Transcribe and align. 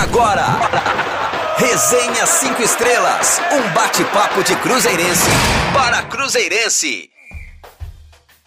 Agora, 0.00 0.60
Resenha 1.56 2.24
5 2.24 2.62
Estrelas, 2.62 3.40
um 3.50 3.74
bate-papo 3.74 4.44
de 4.44 4.54
Cruzeirense 4.58 5.28
para 5.74 6.04
Cruzeirense. 6.04 7.10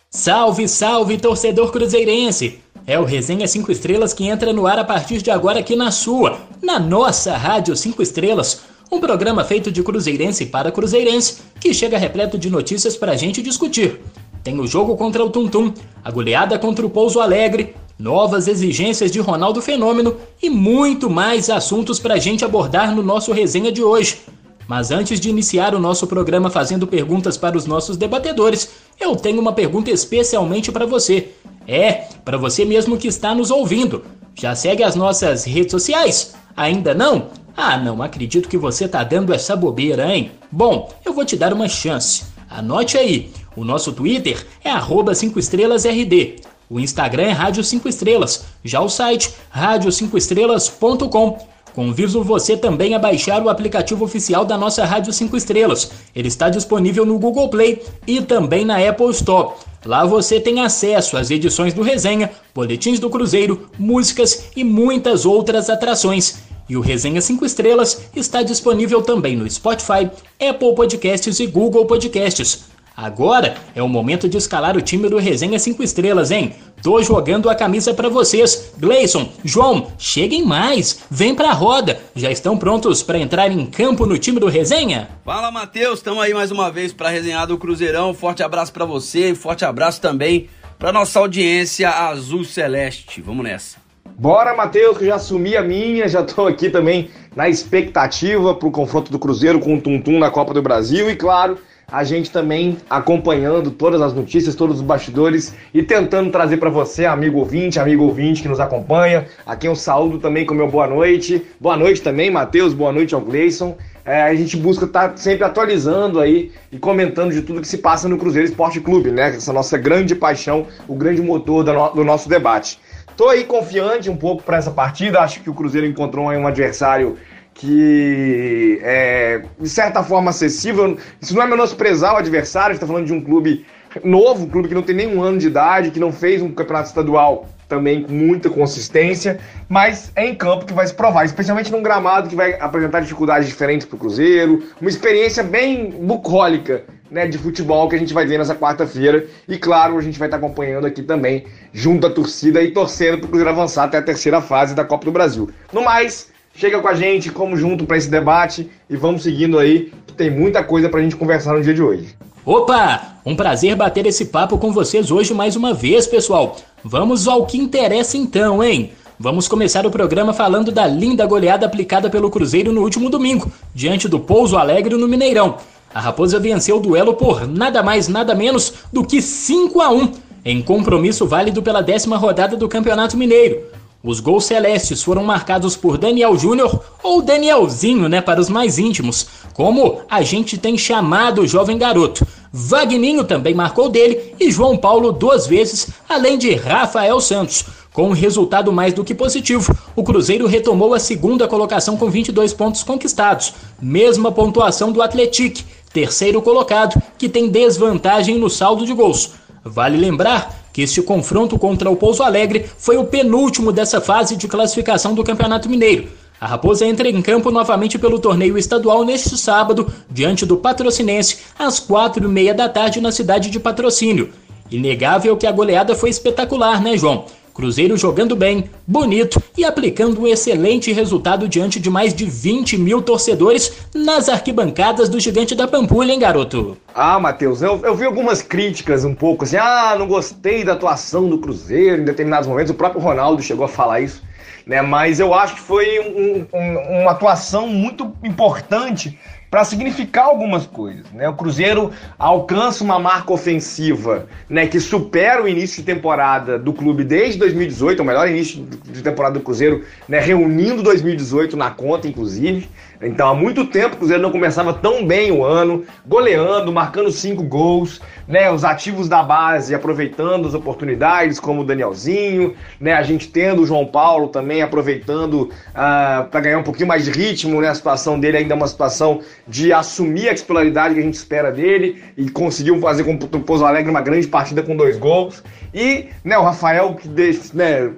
Salve, 0.10 0.66
salve, 0.70 1.18
torcedor 1.18 1.70
cruzeirense! 1.74 2.62
É 2.88 2.98
o 2.98 3.04
Resenha 3.04 3.46
5 3.50 3.70
Estrelas 3.70 4.14
que 4.14 4.30
entra 4.30 4.54
no 4.54 4.66
ar 4.66 4.80
a 4.80 4.86
partir 4.86 5.22
de 5.22 5.30
agora 5.30 5.60
aqui 5.60 5.76
na 5.76 5.92
sua, 5.92 6.40
na 6.64 6.80
nossa 6.80 7.36
Rádio 7.36 7.76
5 7.76 8.02
Estrelas. 8.02 8.62
Um 8.90 9.02
programa 9.02 9.44
feito 9.44 9.70
de 9.70 9.84
cruzeirense 9.84 10.46
para 10.46 10.72
cruzeirense 10.72 11.42
que 11.60 11.74
chega 11.74 11.98
repleto 11.98 12.38
de 12.38 12.50
notícias 12.50 12.96
para 12.96 13.12
a 13.12 13.18
gente 13.18 13.42
discutir. 13.42 14.00
Tem 14.42 14.58
o 14.58 14.66
jogo 14.66 14.96
contra 14.96 15.22
o 15.22 15.30
Tuntum, 15.30 15.74
a 16.02 16.10
goleada 16.10 16.58
contra 16.58 16.86
o 16.86 16.90
Pouso 16.90 17.20
Alegre, 17.20 17.76
novas 18.02 18.48
exigências 18.48 19.12
de 19.12 19.20
Ronaldo 19.20 19.62
Fenômeno 19.62 20.18
e 20.42 20.50
muito 20.50 21.08
mais 21.08 21.52
assuntos 21.52 22.00
para 22.00 22.16
a 22.16 22.18
gente 22.18 22.44
abordar 22.44 22.96
no 22.96 23.04
nosso 23.04 23.32
resenha 23.32 23.72
de 23.72 23.84
hoje. 23.84 24.22
Mas 24.68 24.90
antes 24.90 25.20
de 25.20 25.30
iniciar 25.30 25.76
o 25.76 25.80
nosso 25.80 26.08
programa 26.08 26.50
fazendo 26.50 26.88
perguntas 26.88 27.38
para 27.38 27.56
os 27.56 27.68
nossos 27.68 27.96
debatedores, 27.98 28.72
eu 29.00 29.16
tenho 29.16 29.40
uma 29.40 29.54
pergunta 29.54 29.92
especialmente 29.92 30.72
para 30.72 30.86
você. 30.88 31.30
É, 31.68 32.06
para 32.26 32.38
você 32.40 32.66
mesmo 32.66 32.98
que 32.98 33.08
está 33.08 33.36
nos 33.36 33.52
ouvindo. 33.52 34.04
Já 34.34 34.56
segue 34.56 34.82
as 34.82 34.96
nossas 34.96 35.44
redes 35.44 35.72
sociais? 35.72 36.34
Ainda 36.58 36.96
não? 36.96 37.28
Ah, 37.56 37.78
não 37.78 38.02
acredito 38.02 38.50
que 38.50 38.58
você 38.58 38.88
tá 38.88 39.04
dando 39.04 39.32
essa 39.32 39.56
bobeira, 39.56 40.12
hein? 40.12 40.32
Bom, 40.52 40.92
eu 41.06 41.14
vou 41.14 41.24
te 41.24 41.36
dar 41.36 41.54
uma 41.54 41.70
chance. 41.70 42.24
Anote 42.50 42.98
aí. 42.98 43.30
O 43.56 43.64
nosso 43.64 43.92
Twitter 43.92 44.48
é 44.64 44.72
5estrelasrd. 44.72 46.42
O 46.72 46.80
Instagram 46.80 47.24
é 47.24 47.32
Rádio 47.32 47.62
5 47.66 47.90
Estrelas. 47.90 48.46
Já 48.64 48.80
o 48.80 48.88
site, 48.88 49.34
rádio5estrelas.com. 49.54 51.38
Convido 51.76 52.24
você 52.24 52.56
também 52.56 52.96
a 52.96 53.00
baixar 53.00 53.44
o 53.44 53.50
aplicativo 53.50 54.06
oficial 54.06 54.46
da 54.46 54.58
nossa 54.58 54.86
Rádio 54.86 55.12
5 55.12 55.36
Estrelas. 55.36 55.92
Ele 56.16 56.30
está 56.30 56.48
disponível 56.48 57.06
no 57.06 57.20
Google 57.20 57.50
Play 57.50 57.84
e 58.08 58.22
também 58.22 58.64
na 58.64 58.78
Apple 58.78 59.10
Store. 59.10 59.56
Lá 59.86 60.06
você 60.06 60.40
tem 60.40 60.62
acesso 60.62 61.18
às 61.18 61.30
edições 61.30 61.74
do 61.74 61.82
Resenha, 61.82 62.32
boletins 62.56 63.02
do 63.02 63.10
Cruzeiro, 63.10 63.70
músicas 63.78 64.46
e 64.56 64.64
muitas 64.64 65.26
outras 65.26 65.70
atrações. 65.70 66.38
E 66.70 66.78
o 66.78 66.82
Resenha 66.82 67.20
5 67.20 67.46
Estrelas 67.46 68.04
está 68.16 68.42
disponível 68.44 69.02
também 69.02 69.36
no 69.36 69.50
Spotify, 69.50 70.10
Apple 70.40 70.74
Podcasts 70.74 71.38
e 71.42 71.48
Google 71.48 71.86
Podcasts. 71.86 72.72
Agora 72.96 73.56
é 73.74 73.82
o 73.82 73.88
momento 73.88 74.28
de 74.28 74.38
escalar 74.38 74.76
o 74.76 74.82
time 74.82 75.08
do 75.08 75.18
Resenha 75.18 75.58
5 75.58 75.82
Estrelas, 75.82 76.30
hein? 76.30 76.54
Tô 76.84 77.02
jogando 77.02 77.50
a 77.50 77.56
camisa 77.56 77.94
para 77.94 78.10
vocês. 78.10 78.74
Gleison, 78.78 79.30
João, 79.44 79.92
cheguem 79.98 80.46
mais. 80.46 81.00
Vem 81.10 81.34
pra 81.34 81.54
roda. 81.54 82.00
Já 82.16 82.30
estão 82.30 82.58
prontos 82.58 83.02
para 83.02 83.20
entrar 83.20 83.50
em 83.52 83.66
campo 83.66 84.06
no 84.06 84.18
time 84.18 84.40
do 84.40 84.48
Resenha? 84.48 85.10
Fala, 85.24 85.50
Matheus. 85.52 86.00
Estamos 86.00 86.22
aí 86.22 86.34
mais 86.34 86.52
uma 86.52 86.70
vez 86.70 86.92
para 86.92 87.10
resenhar 87.10 87.48
do 87.48 87.58
Cruzeirão. 87.58 88.14
Forte 88.14 88.44
abraço 88.44 88.74
para 88.74 88.86
você 88.86 89.32
e 89.32 89.36
forte 89.36 89.64
abraço 89.64 90.02
também 90.02 90.50
para 90.78 90.92
nossa 90.92 91.20
audiência 91.20 91.90
azul 91.90 92.44
celeste. 92.44 93.22
Vamos 93.22 93.44
nessa. 93.44 93.78
Bora, 94.18 94.56
Matheus, 94.56 94.98
que 94.98 95.04
eu 95.04 95.08
já 95.08 95.16
assumi 95.16 95.56
a 95.56 95.64
minha, 95.64 96.08
já 96.08 96.24
tô 96.24 96.46
aqui 96.46 96.70
também 96.70 97.10
na 97.36 97.48
expectativa 97.48 98.54
pro 98.54 98.70
confronto 98.70 99.12
do 99.12 99.18
Cruzeiro 99.18 99.60
com 99.60 99.76
o 99.76 99.82
Tum 99.82 100.02
Tum 100.02 100.20
na 100.20 100.30
Copa 100.30 100.54
do 100.54 100.62
Brasil 100.62 101.10
e 101.10 101.16
claro, 101.16 101.58
a 101.92 102.04
gente 102.06 102.32
também 102.32 102.78
acompanhando 102.90 103.70
todas 103.70 104.02
as 104.02 104.14
notícias, 104.14 104.56
todos 104.56 104.78
os 104.78 104.82
bastidores 104.82 105.54
e 105.74 105.84
tentando 105.84 106.32
trazer 106.32 106.58
para 106.58 106.70
você, 106.70 107.06
amigo 107.06 107.40
ouvinte, 107.40 107.80
amigo 107.80 108.06
ouvinte 108.06 108.42
que 108.42 108.48
nos 108.48 108.62
acompanha. 108.62 109.28
Aqui 109.46 109.68
eu 109.68 109.76
saúdo 109.76 110.18
também 110.18 110.46
com 110.46 110.54
meu 110.54 110.70
boa 110.70 110.88
noite. 110.88 111.46
Boa 111.60 111.76
noite 111.76 112.02
também, 112.02 112.32
Matheus, 112.32 112.74
boa 112.74 112.94
noite 112.94 113.14
ao 113.14 113.20
Gleison. 113.20 113.76
É, 114.06 114.24
a 114.24 114.34
gente 114.34 114.56
busca 114.56 114.86
estar 114.86 115.10
tá 115.10 115.18
sempre 115.18 115.44
atualizando 115.44 116.20
aí 116.20 116.52
e 116.72 116.80
comentando 116.80 117.34
de 117.34 117.42
tudo 117.42 117.62
que 117.62 117.68
se 117.68 117.78
passa 117.78 118.08
no 118.08 118.18
Cruzeiro 118.18 118.48
Esporte 118.48 118.80
Clube, 118.80 119.12
né? 119.12 119.36
Essa 119.36 119.54
nossa 119.54 119.78
grande 119.78 120.16
paixão, 120.16 120.66
o 120.88 120.96
grande 120.96 121.22
motor 121.22 121.64
do, 121.64 121.74
no 121.74 121.90
do 121.90 122.04
nosso 122.04 122.28
debate. 122.28 122.80
Tô 123.18 123.28
aí 123.28 123.44
confiante 123.44 124.10
um 124.10 124.16
pouco 124.16 124.42
para 124.42 124.58
essa 124.58 124.72
partida, 124.72 125.20
acho 125.20 125.42
que 125.42 125.50
o 125.50 125.54
Cruzeiro 125.54 125.86
encontrou 125.86 126.26
um 126.26 126.48
adversário 126.48 127.18
que 127.54 128.80
é, 128.82 129.44
de 129.60 129.70
certa 129.70 130.04
forma, 130.04 130.30
acessível. 130.30 130.98
Isso 131.22 131.36
não 131.36 131.44
é 131.44 131.48
menosprezar 131.48 132.14
o 132.16 132.18
adversário, 132.18 132.70
a 132.70 132.74
gente 132.74 132.84
está 132.84 132.88
falando 132.88 133.06
de 133.06 133.14
um 133.14 133.22
clube 133.22 133.66
novo, 134.04 134.46
um 134.46 134.50
clube 134.50 134.68
que 134.70 134.74
não 134.74 134.82
tem 134.82 134.96
nenhum 134.96 135.22
ano 135.22 135.38
de 135.38 135.48
idade, 135.48 135.92
que 135.92 136.00
não 136.00 136.12
fez 136.12 136.42
um 136.42 136.52
campeonato 136.52 136.88
estadual 136.88 137.48
também 137.68 138.04
com 138.04 138.12
muita 138.12 138.50
consistência, 138.50 139.40
mas 139.70 140.12
é 140.14 140.26
em 140.26 140.36
campo 140.36 140.66
que 140.66 140.74
vai 140.74 140.86
se 140.86 140.94
provar, 140.94 141.24
especialmente 141.24 141.72
num 141.72 141.82
gramado 141.82 142.28
que 142.28 142.36
vai 142.36 142.60
apresentar 142.60 143.00
dificuldades 143.00 143.48
diferentes 143.48 143.88
para 143.88 143.96
o 143.96 144.00
Cruzeiro, 144.00 144.62
uma 144.82 144.90
experiência 144.90 145.42
bem 145.42 145.90
bucólica 145.90 146.84
né, 147.10 147.28
de 147.28 147.38
futebol 147.38 147.88
que 147.88 147.96
a 147.96 148.00
gente 148.00 148.14
vai 148.14 148.26
ver 148.26 148.38
nessa 148.38 148.56
quarta-feira. 148.56 149.26
E 149.48 149.58
claro, 149.58 149.98
a 149.98 150.02
gente 150.02 150.20
vai 150.20 150.28
estar 150.28 150.38
acompanhando 150.38 150.86
aqui 150.86 151.02
também, 151.02 151.46
junto 151.74 152.08
à 152.08 152.10
torcida 152.10 152.62
e 152.62 152.72
torcendo 152.72 153.20
para 153.20 153.26
o 153.26 153.30
Cruzeiro 153.30 153.50
avançar 153.50 153.84
até 153.86 153.98
a 153.98 154.02
terceira 154.02 154.42
fase 154.42 154.74
da 154.74 154.84
Copa 154.84 155.06
do 155.06 155.12
Brasil. 155.12 155.50
No 155.72 155.84
mais, 155.84 156.31
Chega 156.54 156.80
com 156.80 156.88
a 156.88 156.94
gente, 156.94 157.32
como 157.32 157.56
junto 157.56 157.86
para 157.86 157.98
esse 157.98 158.10
debate 158.10 158.70
e 158.90 158.96
vamos 158.96 159.24
seguindo 159.24 159.58
aí, 159.58 159.92
que 160.06 160.14
tem 160.14 160.30
muita 160.30 160.64
coisa 160.64 160.90
para 160.90 161.00
a 161.00 161.04
gente 161.04 161.16
conversar 161.16 161.54
no 161.54 161.64
dia 161.64 161.74
de 161.74 161.82
hoje. 161.82 162.16
Opa! 162.46 163.18
Um 163.26 163.36
prazer 163.36 163.76
bater 163.76 164.06
esse 164.06 164.26
papo 164.26 164.58
com 164.58 164.72
vocês 164.72 165.12
hoje 165.12 165.34
mais 165.34 165.56
uma 165.56 165.74
vez, 165.74 166.08
pessoal. 166.08 166.58
Vamos 166.84 167.28
ao 167.28 167.46
que 167.46 167.58
interessa 167.58 168.18
então, 168.18 168.64
hein? 168.64 168.92
Vamos 169.20 169.48
começar 169.48 169.86
o 169.86 169.92
programa 169.92 170.34
falando 170.34 170.72
da 170.72 170.88
linda 170.88 171.26
goleada 171.28 171.68
aplicada 171.68 172.10
pelo 172.10 172.32
Cruzeiro 172.32 172.74
no 172.74 172.82
último 172.82 173.10
domingo, 173.10 173.52
diante 173.74 174.08
do 174.08 174.20
Pouso 174.20 174.58
Alegre 174.58 174.96
no 174.98 175.08
Mineirão. 175.08 175.58
A 175.94 176.00
Raposa 176.00 176.40
venceu 176.40 176.78
o 176.78 176.80
duelo 176.80 177.14
por 177.14 177.48
nada 177.48 177.84
mais 177.84 178.08
nada 178.08 178.34
menos 178.34 178.74
do 178.92 179.06
que 179.06 179.22
5 179.22 179.80
a 179.80 179.92
1 179.92 180.12
em 180.44 180.62
compromisso 180.62 181.28
válido 181.28 181.62
pela 181.62 181.84
décima 181.84 182.18
rodada 182.18 182.58
do 182.58 182.68
Campeonato 182.68 183.16
Mineiro. 183.16 183.62
Os 184.04 184.20
gols 184.20 184.46
celestes 184.46 185.04
foram 185.04 185.24
marcados 185.24 185.76
por 185.76 185.96
Daniel 185.96 186.36
Júnior, 186.36 186.84
ou 187.04 187.22
Danielzinho, 187.22 188.10
né, 188.10 188.20
para 188.20 188.42
os 188.42 188.50
mais 188.50 188.80
íntimos, 188.80 189.28
como 189.54 190.02
a 190.10 190.24
gente 190.24 190.58
tem 190.58 190.76
chamado 190.76 191.42
o 191.42 191.48
jovem 191.48 191.78
garoto. 191.78 192.26
Vagninho 192.52 193.24
também 193.24 193.54
marcou 193.54 193.90
dele 193.90 194.34
e 194.40 194.52
João 194.52 194.76
Paulo 194.76 195.12
duas 195.12 195.46
vezes, 195.46 195.90
além 196.10 196.38
de 196.38 196.54
Rafael 196.56 197.22
Santos. 197.22 197.64
Com 197.94 198.10
um 198.10 198.14
resultado 198.14 198.72
mais 198.72 198.94
do 198.94 199.04
que 199.04 199.14
positivo, 199.14 199.76
o 199.96 200.04
Cruzeiro 200.04 200.48
retomou 200.48 200.94
a 200.94 201.00
segunda 201.00 201.48
colocação 201.48 201.96
com 201.96 202.10
22 202.10 202.54
pontos 202.54 202.84
conquistados, 202.84 203.54
mesma 203.82 204.32
pontuação 204.32 204.92
do 204.92 205.02
Atlético, 205.02 205.62
terceiro 205.94 206.42
colocado, 206.42 207.02
que 207.18 207.30
tem 207.30 207.50
desvantagem 207.50 208.40
no 208.40 208.50
saldo 208.50 208.86
de 208.86 208.94
gols. 208.94 209.32
Vale 209.64 209.98
lembrar 209.98 210.61
que 210.74 210.82
este 210.82 211.02
confronto 211.02 211.58
contra 211.58 211.90
o 211.90 211.96
Pouso 211.96 212.24
Alegre 212.24 212.66
foi 212.78 212.98
o 212.98 213.06
penúltimo 213.06 213.72
dessa 213.72 214.00
fase 214.00 214.36
de 214.36 214.48
classificação 214.48 215.14
do 215.14 215.24
Campeonato 215.24 215.70
Mineiro. 215.70 216.08
A 216.40 216.48
Raposa 216.48 216.88
entra 216.88 217.08
em 217.08 217.22
campo 217.22 217.52
novamente 217.52 218.00
pelo 218.00 218.18
torneio 218.18 218.58
estadual 218.58 219.06
neste 219.06 219.38
sábado, 219.38 219.94
diante 220.10 220.44
do 220.44 220.58
Patrocinense, 220.58 221.38
às 221.58 221.80
quatro 221.80 222.26
e 222.26 222.28
meia 222.28 222.54
da 222.54 222.68
tarde 222.68 223.00
na 223.00 223.12
cidade 223.12 223.52
de 223.52 223.60
Patrocínio. 223.60 224.32
Inegável 224.72 225.38
que 225.38 225.46
a 225.46 225.52
goleada 225.52 225.94
foi 225.94 226.10
espetacular, 226.10 226.82
né, 226.82 226.98
João? 226.98 227.26
Cruzeiro 227.54 227.98
jogando 227.98 228.36
bem, 228.36 228.70
bonito 228.88 229.42
e 229.58 229.66
aplicando 229.66 230.22
um 230.22 230.28
excelente 230.28 230.92
resultado 230.92 231.48
diante 231.48 231.80
de 231.80 231.90
mais 231.90 232.14
de 232.14 232.26
20 232.26 232.78
mil 232.78 233.02
torcedores 233.02 233.86
nas 233.94 234.30
arquibancadas 234.30 235.10
do 235.10 235.20
Gigante 235.20 235.54
da 235.54 235.68
Pampulha, 235.68 236.14
hein, 236.14 236.20
garoto? 236.20 236.78
Ah, 236.96 237.20
Matheus, 237.20 237.62
eu, 237.62 237.80
eu 237.84 237.96
vi 237.96 238.06
algumas 238.06 238.42
críticas 238.42 239.04
um 239.04 239.14
pouco 239.14 239.44
assim, 239.44 239.58
ah, 239.58 239.96
não 240.00 240.08
gostei 240.08 240.64
da 240.64 240.74
atuação 240.74 241.30
do 241.30 241.38
Cruzeiro 241.38 242.02
em 242.02 242.06
determinados 242.06 242.48
momentos, 242.48 242.72
o 242.72 242.76
próprio 242.76 243.02
Ronaldo 243.02 243.42
chegou 243.42 243.66
a 243.66 243.70
falar 243.70 244.02
isso, 244.02 244.24
né? 244.66 244.82
Mas 244.82 245.20
eu 245.20 245.34
acho 245.34 245.56
que 245.56 245.62
foi 245.62 246.00
um, 246.00 246.48
um, 246.54 247.02
uma 247.02 247.12
atuação 247.12 247.68
muito 247.68 248.14
importante 248.24 249.20
para 249.52 249.66
significar 249.66 250.28
algumas 250.28 250.66
coisas. 250.66 251.12
Né? 251.12 251.28
O 251.28 251.34
Cruzeiro 251.34 251.92
alcança 252.18 252.86
uma 252.86 252.98
marca 252.98 253.34
ofensiva 253.34 254.28
né, 254.50 254.66
que 254.66 254.80
supera 254.80 255.44
o 255.44 255.48
início 255.48 255.84
de 255.84 255.94
temporada 255.94 256.58
do 256.58 256.72
clube 256.72 257.04
desde 257.04 257.38
2018, 257.38 258.02
o 258.02 258.06
melhor 258.06 258.30
início 258.30 258.66
de 258.86 259.02
temporada 259.04 259.38
do 259.38 259.44
Cruzeiro, 259.44 259.84
né, 260.08 260.22
reunindo 260.22 260.82
2018 260.82 261.58
na 261.58 261.70
conta, 261.70 262.08
inclusive. 262.08 262.70
Então, 263.02 263.28
há 263.28 263.34
muito 263.34 263.66
tempo 263.66 263.96
o 263.96 263.98
Cruzeiro 263.98 264.22
não 264.22 264.32
começava 264.32 264.74
tão 264.74 265.06
bem 265.06 265.32
o 265.32 265.44
ano, 265.44 265.84
goleando, 266.06 266.72
marcando 266.72 267.12
cinco 267.12 267.42
gols, 267.42 268.00
né? 268.28 268.52
Os 268.52 268.64
ativos 268.64 269.10
da 269.10 269.24
base 269.24 269.74
aproveitando 269.74 270.48
as 270.48 270.54
oportunidades, 270.54 271.40
como 271.40 271.62
o 271.62 271.66
Danielzinho, 271.66 272.54
né? 272.80 272.94
A 272.94 273.02
gente 273.02 273.28
tendo 273.28 273.64
o 273.64 273.66
João 273.66 273.88
Paulo 273.88 274.28
também 274.28 274.62
aproveitando 274.62 275.34
uh, 275.44 275.52
ah, 275.74 276.28
para 276.30 276.42
ganhar 276.42 276.60
um 276.60 276.64
pouquinho 276.64 276.88
mais 276.88 277.06
de 277.06 277.12
ritmo, 277.12 277.60
né? 277.60 277.70
A 277.70 277.76
situação 277.76 278.20
dele 278.20 278.38
ainda 278.38 278.54
é 278.54 278.58
uma 278.58 278.68
situação 278.68 279.22
de 279.48 279.74
assumir 279.74 280.30
a 280.30 280.36
titularidade 280.36 280.94
que 280.94 281.00
a 281.00 281.04
gente 281.04 281.16
espera 281.16 281.52
dele 281.52 282.04
e 282.18 282.30
conseguiu 282.30 282.80
fazer 282.80 283.04
com 283.04 283.14
o 283.14 283.42
Pouso 283.42 283.66
Alegre 283.66 283.90
uma 283.90 284.02
grande 284.02 284.28
partida 284.28 284.62
com 284.62 284.76
dois 284.76 284.98
gols. 284.98 285.44
E 285.74 286.08
né, 286.24 286.38
o 286.38 286.44
Rafael, 286.44 286.96
que 286.96 287.08
né, 287.54 287.92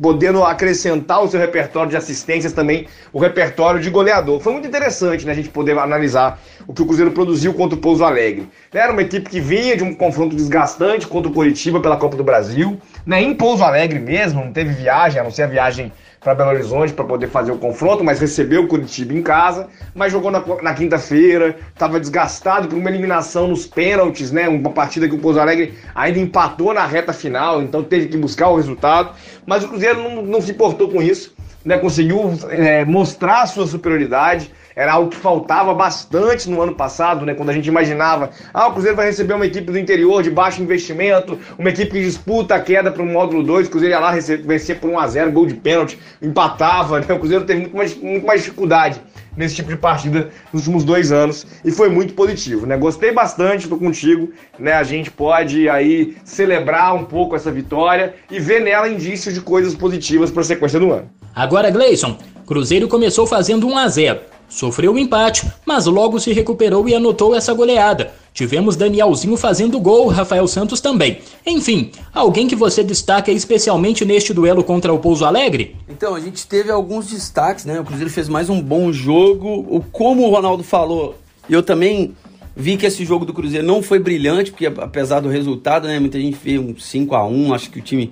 podendo 0.00 0.44
acrescentar 0.44 1.22
o 1.22 1.28
seu 1.28 1.40
repertório 1.40 1.90
de 1.90 1.96
assistências 1.96 2.52
também, 2.52 2.86
o 3.12 3.18
repertório 3.18 3.80
de 3.80 3.90
goleador. 3.90 4.40
Foi 4.40 4.52
muito 4.52 4.68
interessante 4.68 5.24
né, 5.24 5.32
a 5.32 5.34
gente 5.34 5.48
poder 5.48 5.76
analisar 5.78 6.38
o 6.66 6.72
que 6.72 6.82
o 6.82 6.86
Cruzeiro 6.86 7.10
produziu 7.10 7.54
contra 7.54 7.76
o 7.76 7.80
Pouso 7.80 8.04
Alegre. 8.04 8.48
Era 8.72 8.92
uma 8.92 9.02
equipe 9.02 9.28
que 9.28 9.40
vinha 9.40 9.76
de 9.76 9.82
um 9.82 9.94
confronto 9.94 10.36
desgastante 10.36 11.06
contra 11.06 11.30
o 11.30 11.34
Curitiba 11.34 11.80
pela 11.80 11.96
Copa 11.96 12.16
do 12.16 12.24
Brasil, 12.24 12.78
né, 13.06 13.22
em 13.22 13.34
Pouso 13.34 13.64
Alegre 13.64 13.98
mesmo, 13.98 14.44
não 14.44 14.52
teve 14.52 14.72
viagem, 14.72 15.20
a 15.20 15.24
não 15.24 15.30
ser 15.30 15.44
a 15.44 15.46
viagem 15.46 15.92
para 16.24 16.34
Belo 16.34 16.50
Horizonte 16.50 16.94
para 16.94 17.04
poder 17.04 17.28
fazer 17.28 17.52
o 17.52 17.58
confronto, 17.58 18.02
mas 18.02 18.18
recebeu 18.18 18.62
o 18.62 18.66
Curitiba 18.66 19.12
em 19.12 19.22
casa, 19.22 19.68
mas 19.94 20.10
jogou 20.10 20.30
na, 20.30 20.42
na 20.62 20.72
quinta-feira, 20.72 21.54
estava 21.68 22.00
desgastado 22.00 22.66
por 22.66 22.78
uma 22.78 22.88
eliminação 22.88 23.46
nos 23.46 23.66
pênaltis, 23.66 24.32
né? 24.32 24.48
Uma 24.48 24.70
partida 24.70 25.06
que 25.06 25.14
o 25.14 25.18
Pouso 25.18 25.38
Alegre 25.38 25.74
ainda 25.94 26.18
empatou 26.18 26.72
na 26.72 26.86
reta 26.86 27.12
final, 27.12 27.62
então 27.62 27.84
teve 27.84 28.08
que 28.08 28.16
buscar 28.16 28.48
o 28.48 28.56
resultado, 28.56 29.10
mas 29.44 29.62
o 29.62 29.68
Cruzeiro 29.68 30.02
não, 30.02 30.22
não 30.22 30.40
se 30.40 30.52
importou 30.52 30.88
com 30.88 31.02
isso, 31.02 31.34
né? 31.62 31.76
Conseguiu 31.76 32.32
é, 32.48 32.86
mostrar 32.86 33.42
a 33.42 33.46
sua 33.46 33.66
superioridade, 33.66 34.50
era 34.76 34.92
algo 34.92 35.10
que 35.10 35.16
faltava 35.16 35.72
bastante 35.74 36.48
no 36.48 36.60
ano 36.60 36.74
passado, 36.74 37.24
né? 37.24 37.34
Quando 37.34 37.50
a 37.50 37.52
gente 37.52 37.66
imaginava, 37.66 38.30
ah, 38.52 38.68
o 38.68 38.72
Cruzeiro 38.72 38.96
vai 38.96 39.06
receber 39.06 39.34
uma 39.34 39.46
equipe 39.46 39.70
do 39.70 39.78
interior 39.78 40.22
de 40.22 40.30
baixo 40.30 40.62
investimento, 40.62 41.38
uma 41.58 41.70
equipe 41.70 41.92
que 41.92 42.02
disputa 42.02 42.54
a 42.54 42.60
queda 42.60 42.90
para 42.90 43.02
o 43.02 43.06
módulo 43.06 43.42
2, 43.42 43.66
o 43.66 43.70
Cruzeiro 43.70 43.94
ia 43.94 44.00
lá 44.00 44.12
vencer 44.12 44.78
por 44.80 44.90
1x0, 44.90 45.30
gol 45.30 45.46
de 45.46 45.54
pênalti, 45.54 45.98
empatava, 46.20 47.00
né? 47.00 47.06
O 47.08 47.18
Cruzeiro 47.18 47.44
teve 47.44 47.60
muito 47.60 47.76
mais, 47.76 47.96
muito 47.96 48.26
mais 48.26 48.42
dificuldade 48.42 49.00
nesse 49.36 49.54
tipo 49.54 49.68
de 49.68 49.76
partida 49.76 50.30
nos 50.52 50.62
últimos 50.62 50.84
dois 50.84 51.10
anos 51.10 51.46
e 51.64 51.70
foi 51.70 51.88
muito 51.88 52.14
positivo, 52.14 52.66
né? 52.66 52.76
Gostei 52.76 53.12
bastante, 53.12 53.68
tô 53.68 53.76
contigo, 53.76 54.30
né? 54.58 54.72
A 54.72 54.82
gente 54.82 55.10
pode 55.10 55.68
aí 55.68 56.16
celebrar 56.24 56.94
um 56.94 57.04
pouco 57.04 57.34
essa 57.34 57.50
vitória 57.50 58.14
e 58.30 58.38
ver 58.38 58.60
nela 58.60 58.88
indícios 58.88 59.34
de 59.34 59.40
coisas 59.40 59.74
positivas 59.74 60.30
para 60.30 60.42
a 60.42 60.44
sequência 60.44 60.78
do 60.78 60.92
ano. 60.92 61.10
Agora, 61.34 61.70
Gleison, 61.70 62.16
Cruzeiro 62.46 62.86
começou 62.86 63.26
fazendo 63.26 63.66
1 63.66 63.78
a 63.78 63.88
0 63.88 64.33
Sofreu 64.48 64.92
o 64.92 64.94
um 64.94 64.98
empate, 64.98 65.46
mas 65.66 65.86
logo 65.86 66.20
se 66.20 66.32
recuperou 66.32 66.88
e 66.88 66.94
anotou 66.94 67.34
essa 67.34 67.52
goleada. 67.52 68.12
Tivemos 68.32 68.74
Danielzinho 68.74 69.36
fazendo 69.36 69.78
gol, 69.78 70.08
Rafael 70.08 70.46
Santos 70.48 70.80
também. 70.80 71.18
Enfim, 71.46 71.92
alguém 72.12 72.48
que 72.48 72.56
você 72.56 72.82
destaca 72.82 73.30
especialmente 73.30 74.04
neste 74.04 74.34
duelo 74.34 74.64
contra 74.64 74.92
o 74.92 74.98
Pouso 74.98 75.24
Alegre? 75.24 75.76
Então, 75.88 76.14
a 76.14 76.20
gente 76.20 76.46
teve 76.46 76.70
alguns 76.70 77.06
destaques, 77.06 77.64
né? 77.64 77.78
O 77.78 77.84
Cruzeiro 77.84 78.10
fez 78.10 78.28
mais 78.28 78.50
um 78.50 78.60
bom 78.60 78.92
jogo. 78.92 79.64
O, 79.68 79.80
como 79.80 80.26
o 80.26 80.30
Ronaldo 80.30 80.64
falou, 80.64 81.14
eu 81.48 81.62
também 81.62 82.12
vi 82.56 82.76
que 82.76 82.86
esse 82.86 83.04
jogo 83.04 83.24
do 83.24 83.32
Cruzeiro 83.32 83.64
não 83.64 83.82
foi 83.82 84.00
brilhante, 84.00 84.50
porque 84.50 84.66
apesar 84.66 85.20
do 85.20 85.28
resultado, 85.28 85.86
né? 85.86 86.00
Muita 86.00 86.20
gente 86.20 86.36
fez 86.36 86.58
um 86.58 86.76
5 86.76 87.14
a 87.14 87.24
1 87.24 87.54
acho 87.54 87.70
que 87.70 87.78
o 87.78 87.82
time 87.82 88.10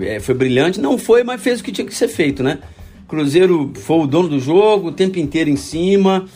é, 0.00 0.20
foi 0.20 0.34
brilhante. 0.34 0.80
Não 0.80 0.96
foi, 0.96 1.24
mas 1.24 1.42
fez 1.42 1.60
o 1.60 1.64
que 1.64 1.72
tinha 1.72 1.86
que 1.86 1.94
ser 1.94 2.08
feito, 2.08 2.42
né? 2.44 2.60
Cruzeiro 3.08 3.72
foi 3.74 4.00
o 4.00 4.06
dono 4.06 4.28
do 4.28 4.38
jogo, 4.38 4.88
o 4.88 4.92
tempo 4.92 5.18
inteiro 5.18 5.48
em 5.48 5.56
cima. 5.56 6.26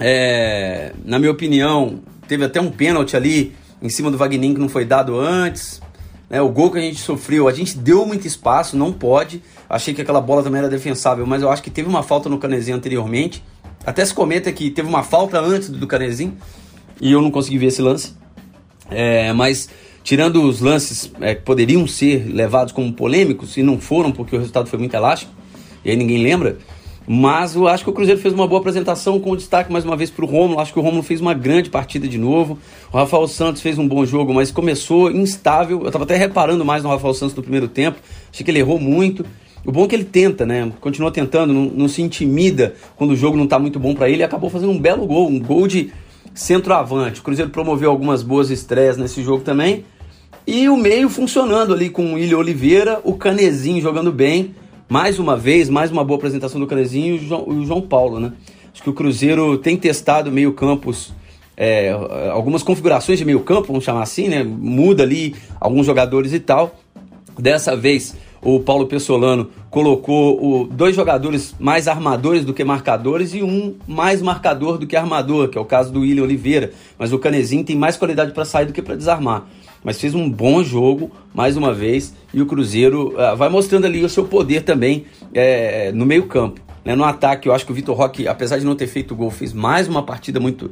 É, 0.00 0.92
na 1.04 1.18
minha 1.18 1.30
opinião, 1.30 2.00
teve 2.26 2.42
até 2.44 2.60
um 2.60 2.70
pênalti 2.70 3.14
ali 3.14 3.54
em 3.82 3.88
cima 3.90 4.10
do 4.10 4.16
Wagner 4.16 4.54
que 4.54 4.60
não 4.60 4.68
foi 4.68 4.86
dado 4.86 5.20
antes. 5.20 5.82
É, 6.30 6.40
o 6.40 6.48
gol 6.48 6.70
que 6.70 6.78
a 6.78 6.80
gente 6.80 6.98
sofreu, 6.98 7.46
a 7.46 7.52
gente 7.52 7.76
deu 7.76 8.06
muito 8.06 8.26
espaço, 8.26 8.76
não 8.76 8.92
pode. 8.92 9.42
Achei 9.68 9.92
que 9.92 10.00
aquela 10.00 10.22
bola 10.22 10.42
também 10.42 10.58
era 10.58 10.70
defensável, 10.70 11.26
mas 11.26 11.42
eu 11.42 11.50
acho 11.50 11.62
que 11.62 11.70
teve 11.70 11.86
uma 11.86 12.02
falta 12.02 12.30
no 12.30 12.38
Canezinho 12.38 12.76
anteriormente. 12.76 13.44
Até 13.84 14.02
se 14.04 14.14
comenta 14.14 14.50
que 14.50 14.70
teve 14.70 14.88
uma 14.88 15.02
falta 15.02 15.38
antes 15.38 15.68
do 15.68 15.86
Canezinho 15.86 16.34
e 16.98 17.12
eu 17.12 17.20
não 17.20 17.30
consegui 17.30 17.58
ver 17.58 17.66
esse 17.66 17.82
lance. 17.82 18.14
É, 18.90 19.34
mas 19.34 19.68
tirando 20.02 20.42
os 20.42 20.60
lances 20.60 21.12
é, 21.20 21.34
que 21.34 21.42
poderiam 21.42 21.86
ser 21.86 22.26
levados 22.26 22.72
como 22.72 22.90
polêmicos 22.92 23.56
e 23.58 23.62
não 23.62 23.78
foram 23.78 24.10
porque 24.10 24.34
o 24.34 24.38
resultado 24.38 24.68
foi 24.68 24.78
muito 24.78 24.94
elástico, 24.94 25.30
e 25.84 25.90
aí 25.90 25.96
ninguém 25.96 26.22
lembra. 26.22 26.58
Mas 27.06 27.54
eu 27.54 27.68
acho 27.68 27.84
que 27.84 27.90
o 27.90 27.92
Cruzeiro 27.92 28.18
fez 28.20 28.32
uma 28.32 28.46
boa 28.46 28.60
apresentação, 28.60 29.20
com 29.20 29.36
destaque 29.36 29.70
mais 29.70 29.84
uma 29.84 29.94
vez 29.94 30.10
para 30.10 30.24
o 30.24 30.28
Romulo. 30.28 30.58
Acho 30.58 30.72
que 30.72 30.78
o 30.78 30.82
Romulo 30.82 31.02
fez 31.02 31.20
uma 31.20 31.34
grande 31.34 31.68
partida 31.68 32.08
de 32.08 32.16
novo. 32.16 32.58
O 32.90 32.96
Rafael 32.96 33.28
Santos 33.28 33.60
fez 33.60 33.78
um 33.78 33.86
bom 33.86 34.06
jogo, 34.06 34.32
mas 34.32 34.50
começou 34.50 35.10
instável. 35.10 35.80
Eu 35.82 35.88
estava 35.88 36.04
até 36.04 36.16
reparando 36.16 36.64
mais 36.64 36.82
no 36.82 36.88
Rafael 36.88 37.12
Santos 37.12 37.34
no 37.34 37.42
primeiro 37.42 37.68
tempo. 37.68 37.98
Achei 38.32 38.42
que 38.42 38.50
ele 38.50 38.60
errou 38.60 38.80
muito. 38.80 39.24
O 39.66 39.72
bom 39.72 39.84
é 39.84 39.88
que 39.88 39.94
ele 39.94 40.04
tenta, 40.04 40.46
né? 40.46 40.72
Continua 40.80 41.10
tentando, 41.10 41.52
não, 41.52 41.64
não 41.64 41.88
se 41.88 42.00
intimida 42.00 42.74
quando 42.96 43.10
o 43.10 43.16
jogo 43.16 43.36
não 43.36 43.44
está 43.44 43.58
muito 43.58 43.78
bom 43.78 43.94
para 43.94 44.08
ele. 44.08 44.20
E 44.20 44.24
acabou 44.24 44.48
fazendo 44.48 44.72
um 44.72 44.78
belo 44.78 45.06
gol, 45.06 45.28
um 45.28 45.38
gol 45.38 45.66
de 45.68 45.92
centroavante. 46.34 47.20
O 47.20 47.22
Cruzeiro 47.22 47.50
promoveu 47.50 47.90
algumas 47.90 48.22
boas 48.22 48.50
estreias 48.50 48.96
nesse 48.96 49.22
jogo 49.22 49.44
também. 49.44 49.84
E 50.46 50.68
o 50.70 50.76
meio 50.76 51.10
funcionando 51.10 51.74
ali 51.74 51.90
com 51.90 52.12
o 52.12 52.14
William 52.14 52.38
Oliveira, 52.38 53.00
o 53.04 53.14
Canezinho 53.14 53.80
jogando 53.80 54.12
bem 54.12 54.54
mais 54.88 55.18
uma 55.18 55.36
vez, 55.36 55.68
mais 55.68 55.90
uma 55.90 56.04
boa 56.04 56.18
apresentação 56.18 56.60
do 56.60 56.66
Canezinho 56.66 57.16
e 57.16 57.18
o 57.18 57.64
João, 57.64 57.80
Paulo, 57.80 58.20
né? 58.20 58.32
Acho 58.72 58.82
que 58.82 58.90
o 58.90 58.92
Cruzeiro 58.92 59.56
tem 59.58 59.76
testado 59.76 60.30
meio 60.30 60.52
campos, 60.52 61.12
é, 61.56 61.90
algumas 62.32 62.62
configurações 62.62 63.18
de 63.18 63.24
meio 63.24 63.40
campo, 63.40 63.68
vamos 63.68 63.84
chamar 63.84 64.02
assim, 64.02 64.28
né? 64.28 64.42
Muda 64.42 65.02
ali 65.02 65.34
alguns 65.60 65.86
jogadores 65.86 66.32
e 66.32 66.40
tal. 66.40 66.74
Dessa 67.38 67.76
vez, 67.76 68.16
o 68.42 68.60
Paulo 68.60 68.86
Pessolano 68.86 69.50
colocou 69.70 70.62
o, 70.62 70.66
dois 70.66 70.94
jogadores 70.94 71.54
mais 71.58 71.88
armadores 71.88 72.44
do 72.44 72.52
que 72.52 72.62
marcadores 72.62 73.32
e 73.34 73.42
um 73.42 73.74
mais 73.88 74.20
marcador 74.20 74.76
do 74.76 74.86
que 74.86 74.96
armador, 74.96 75.48
que 75.48 75.56
é 75.56 75.60
o 75.60 75.64
caso 75.64 75.92
do 75.92 76.00
William 76.00 76.24
Oliveira. 76.24 76.72
Mas 76.98 77.12
o 77.12 77.18
Canezinho 77.18 77.64
tem 77.64 77.76
mais 77.76 77.96
qualidade 77.96 78.32
para 78.32 78.44
sair 78.44 78.66
do 78.66 78.72
que 78.72 78.82
para 78.82 78.96
desarmar 78.96 79.46
mas 79.84 80.00
fez 80.00 80.14
um 80.14 80.28
bom 80.28 80.64
jogo 80.64 81.12
mais 81.34 81.56
uma 81.56 81.74
vez 81.74 82.14
e 82.32 82.40
o 82.40 82.46
Cruzeiro 82.46 83.14
uh, 83.14 83.36
vai 83.36 83.50
mostrando 83.50 83.84
ali 83.84 84.02
o 84.02 84.08
seu 84.08 84.24
poder 84.24 84.62
também 84.62 85.04
é, 85.34 85.92
no 85.92 86.06
meio 86.06 86.26
campo. 86.26 86.64
Né, 86.84 86.94
no 86.94 87.02
ataque, 87.02 87.48
eu 87.48 87.54
acho 87.54 87.64
que 87.64 87.72
o 87.72 87.74
Vitor 87.74 87.96
Roque, 87.96 88.28
apesar 88.28 88.58
de 88.58 88.64
não 88.64 88.76
ter 88.76 88.86
feito 88.86 89.16
gol, 89.16 89.30
fez 89.30 89.54
mais 89.54 89.88
uma 89.88 90.02
partida 90.02 90.38
muito 90.38 90.70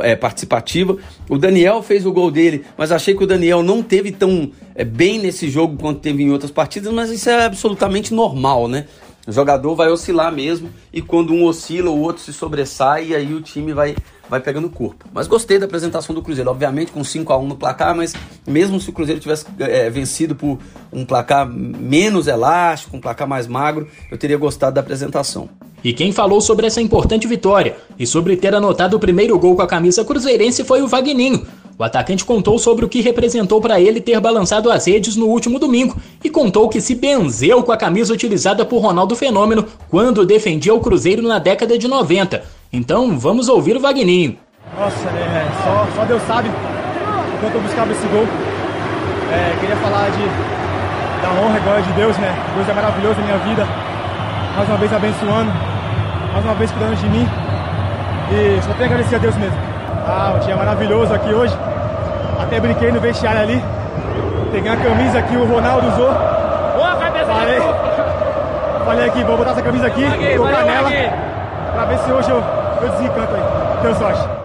é, 0.00 0.14
participativa. 0.14 0.98
O 1.26 1.38
Daniel 1.38 1.82
fez 1.82 2.04
o 2.04 2.12
gol 2.12 2.30
dele, 2.30 2.66
mas 2.76 2.92
achei 2.92 3.14
que 3.14 3.24
o 3.24 3.26
Daniel 3.26 3.62
não 3.62 3.82
teve 3.82 4.12
tão 4.12 4.50
é, 4.74 4.84
bem 4.84 5.18
nesse 5.18 5.48
jogo 5.48 5.78
quanto 5.78 6.00
teve 6.00 6.22
em 6.22 6.30
outras 6.30 6.50
partidas, 6.50 6.92
mas 6.92 7.10
isso 7.10 7.30
é 7.30 7.46
absolutamente 7.46 8.12
normal, 8.12 8.68
né? 8.68 8.84
O 9.26 9.32
jogador 9.32 9.74
vai 9.74 9.88
oscilar 9.88 10.30
mesmo 10.30 10.68
e 10.92 11.00
quando 11.00 11.32
um 11.32 11.44
oscila, 11.44 11.90
o 11.90 11.98
outro 11.98 12.22
se 12.22 12.30
sobressai 12.30 13.08
e 13.08 13.14
aí 13.14 13.32
o 13.32 13.40
time 13.40 13.72
vai 13.72 13.96
vai 14.28 14.40
pegando 14.40 14.68
corpo. 14.68 15.06
Mas 15.12 15.26
gostei 15.26 15.58
da 15.58 15.66
apresentação 15.66 16.14
do 16.14 16.22
Cruzeiro, 16.22 16.50
obviamente 16.50 16.92
com 16.92 17.02
5 17.02 17.32
a 17.32 17.38
1 17.38 17.46
no 17.46 17.56
placar, 17.56 17.94
mas 17.94 18.14
mesmo 18.46 18.80
se 18.80 18.90
o 18.90 18.92
Cruzeiro 18.92 19.20
tivesse 19.20 19.46
é, 19.58 19.88
vencido 19.90 20.34
por 20.34 20.58
um 20.92 21.04
placar 21.04 21.48
menos 21.48 22.26
elástico, 22.26 22.96
um 22.96 23.00
placar 23.00 23.28
mais 23.28 23.46
magro, 23.46 23.88
eu 24.10 24.18
teria 24.18 24.36
gostado 24.36 24.74
da 24.74 24.80
apresentação. 24.80 25.48
E 25.84 25.92
quem 25.92 26.12
falou 26.12 26.40
sobre 26.40 26.66
essa 26.66 26.80
importante 26.80 27.26
vitória 27.26 27.76
e 27.98 28.06
sobre 28.06 28.36
ter 28.36 28.54
anotado 28.54 28.96
o 28.96 29.00
primeiro 29.00 29.38
gol 29.38 29.54
com 29.54 29.60
a 29.60 29.66
camisa 29.66 30.02
cruzeirense 30.02 30.64
foi 30.64 30.80
o 30.80 30.88
Vagninho. 30.88 31.46
O 31.76 31.82
atacante 31.82 32.24
contou 32.24 32.58
sobre 32.58 32.84
o 32.84 32.88
que 32.88 33.02
representou 33.02 33.60
para 33.60 33.80
ele 33.80 34.00
ter 34.00 34.18
balançado 34.20 34.70
as 34.70 34.86
redes 34.86 35.16
no 35.16 35.26
último 35.26 35.58
domingo 35.58 35.96
e 36.22 36.30
contou 36.30 36.68
que 36.68 36.80
se 36.80 36.94
benzeu 36.94 37.62
com 37.62 37.72
a 37.72 37.76
camisa 37.76 38.14
utilizada 38.14 38.64
por 38.64 38.78
Ronaldo 38.78 39.16
Fenômeno 39.16 39.66
quando 39.90 40.24
defendia 40.24 40.72
o 40.72 40.80
Cruzeiro 40.80 41.22
na 41.22 41.38
década 41.38 41.76
de 41.76 41.88
90 41.88 42.42
então 42.76 43.18
vamos 43.18 43.48
ouvir 43.48 43.76
o 43.76 43.80
Vagninho. 43.80 44.36
Nossa, 44.76 45.08
é, 45.08 45.46
só, 45.62 45.86
só 45.94 46.04
Deus 46.04 46.22
sabe 46.22 46.48
o 46.48 47.38
quanto 47.40 47.54
eu 47.54 47.60
buscava 47.60 47.92
esse 47.92 48.06
gol. 48.08 48.26
É, 49.32 49.56
queria 49.60 49.76
falar 49.76 50.10
de, 50.10 50.24
da 51.22 51.40
honra 51.40 51.58
e 51.58 51.60
glória 51.60 51.82
de 51.82 51.92
Deus, 51.92 52.18
né? 52.18 52.34
Deus 52.56 52.68
é 52.68 52.72
maravilhoso 52.72 53.20
na 53.20 53.26
minha 53.26 53.38
vida. 53.38 53.66
Mais 54.56 54.68
uma 54.68 54.78
vez 54.78 54.92
abençoando, 54.92 55.52
mais 56.32 56.44
uma 56.44 56.54
vez 56.54 56.70
cuidando 56.72 56.96
de 56.96 57.08
mim. 57.08 57.28
E 58.32 58.62
só 58.62 58.72
tenho 58.72 58.82
a 58.82 58.92
agradecer 58.92 59.16
a 59.16 59.18
Deus 59.18 59.36
mesmo. 59.36 59.56
Ah, 60.06 60.34
um 60.36 60.44
dia 60.44 60.56
maravilhoso 60.56 61.14
aqui 61.14 61.32
hoje. 61.32 61.56
Até 62.40 62.58
brinquei 62.58 62.90
no 62.90 63.00
vestiário 63.00 63.40
ali. 63.40 63.62
Peguei 64.50 64.72
a 64.72 64.76
camisa 64.76 65.22
que 65.22 65.36
o 65.36 65.44
Ronaldo 65.46 65.88
usou. 65.88 66.12
Boa, 66.12 66.96
Falei, 67.26 67.60
falei 68.84 69.06
aqui, 69.06 69.24
vou 69.24 69.36
botar 69.36 69.52
essa 69.52 69.62
camisa 69.62 69.86
aqui, 69.86 70.04
colocar 70.36 70.64
nela. 70.64 70.90
Pra 71.72 71.84
ver 71.86 71.98
se 71.98 72.12
hoje 72.12 72.30
eu 72.30 72.63
eu 72.84 72.90
desencanto 72.92 73.34
aí. 73.34 73.82
Deus 73.82 73.98
sorte. 73.98 74.44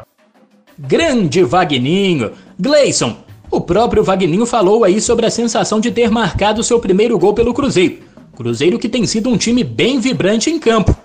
Grande 0.77 1.43
Vagninho. 1.43 2.31
Gleison, 2.57 3.17
o 3.51 3.59
próprio 3.59 4.03
Vagninho 4.03 4.45
falou 4.45 4.83
aí 4.83 5.01
sobre 5.01 5.25
a 5.25 5.31
sensação 5.31 5.79
de 5.79 5.91
ter 5.91 6.09
marcado 6.09 6.63
seu 6.63 6.79
primeiro 6.79 7.17
gol 7.19 7.33
pelo 7.33 7.53
Cruzeiro. 7.53 7.97
Cruzeiro 8.35 8.79
que 8.79 8.87
tem 8.87 9.05
sido 9.05 9.29
um 9.29 9.37
time 9.37 9.63
bem 9.63 9.99
vibrante 9.99 10.49
em 10.49 10.57
campo. 10.57 10.95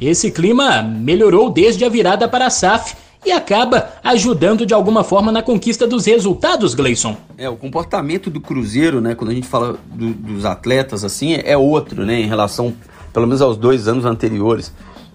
Esse 0.00 0.30
clima 0.30 0.82
melhorou 0.82 1.48
desde 1.48 1.84
a 1.84 1.88
virada 1.88 2.28
para 2.28 2.46
a 2.46 2.50
SAF 2.50 2.94
e 3.24 3.30
acaba 3.30 3.88
ajudando 4.02 4.66
de 4.66 4.74
alguma 4.74 5.04
forma 5.04 5.30
na 5.30 5.42
conquista 5.42 5.86
dos 5.86 6.06
resultados, 6.06 6.74
Gleison. 6.74 7.16
É, 7.38 7.48
o 7.48 7.56
comportamento 7.56 8.28
do 8.28 8.40
Cruzeiro, 8.40 9.00
né, 9.00 9.14
quando 9.14 9.30
a 9.30 9.34
gente 9.34 9.46
fala 9.46 9.78
do, 9.94 10.12
dos 10.12 10.44
atletas 10.44 11.04
assim, 11.04 11.34
é 11.34 11.56
outro, 11.56 12.04
né, 12.04 12.20
em 12.20 12.26
relação 12.26 12.74
pelo 13.12 13.26
menos 13.26 13.40
aos 13.40 13.56
dois 13.56 13.86
anos 13.86 14.04
anteriores. 14.04 14.72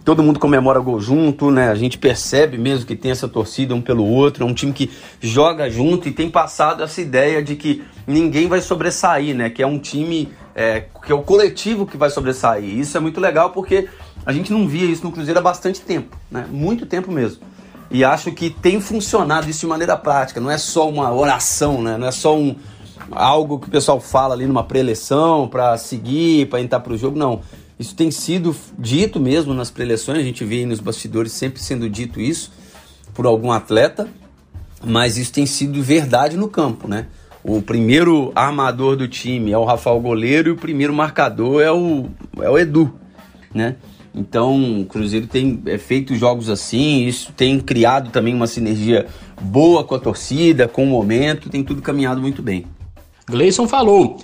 Todo 0.08 0.24
mundo 0.24 0.40
comemora 0.40 0.80
gol 0.80 1.02
junto, 1.02 1.52
né? 1.52 1.68
A 1.68 1.76
gente 1.76 1.98
percebe 1.98 2.58
mesmo 2.58 2.86
que 2.86 2.96
tem 2.96 3.12
essa 3.12 3.28
torcida 3.28 3.76
um 3.76 3.82
pelo 3.82 4.06
outro, 4.06 4.46
é 4.46 4.48
um 4.48 4.54
time 4.54 4.72
que 4.72 4.90
joga 5.20 5.70
junto 5.70 6.08
e 6.08 6.14
tem 6.14 6.30
passado 6.30 6.82
essa 6.82 7.02
ideia 7.02 7.44
de 7.44 7.58
que 7.58 7.84
ninguém 8.08 8.48
vai 8.48 8.62
sobressair, 8.62 9.36
né? 9.36 9.50
Que 9.50 9.62
é 9.62 9.68
um 9.68 9.78
time 9.78 10.30
é, 10.56 10.86
que 11.06 11.12
é 11.12 11.14
o 11.14 11.22
coletivo 11.22 11.86
que 11.86 11.98
vai 11.98 12.10
sobressair. 12.10 12.64
Isso 12.64 12.96
é 12.96 13.02
muito 13.02 13.20
legal 13.20 13.50
porque 13.50 13.90
a 14.26 14.32
gente 14.32 14.50
não 14.50 14.66
via 14.66 14.86
isso 14.86 15.04
no 15.04 15.12
Cruzeiro 15.12 15.42
há 15.42 15.44
bastante 15.44 15.82
tempo, 15.82 16.16
né? 16.32 16.48
Muito 16.50 16.86
tempo 16.86 17.12
mesmo. 17.12 17.42
E 17.92 18.06
acho 18.06 18.32
que 18.32 18.50
tem 18.50 18.80
funcionado 18.80 19.50
isso 19.50 19.60
de 19.60 19.68
maneira 19.68 19.98
prática, 19.98 20.40
não 20.40 20.50
é 20.50 20.58
só 20.58 20.88
uma 20.88 21.14
oração, 21.14 21.82
né? 21.82 21.98
Não 21.98 22.08
é 22.08 22.12
só 22.12 22.34
um 22.34 22.56
algo 23.12 23.60
que 23.60 23.68
o 23.68 23.72
pessoal 23.72 24.00
fala 24.00 24.34
ali 24.34 24.48
numa 24.48 24.64
pré-eleição 24.64 25.50
para 25.50 25.78
seguir, 25.78 26.48
para 26.48 26.62
entrar 26.62 26.80
para 26.80 26.94
o 26.94 26.98
jogo, 26.98 27.20
não 27.20 27.42
isso 27.80 27.96
tem 27.96 28.10
sido 28.10 28.56
dito 28.78 29.20
mesmo 29.20 29.54
nas 29.54 29.70
preleções, 29.70 30.20
a 30.20 30.24
gente 30.24 30.44
vê 30.44 30.66
nos 30.66 30.80
bastidores 30.80 31.32
sempre 31.32 31.62
sendo 31.62 31.90
dito 31.90 32.20
isso 32.20 32.52
por 33.14 33.26
algum 33.26 33.52
atleta, 33.52 34.08
mas 34.84 35.18
isso 35.18 35.32
tem 35.32 35.46
sido 35.46 35.82
verdade 35.82 36.38
no 36.38 36.48
campo, 36.48 36.88
né? 36.88 37.08
O 37.44 37.62
primeiro 37.62 38.32
armador 38.36 38.96
do 38.96 39.08
time 39.08 39.52
é 39.52 39.58
o 39.58 39.64
Rafael 39.64 40.00
Goleiro 40.00 40.50
e 40.50 40.52
o 40.52 40.58
primeiro 40.58 40.94
marcador 40.94 41.62
é 41.62 41.72
o, 41.72 42.08
é 42.42 42.50
o 42.50 42.58
Edu, 42.58 42.94
né? 43.54 43.76
Então, 44.14 44.82
o 44.82 44.86
Cruzeiro 44.86 45.28
tem 45.28 45.62
é, 45.68 45.78
feito 45.78 46.16
jogos 46.16 46.50
assim, 46.50 47.06
isso 47.06 47.32
tem 47.34 47.60
criado 47.60 48.10
também 48.10 48.34
uma 48.34 48.48
sinergia 48.48 49.06
boa 49.40 49.84
com 49.84 49.94
a 49.94 50.00
torcida, 50.00 50.68
com 50.68 50.84
o 50.84 50.88
momento, 50.88 51.50
tem 51.50 51.64
tudo 51.64 51.84
caminhado 51.84 52.20
muito 52.20 52.42
bem. 52.42 52.66
Gleison 53.28 53.68
falou: 53.68 54.18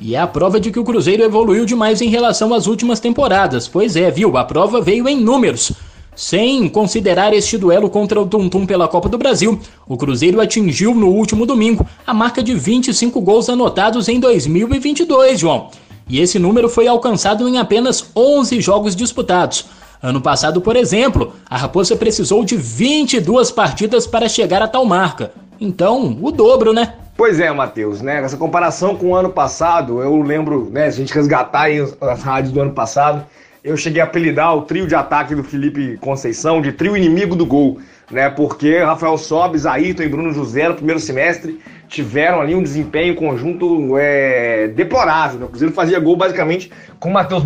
e 0.00 0.14
é 0.14 0.18
a 0.18 0.26
prova 0.26 0.58
de 0.58 0.70
que 0.70 0.78
o 0.78 0.84
Cruzeiro 0.84 1.22
evoluiu 1.22 1.66
demais 1.66 2.00
em 2.00 2.08
relação 2.08 2.54
às 2.54 2.66
últimas 2.66 2.98
temporadas. 2.98 3.68
Pois 3.68 3.96
é, 3.96 4.10
viu? 4.10 4.36
A 4.36 4.44
prova 4.44 4.80
veio 4.80 5.06
em 5.06 5.20
números. 5.20 5.72
Sem 6.16 6.68
considerar 6.68 7.32
este 7.34 7.56
duelo 7.58 7.88
contra 7.88 8.20
o 8.20 8.26
Tum 8.26 8.48
Tum 8.48 8.66
pela 8.66 8.88
Copa 8.88 9.08
do 9.08 9.18
Brasil, 9.18 9.60
o 9.86 9.96
Cruzeiro 9.96 10.40
atingiu 10.40 10.94
no 10.94 11.08
último 11.08 11.46
domingo 11.46 11.86
a 12.06 12.14
marca 12.14 12.42
de 12.42 12.54
25 12.54 13.20
gols 13.20 13.48
anotados 13.48 14.08
em 14.08 14.18
2022, 14.18 15.38
João. 15.38 15.68
E 16.08 16.18
esse 16.18 16.38
número 16.38 16.68
foi 16.68 16.88
alcançado 16.88 17.46
em 17.48 17.58
apenas 17.58 18.10
11 18.16 18.60
jogos 18.60 18.96
disputados. 18.96 19.66
Ano 20.02 20.20
passado, 20.20 20.60
por 20.60 20.76
exemplo, 20.76 21.34
a 21.48 21.58
Raposa 21.58 21.94
precisou 21.94 22.42
de 22.42 22.56
22 22.56 23.50
partidas 23.50 24.06
para 24.06 24.28
chegar 24.28 24.62
a 24.62 24.68
tal 24.68 24.84
marca. 24.86 25.30
Então, 25.60 26.16
o 26.22 26.30
dobro, 26.32 26.72
né? 26.72 26.94
Pois 27.14 27.38
é, 27.38 27.52
Matheus, 27.52 28.00
né? 28.00 28.22
Essa 28.22 28.38
comparação 28.38 28.96
com 28.96 29.08
o 29.08 29.14
ano 29.14 29.28
passado, 29.28 30.00
eu 30.00 30.22
lembro, 30.22 30.70
né? 30.70 30.90
Se 30.90 30.96
a 30.96 31.00
gente 31.00 31.12
resgatar 31.12 31.64
aí 31.64 31.78
as 32.00 32.22
rádios 32.22 32.50
do 32.50 32.62
ano 32.62 32.72
passado, 32.72 33.26
eu 33.62 33.76
cheguei 33.76 34.00
a 34.00 34.04
apelidar 34.04 34.56
o 34.56 34.62
trio 34.62 34.86
de 34.86 34.94
ataque 34.94 35.34
do 35.34 35.44
Felipe 35.44 35.98
Conceição 35.98 36.62
de 36.62 36.72
trio 36.72 36.96
inimigo 36.96 37.36
do 37.36 37.44
gol, 37.44 37.78
né? 38.10 38.28
Porque 38.28 38.78
Rafael 38.78 39.16
Sobes, 39.16 39.66
Ayrton 39.66 40.02
e 40.02 40.08
Bruno 40.08 40.32
José 40.32 40.68
no 40.68 40.74
primeiro 40.74 41.00
semestre 41.00 41.60
tiveram 41.88 42.40
ali 42.40 42.54
um 42.54 42.62
desempenho 42.62 43.14
conjunto 43.14 43.98
é, 43.98 44.68
deplorável. 44.68 45.40
Né? 45.40 45.46
O 45.46 45.48
Cruzeiro 45.48 45.74
fazia 45.74 45.98
gol 45.98 46.16
basicamente 46.16 46.70
com 46.98 47.08
o 47.08 47.12
Matheus 47.12 47.44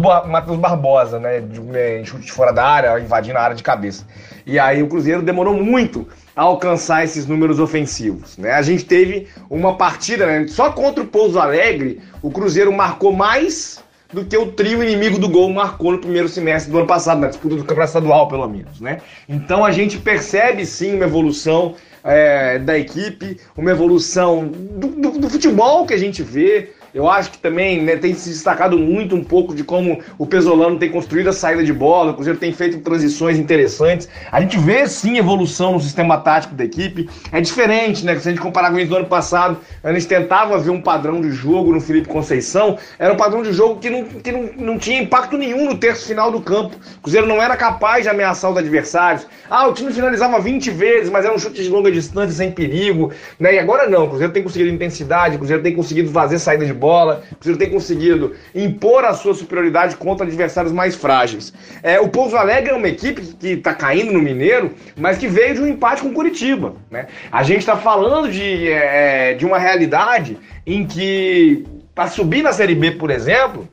Barbosa, 0.58 1.18
né? 1.18 1.40
De, 1.40 1.60
é, 1.76 2.02
chute 2.04 2.30
fora 2.30 2.52
da 2.52 2.64
área, 2.64 3.00
invadindo 3.00 3.38
a 3.38 3.42
área 3.42 3.56
de 3.56 3.62
cabeça. 3.62 4.06
E 4.46 4.58
aí 4.58 4.82
o 4.82 4.88
Cruzeiro 4.88 5.22
demorou 5.22 5.54
muito 5.54 6.06
a 6.36 6.42
alcançar 6.42 7.04
esses 7.04 7.26
números 7.26 7.58
ofensivos. 7.58 8.36
Né? 8.36 8.50
A 8.52 8.62
gente 8.62 8.84
teve 8.84 9.28
uma 9.48 9.76
partida, 9.76 10.26
né? 10.26 10.46
só 10.48 10.70
contra 10.70 11.02
o 11.02 11.06
Pouso 11.06 11.38
Alegre, 11.38 12.00
o 12.20 12.30
Cruzeiro 12.30 12.72
marcou 12.72 13.12
mais 13.12 13.82
do 14.12 14.24
que 14.24 14.36
o 14.36 14.52
trio 14.52 14.82
inimigo 14.82 15.18
do 15.18 15.28
gol 15.28 15.50
marcou 15.52 15.92
no 15.92 15.98
primeiro 15.98 16.28
semestre 16.28 16.70
do 16.70 16.78
ano 16.78 16.86
passado, 16.86 17.20
na 17.20 17.28
disputa 17.28 17.56
do 17.56 17.62
Campeonato 17.62 17.88
Estadual, 17.88 18.28
pelo 18.28 18.48
menos. 18.48 18.80
Né? 18.80 19.00
Então 19.28 19.64
a 19.64 19.72
gente 19.72 19.98
percebe 19.98 20.64
sim 20.64 20.94
uma 20.94 21.04
evolução 21.04 21.74
é, 22.04 22.58
da 22.58 22.78
equipe, 22.78 23.38
uma 23.56 23.70
evolução 23.70 24.46
do, 24.46 24.88
do, 24.88 25.10
do 25.18 25.30
futebol 25.30 25.86
que 25.86 25.94
a 25.94 25.98
gente 25.98 26.22
vê, 26.22 26.73
eu 26.94 27.10
acho 27.10 27.32
que 27.32 27.38
também 27.38 27.82
né, 27.82 27.96
tem 27.96 28.14
se 28.14 28.28
destacado 28.28 28.78
muito 28.78 29.16
um 29.16 29.24
pouco 29.24 29.52
de 29.52 29.64
como 29.64 30.00
o 30.16 30.24
Pesolano 30.24 30.78
tem 30.78 30.88
construído 30.88 31.28
a 31.28 31.32
saída 31.32 31.64
de 31.64 31.72
bola, 31.72 32.12
o 32.12 32.14
Cruzeiro 32.14 32.38
tem 32.38 32.52
feito 32.52 32.78
transições 32.78 33.36
interessantes. 33.36 34.08
A 34.30 34.40
gente 34.40 34.56
vê 34.56 34.86
sim 34.86 35.18
evolução 35.18 35.72
no 35.72 35.80
sistema 35.80 36.18
tático 36.18 36.54
da 36.54 36.64
equipe. 36.64 37.10
É 37.32 37.40
diferente, 37.40 38.04
né? 38.04 38.16
Se 38.20 38.28
a 38.28 38.30
gente 38.30 38.40
comparar 38.40 38.70
com 38.70 38.76
o 38.76 38.86
do 38.86 38.96
ano 38.96 39.06
passado, 39.06 39.58
a 39.82 39.92
gente 39.92 40.06
tentava 40.06 40.56
ver 40.56 40.70
um 40.70 40.80
padrão 40.80 41.20
de 41.20 41.32
jogo 41.32 41.72
no 41.72 41.80
Felipe 41.80 42.06
Conceição, 42.06 42.78
era 42.96 43.12
um 43.12 43.16
padrão 43.16 43.42
de 43.42 43.52
jogo 43.52 43.80
que 43.80 43.90
não, 43.90 44.04
que 44.04 44.30
não, 44.30 44.50
não 44.56 44.78
tinha 44.78 45.02
impacto 45.02 45.36
nenhum 45.36 45.64
no 45.64 45.76
terço 45.76 46.06
final 46.06 46.30
do 46.30 46.40
campo. 46.40 46.76
O 46.98 47.00
Cruzeiro 47.02 47.26
não 47.26 47.42
era 47.42 47.56
capaz 47.56 48.04
de 48.04 48.08
ameaçar 48.08 48.52
os 48.52 48.56
adversários. 48.56 49.26
Ah, 49.50 49.66
o 49.66 49.72
time 49.72 49.92
finalizava 49.92 50.38
20 50.38 50.70
vezes, 50.70 51.10
mas 51.10 51.24
era 51.24 51.34
um 51.34 51.38
chute 51.40 51.60
de 51.60 51.68
longa 51.68 51.90
distância 51.90 52.36
sem 52.36 52.52
perigo. 52.52 53.10
Né? 53.40 53.56
E 53.56 53.58
agora 53.58 53.88
não, 53.88 54.04
o 54.04 54.08
Cruzeiro 54.08 54.32
tem 54.32 54.44
conseguido 54.44 54.70
intensidade, 54.70 55.34
o 55.34 55.38
Cruzeiro 55.38 55.62
tem 55.62 55.74
conseguido 55.74 56.10
fazer 56.12 56.38
saída 56.38 56.64
de 56.64 56.72
bola 56.72 56.83
bola, 56.84 57.22
Cruzeiro 57.40 57.58
tem 57.58 57.70
conseguido 57.70 58.34
impor 58.54 59.06
a 59.06 59.14
sua 59.14 59.32
superioridade 59.32 59.96
contra 59.96 60.26
adversários 60.26 60.70
mais 60.70 60.94
frágeis. 60.94 61.50
É, 61.82 61.98
o 61.98 62.10
Pouso 62.10 62.36
Alegre 62.36 62.72
é 62.72 62.74
uma 62.74 62.88
equipe 62.88 63.22
que 63.22 63.48
está 63.48 63.72
caindo 63.72 64.12
no 64.12 64.20
Mineiro, 64.20 64.70
mas 64.94 65.16
que 65.16 65.26
veio 65.26 65.54
de 65.54 65.62
um 65.62 65.66
empate 65.66 66.02
com 66.02 66.08
o 66.08 66.12
Curitiba. 66.12 66.74
Né? 66.90 67.06
A 67.32 67.42
gente 67.42 67.60
está 67.60 67.74
falando 67.74 68.30
de, 68.30 68.70
é, 68.70 69.32
de 69.32 69.46
uma 69.46 69.58
realidade 69.58 70.36
em 70.66 70.86
que, 70.86 71.64
para 71.94 72.08
subir 72.08 72.42
na 72.42 72.52
Série 72.52 72.74
B, 72.74 72.90
por 72.90 73.10
exemplo, 73.10 73.66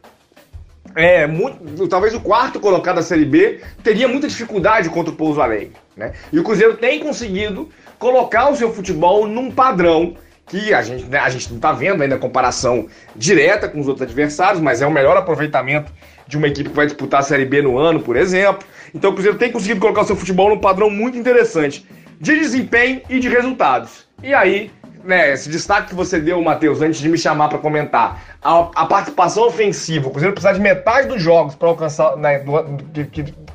é, 0.95 1.27
muito, 1.27 1.87
talvez 1.89 2.13
o 2.13 2.21
quarto 2.21 2.61
colocado 2.61 2.95
da 2.95 3.03
Série 3.03 3.25
B 3.25 3.59
teria 3.83 4.07
muita 4.07 4.27
dificuldade 4.29 4.89
contra 4.89 5.11
o 5.11 5.17
Pouso 5.17 5.41
Alegre. 5.41 5.73
Né? 5.97 6.13
E 6.31 6.39
o 6.39 6.43
Cruzeiro 6.45 6.77
tem 6.77 7.01
conseguido 7.01 7.67
colocar 7.99 8.49
o 8.49 8.55
seu 8.55 8.73
futebol 8.73 9.27
num 9.27 9.51
padrão 9.51 10.15
que 10.51 10.73
a 10.73 10.81
gente, 10.81 11.05
né, 11.05 11.17
a 11.17 11.29
gente 11.29 11.47
não 11.47 11.55
está 11.55 11.71
vendo 11.71 12.03
ainda 12.03 12.15
a 12.15 12.19
comparação 12.19 12.87
direta 13.15 13.69
com 13.69 13.79
os 13.79 13.87
outros 13.87 14.05
adversários, 14.05 14.61
mas 14.61 14.81
é 14.81 14.85
o 14.85 14.91
melhor 14.91 15.15
aproveitamento 15.15 15.89
de 16.27 16.35
uma 16.37 16.45
equipe 16.45 16.69
que 16.69 16.75
vai 16.75 16.85
disputar 16.85 17.21
a 17.21 17.23
Série 17.23 17.45
B 17.45 17.61
no 17.61 17.77
ano, 17.77 18.01
por 18.01 18.17
exemplo. 18.17 18.67
Então 18.93 19.11
o 19.11 19.13
Cruzeiro 19.13 19.37
tem 19.37 19.49
conseguido 19.49 19.79
colocar 19.79 20.01
o 20.01 20.03
seu 20.03 20.15
futebol 20.15 20.49
num 20.49 20.59
padrão 20.59 20.89
muito 20.89 21.17
interessante 21.17 21.87
de 22.19 22.37
desempenho 22.37 23.01
e 23.09 23.17
de 23.17 23.29
resultados. 23.29 24.05
E 24.21 24.33
aí, 24.33 24.69
né, 25.05 25.31
esse 25.31 25.49
destaque 25.49 25.91
que 25.91 25.95
você 25.95 26.19
deu, 26.19 26.41
Matheus, 26.41 26.81
antes 26.81 26.99
de 26.99 27.07
me 27.07 27.17
chamar 27.17 27.47
para 27.47 27.57
comentar, 27.57 28.21
a, 28.41 28.59
a, 28.75 28.85
participação 28.85 29.47
ofensiva, 29.47 30.09
o 30.09 30.11
Cruzeiro 30.11 30.33
precisa 30.33 30.53
de 30.53 30.59
metade 30.59 31.07
dos 31.07 31.21
jogos 31.21 31.55
para 31.55 31.69
alcançar, 31.69 32.17
né, 32.17 32.43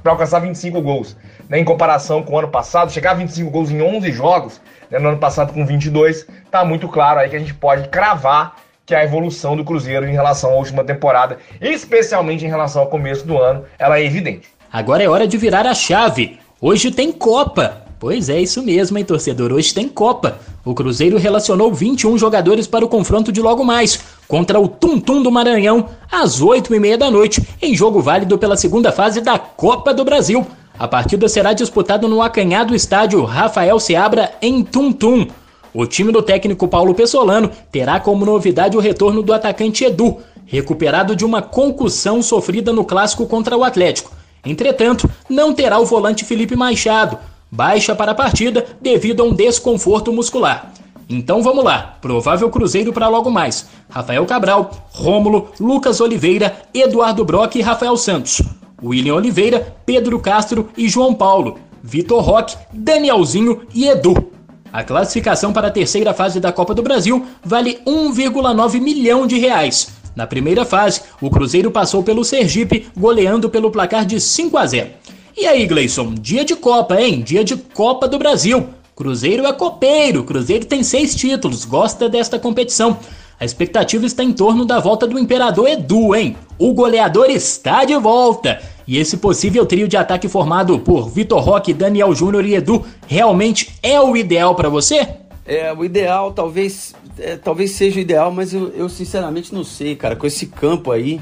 alcançar 0.03 0.39
25 0.39 0.81
gols, 0.81 1.15
né, 1.47 1.59
em 1.59 1.65
comparação 1.65 2.23
com 2.23 2.33
o 2.33 2.39
ano 2.39 2.49
passado, 2.49 2.91
chegar 2.91 3.11
a 3.11 3.15
25 3.15 3.51
gols 3.51 3.71
em 3.71 3.83
11 3.83 4.11
jogos 4.13 4.63
né, 4.91 4.99
no 4.99 5.09
ano 5.09 5.19
passado 5.19 5.53
com 5.53 5.65
22, 5.65 6.27
tá 6.51 6.65
muito 6.65 6.89
claro 6.89 7.21
aí 7.21 7.29
que 7.29 7.37
a 7.37 7.39
gente 7.39 7.55
pode 7.55 7.89
cravar 7.89 8.57
que 8.85 8.95
a 8.95 9.03
evolução 9.03 9.57
do 9.57 9.65
Cruzeiro 9.65 10.07
em 10.07 10.13
relação 10.13 10.51
à 10.51 10.55
última 10.55 10.85
temporada, 10.85 11.39
especialmente 11.61 12.45
em 12.45 12.49
relação 12.49 12.83
ao 12.83 12.89
começo 12.89 13.27
do 13.27 13.37
ano, 13.37 13.65
ela 13.79 13.99
é 13.99 14.05
evidente. 14.05 14.49
Agora 14.73 15.03
é 15.03 15.09
hora 15.09 15.27
de 15.27 15.37
virar 15.37 15.67
a 15.67 15.75
chave. 15.75 16.39
Hoje 16.61 16.91
tem 16.91 17.11
Copa. 17.11 17.83
Pois 17.99 18.29
é, 18.29 18.41
isso 18.41 18.63
mesmo, 18.63 18.99
hein, 18.99 19.05
torcedor? 19.05 19.53
Hoje 19.53 19.73
tem 19.73 19.89
Copa. 19.89 20.39
O 20.65 20.75
Cruzeiro 20.75 21.17
relacionou 21.17 21.73
21 21.73 22.19
jogadores 22.19 22.67
para 22.67 22.85
o 22.85 22.89
confronto 22.89 23.33
de 23.33 23.41
logo 23.41 23.65
mais, 23.65 24.01
contra 24.29 24.61
o 24.61 24.69
Tum 24.69 25.01
Tum 25.01 25.23
do 25.23 25.31
Maranhão, 25.31 25.89
às 26.13 26.43
8h30 26.43 26.97
da 26.99 27.11
noite, 27.11 27.43
em 27.63 27.75
jogo 27.75 28.01
válido 28.01 28.37
pela 28.37 28.57
segunda 28.57 28.93
fase 28.93 29.21
da 29.21 29.39
Copa 29.39 29.95
do 29.95 30.05
Brasil. 30.05 30.47
A 30.79 30.87
partida 30.87 31.27
será 31.27 31.55
disputada 31.55 32.07
no 32.07 32.21
acanhado 32.21 32.75
estádio 32.75 33.25
Rafael 33.25 33.81
Seabra, 33.81 34.35
em 34.43 34.63
Tum-Tum. 34.63 35.27
O 35.73 35.87
time 35.87 36.13
do 36.13 36.21
técnico 36.21 36.69
Paulo 36.69 36.95
Pessolano 36.95 37.51
terá 37.73 37.99
como 37.99 38.27
novidade 38.27 38.77
o 38.77 38.81
retorno 38.81 39.23
do 39.23 39.33
atacante 39.33 39.85
Edu, 39.85 40.19
recuperado 40.45 41.17
de 41.17 41.25
uma 41.25 41.41
concussão 41.41 42.23
sofrida 42.23 42.75
no 42.75 42.85
clássico 42.85 43.27
contra 43.27 43.57
o 43.57 43.65
Atlético. 43.65 44.13
Entretanto, 44.45 45.09
não 45.31 45.55
terá 45.55 45.79
o 45.79 45.87
volante 45.87 46.27
Felipe 46.27 46.55
Machado, 46.55 47.19
baixa 47.51 47.95
para 47.95 48.13
a 48.13 48.15
partida 48.15 48.67
devido 48.79 49.23
a 49.23 49.27
um 49.27 49.35
desconforto 49.35 50.13
muscular. 50.13 50.73
Então 51.09 51.43
vamos 51.43 51.65
lá, 51.65 51.97
provável 52.03 52.51
Cruzeiro 52.51 52.93
para 52.93 53.09
logo 53.09 53.31
mais. 53.31 53.67
Rafael 53.89 54.27
Cabral, 54.27 54.71
Rômulo, 54.91 55.49
Lucas 55.59 56.03
Oliveira, 56.03 56.55
Eduardo 56.75 57.25
Brock 57.25 57.57
e 57.57 57.63
Rafael 57.63 57.97
Santos. 57.97 58.43
William 58.83 59.15
Oliveira, 59.15 59.75
Pedro 59.85 60.21
Castro 60.21 60.69
e 60.77 60.89
João 60.89 61.15
Paulo, 61.15 61.59
Vitor 61.83 62.23
Roque, 62.23 62.57
Danielzinho 62.73 63.63
e 63.75 63.89
Edu. 63.89 64.33
A 64.73 64.85
classificação 64.85 65.53
para 65.53 65.69
a 65.69 65.71
terceira 65.71 66.13
fase 66.13 66.39
da 66.39 66.53
Copa 66.53 66.75
do 66.75 66.83
Brasil 66.83 67.25
vale 67.43 67.79
1,9 67.87 68.81
milhão 68.81 69.27
de 69.27 69.39
reais. 69.39 69.89
Na 70.15 70.27
primeira 70.27 70.65
fase, 70.65 71.03
o 71.21 71.31
Cruzeiro 71.31 71.71
passou 71.71 72.03
pelo 72.03 72.25
Sergipe, 72.25 72.89
goleando 72.97 73.49
pelo 73.49 73.71
placar 73.71 74.05
de 74.05 74.21
5 74.21 74.57
a 74.57 74.67
0. 74.67 74.91
E 75.37 75.47
aí, 75.47 75.67
Gleison, 75.67 76.15
dia 76.15 76.45
de 76.45 76.57
Copa, 76.57 77.01
hein? 77.01 77.21
Dia 77.21 77.45
de 77.45 77.57
Copa 77.57 78.09
do 78.09 78.19
Brasil. 78.19 78.69
Cruzeiro 78.95 79.45
é 79.45 79.53
copeiro, 79.53 80.25
Cruzeiro 80.25 80.65
tem 80.65 80.83
seis 80.83 81.15
títulos, 81.15 81.67
gosta 81.67 82.09
desta 82.09 82.39
competição. 82.39 82.99
A 83.39 83.45
expectativa 83.45 84.07
está 84.07 84.25
em 84.25 84.33
torno 84.33 84.65
da 84.65 84.81
volta 84.81 85.07
do 85.07 85.19
Imperador 85.19 85.69
Edu, 85.69 86.15
hein? 86.15 86.37
O 86.59 86.73
goleador 86.73 87.27
está 87.29 87.85
de 87.85 87.95
volta. 87.97 88.63
E 88.87 88.97
esse 88.97 89.19
possível 89.19 89.67
trio 89.67 89.87
de 89.87 89.97
ataque 89.97 90.27
formado 90.27 90.79
por 90.79 91.11
Vitor 91.11 91.41
Roque, 91.43 91.75
Daniel 91.75 92.15
Júnior 92.15 92.47
e 92.47 92.55
Edu 92.55 92.85
realmente 93.07 93.75
é 93.83 94.01
o 94.01 94.17
ideal 94.17 94.55
para 94.55 94.71
você? 94.71 95.07
É, 95.45 95.71
o 95.73 95.85
ideal 95.85 96.33
talvez, 96.33 96.95
é, 97.19 97.37
talvez 97.37 97.73
seja 97.73 97.99
o 97.99 98.01
ideal, 98.01 98.33
mas 98.33 98.55
eu, 98.55 98.69
eu 98.69 98.89
sinceramente 98.89 99.55
não 99.55 99.65
sei, 99.65 99.95
cara. 99.95 100.17
Com 100.17 100.27
esse 100.27 100.47
campo 100.47 100.91
aí, 100.91 101.21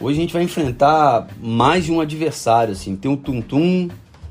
hoje 0.00 0.18
a 0.18 0.20
gente 0.20 0.32
vai 0.32 0.44
enfrentar 0.44 1.26
mais 1.42 1.84
de 1.84 1.90
um 1.90 2.00
adversário, 2.00 2.72
assim. 2.72 2.94
Tem 2.94 3.10
o 3.10 3.16
Tuntum, 3.16 3.88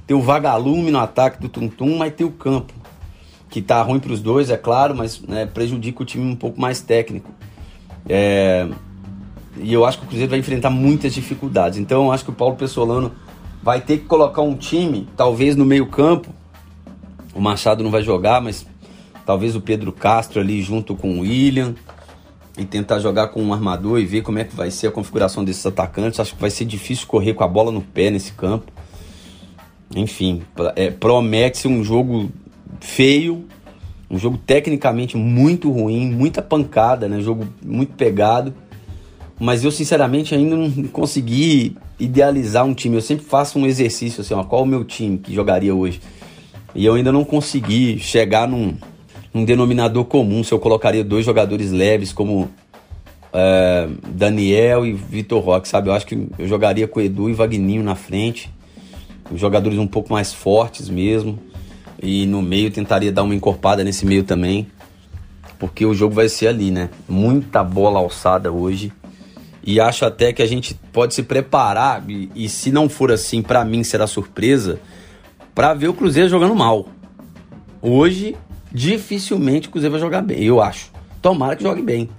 tem 0.08 0.16
o 0.16 0.22
Vagalume 0.22 0.90
no 0.90 1.00
ataque 1.00 1.42
do 1.42 1.50
Tuntum, 1.50 1.98
mas 1.98 2.14
tem 2.14 2.26
o 2.26 2.32
campo. 2.32 2.74
Que 3.56 3.62
tá 3.62 3.82
ruim 3.82 4.02
para 4.02 4.12
os 4.12 4.20
dois, 4.20 4.50
é 4.50 4.58
claro, 4.58 4.94
mas 4.94 5.22
né, 5.22 5.46
prejudica 5.46 6.04
o 6.04 6.06
time 6.06 6.30
um 6.30 6.36
pouco 6.36 6.60
mais 6.60 6.82
técnico. 6.82 7.32
É, 8.06 8.68
e 9.56 9.72
eu 9.72 9.86
acho 9.86 9.98
que 9.98 10.04
o 10.04 10.08
Cruzeiro 10.10 10.30
vai 10.30 10.40
enfrentar 10.40 10.70
muitas 10.70 11.14
dificuldades. 11.14 11.80
Então 11.80 12.04
eu 12.04 12.12
acho 12.12 12.26
que 12.26 12.32
o 12.32 12.34
Paulo 12.34 12.58
Pessolano 12.58 13.14
vai 13.64 13.80
ter 13.80 14.00
que 14.00 14.08
colocar 14.08 14.42
um 14.42 14.56
time, 14.58 15.08
talvez 15.16 15.56
no 15.56 15.64
meio-campo. 15.64 16.32
O 17.34 17.40
Machado 17.40 17.82
não 17.82 17.90
vai 17.90 18.04
jogar, 18.04 18.42
mas 18.42 18.68
talvez 19.26 19.56
o 19.56 19.62
Pedro 19.62 19.94
Castro 19.94 20.42
ali 20.42 20.62
junto 20.62 20.94
com 20.94 21.20
o 21.20 21.22
William 21.22 21.76
e 22.58 22.66
tentar 22.66 23.00
jogar 23.00 23.30
com 23.30 23.42
um 23.42 23.54
armador 23.54 24.02
e 24.02 24.06
ver 24.06 24.22
como 24.22 24.38
é 24.38 24.44
que 24.44 24.54
vai 24.54 24.70
ser 24.70 24.88
a 24.88 24.92
configuração 24.92 25.46
desses 25.46 25.66
atacantes. 25.66 26.20
Acho 26.20 26.36
que 26.36 26.42
vai 26.42 26.50
ser 26.50 26.66
difícil 26.66 27.08
correr 27.08 27.34
com 27.34 27.46
a 27.46 27.48
bola 27.48 27.72
no 27.72 27.82
pé 27.82 28.10
nesse 28.10 28.34
campo. 28.34 28.70
Enfim, 29.96 30.44
é, 30.76 30.92
promete 30.92 31.70
um 31.70 31.82
jogo 31.82 32.30
feio, 32.82 33.46
um 34.10 34.18
jogo 34.18 34.38
tecnicamente 34.38 35.18
muito 35.18 35.72
ruim, 35.72 36.12
muita 36.12 36.42
pancada, 36.42 37.08
né? 37.08 37.20
Jogo 37.22 37.48
muito 37.64 37.94
pegado 37.94 38.54
mas 39.40 39.64
eu 39.64 39.72
sinceramente 39.72 40.34
ainda 40.34 40.56
não 40.56 40.72
consegui 40.88 41.76
idealizar 42.00 42.66
um 42.66 42.74
time. 42.74 42.96
Eu 42.96 43.02
sempre 43.02 43.26
faço 43.26 43.60
um 43.60 43.66
exercício 43.66 44.22
assim, 44.22 44.34
ó, 44.34 44.44
qual 44.44 44.64
o 44.64 44.66
meu 44.66 44.84
time 44.84 45.18
que 45.18 45.34
jogaria 45.34 45.74
hoje? 45.74 46.02
E 46.74 46.86
eu 46.86 46.94
ainda 46.94 47.12
não 47.12 47.24
consegui 47.24 48.00
chegar 48.00 48.48
num, 48.48 48.76
num 49.34 49.44
denominador 49.44 50.06
comum. 50.06 50.44
Se 50.44 50.54
eu 50.54 50.60
colocaria 50.60 51.04
dois 51.04 51.26
jogadores 51.26 51.72
leves 51.72 52.14
como 52.14 52.50
é, 53.34 53.90
Daniel 54.08 54.86
e 54.86 54.94
Vitor 54.94 55.42
Roque, 55.42 55.68
sabe? 55.68 55.90
Eu 55.90 55.94
acho 55.94 56.06
que 56.06 56.28
eu 56.38 56.48
jogaria 56.48 56.88
com 56.88 57.02
Edu 57.02 57.30
e 57.30 57.34
Vagninho 57.34 57.84
na 57.84 57.96
frente, 57.96 58.50
jogadores 59.36 59.78
um 59.78 59.88
pouco 59.88 60.14
mais 60.14 60.34
fortes 60.34 60.90
mesmo. 60.90 61.40
E 62.06 62.26
no 62.26 62.42
meio 62.42 62.70
tentaria 62.70 63.12
dar 63.12 63.24
uma 63.24 63.34
encorpada 63.34 63.84
nesse 63.84 64.06
meio 64.06 64.24
também, 64.24 64.68
porque 65.58 65.86
o 65.86 65.94
jogo 65.94 66.14
vai 66.14 66.30
ser 66.30 66.48
ali, 66.48 66.70
né? 66.70 66.90
Muita 67.10 67.64
bola 67.64 68.00
alçada 68.00 68.52
hoje 68.52 68.94
e 69.66 69.80
acho 69.80 70.06
até 70.06 70.32
que 70.32 70.44
a 70.44 70.46
gente 70.46 70.76
pode 70.94 71.16
se 71.16 71.24
preparar, 71.24 72.04
e, 72.08 72.30
e 72.36 72.48
se 72.48 72.72
não 72.72 72.88
for 72.88 73.12
assim, 73.12 73.42
para 73.42 73.66
mim 73.66 73.84
será 73.84 74.06
surpresa, 74.06 74.80
para 75.56 75.74
ver 75.74 75.88
o 75.88 75.94
Cruzeiro 75.94 76.30
jogando 76.30 76.54
mal. 76.54 76.88
Hoje, 77.82 78.36
dificilmente 78.72 79.68
o 79.68 79.72
Cruzeiro 79.72 79.94
vai 79.94 80.02
jogar 80.02 80.22
bem, 80.22 80.44
eu 80.44 80.62
acho. 80.62 80.92
Tomara 81.20 81.56
que 81.56 81.64
jogue 81.64 81.82
bem. 81.82 82.10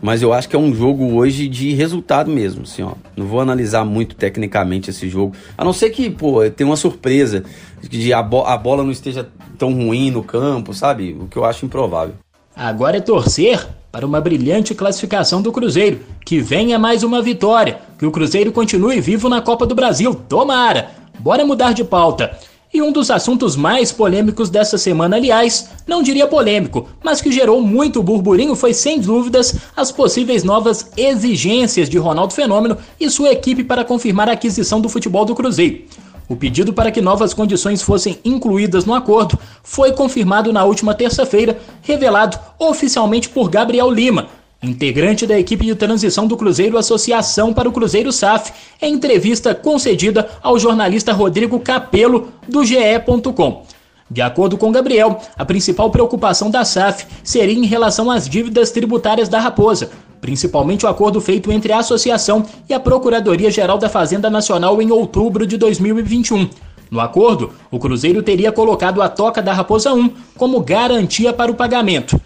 Mas 0.00 0.22
eu 0.22 0.32
acho 0.32 0.48
que 0.48 0.54
é 0.54 0.58
um 0.58 0.72
jogo 0.74 1.14
hoje 1.14 1.48
de 1.48 1.72
resultado 1.72 2.30
mesmo, 2.30 2.62
assim, 2.62 2.82
ó. 2.82 2.92
Não 3.16 3.26
vou 3.26 3.40
analisar 3.40 3.84
muito 3.84 4.14
tecnicamente 4.14 4.90
esse 4.90 5.08
jogo. 5.08 5.34
A 5.58 5.64
não 5.64 5.72
ser 5.72 5.90
que, 5.90 6.08
pô, 6.08 6.48
tem 6.50 6.64
uma 6.66 6.76
surpresa 6.76 7.42
de 7.82 8.12
a, 8.12 8.22
bo 8.22 8.42
a 8.42 8.56
bola 8.56 8.82
não 8.82 8.90
esteja 8.90 9.28
tão 9.58 9.72
ruim 9.72 10.10
no 10.10 10.22
campo, 10.22 10.74
sabe? 10.74 11.16
O 11.20 11.26
que 11.26 11.36
eu 11.36 11.44
acho 11.44 11.64
improvável. 11.64 12.14
Agora 12.54 12.96
é 12.96 13.00
torcer 13.00 13.66
para 13.92 14.06
uma 14.06 14.20
brilhante 14.20 14.74
classificação 14.74 15.40
do 15.40 15.52
Cruzeiro. 15.52 16.00
Que 16.24 16.40
venha 16.40 16.78
mais 16.78 17.02
uma 17.02 17.22
vitória, 17.22 17.80
que 17.98 18.04
o 18.04 18.10
Cruzeiro 18.10 18.52
continue 18.52 19.00
vivo 19.00 19.28
na 19.28 19.40
Copa 19.40 19.66
do 19.66 19.74
Brasil. 19.74 20.14
Tomara! 20.14 20.90
Bora 21.18 21.46
mudar 21.46 21.72
de 21.72 21.82
pauta. 21.82 22.38
E 22.74 22.82
um 22.82 22.92
dos 22.92 23.10
assuntos 23.10 23.56
mais 23.56 23.90
polêmicos 23.90 24.50
dessa 24.50 24.76
semana, 24.76 25.16
aliás, 25.16 25.70
não 25.86 26.02
diria 26.02 26.26
polêmico, 26.26 26.88
mas 27.02 27.22
que 27.22 27.32
gerou 27.32 27.62
muito 27.62 28.02
burburinho 28.02 28.54
foi 28.54 28.74
sem 28.74 29.00
dúvidas 29.00 29.54
as 29.74 29.90
possíveis 29.90 30.44
novas 30.44 30.90
exigências 30.94 31.88
de 31.88 31.96
Ronaldo 31.96 32.34
Fenômeno 32.34 32.76
e 33.00 33.08
sua 33.08 33.30
equipe 33.30 33.64
para 33.64 33.84
confirmar 33.84 34.28
a 34.28 34.32
aquisição 34.32 34.78
do 34.78 34.90
futebol 34.90 35.24
do 35.24 35.34
Cruzeiro. 35.34 35.84
O 36.28 36.34
pedido 36.34 36.72
para 36.72 36.90
que 36.90 37.00
novas 37.00 37.32
condições 37.32 37.82
fossem 37.82 38.18
incluídas 38.24 38.84
no 38.84 38.94
acordo 38.94 39.38
foi 39.62 39.92
confirmado 39.92 40.52
na 40.52 40.64
última 40.64 40.94
terça-feira, 40.94 41.58
revelado 41.82 42.38
oficialmente 42.58 43.28
por 43.28 43.48
Gabriel 43.48 43.90
Lima, 43.90 44.28
integrante 44.60 45.26
da 45.26 45.38
equipe 45.38 45.64
de 45.64 45.74
transição 45.76 46.26
do 46.26 46.36
Cruzeiro 46.36 46.78
Associação 46.78 47.54
para 47.54 47.68
o 47.68 47.72
Cruzeiro 47.72 48.10
SAF, 48.10 48.52
em 48.82 48.94
entrevista 48.94 49.54
concedida 49.54 50.28
ao 50.42 50.58
jornalista 50.58 51.12
Rodrigo 51.12 51.60
Capello, 51.60 52.32
do 52.48 52.64
GE.com. 52.64 53.64
De 54.08 54.22
acordo 54.22 54.56
com 54.56 54.70
Gabriel, 54.70 55.20
a 55.36 55.44
principal 55.44 55.90
preocupação 55.90 56.48
da 56.50 56.64
SAF 56.64 57.06
seria 57.24 57.54
em 57.54 57.66
relação 57.66 58.10
às 58.10 58.28
dívidas 58.28 58.70
tributárias 58.70 59.28
da 59.28 59.40
Raposa, 59.40 59.90
principalmente 60.26 60.84
o 60.84 60.88
acordo 60.88 61.20
feito 61.20 61.52
entre 61.52 61.72
a 61.72 61.78
associação 61.78 62.44
e 62.68 62.74
a 62.74 62.80
Procuradoria-Geral 62.80 63.78
da 63.78 63.88
Fazenda 63.88 64.28
Nacional 64.28 64.82
em 64.82 64.90
outubro 64.90 65.46
de 65.46 65.56
2021. 65.56 66.50
No 66.90 66.98
acordo, 66.98 67.52
o 67.70 67.78
Cruzeiro 67.78 68.24
teria 68.24 68.50
colocado 68.50 69.00
a 69.00 69.08
toca 69.08 69.40
da 69.40 69.52
Raposa 69.52 69.92
1 69.92 70.10
como 70.36 70.60
garantia 70.60 71.32
para 71.32 71.50
o 71.50 71.54
pagamento. 71.54 72.20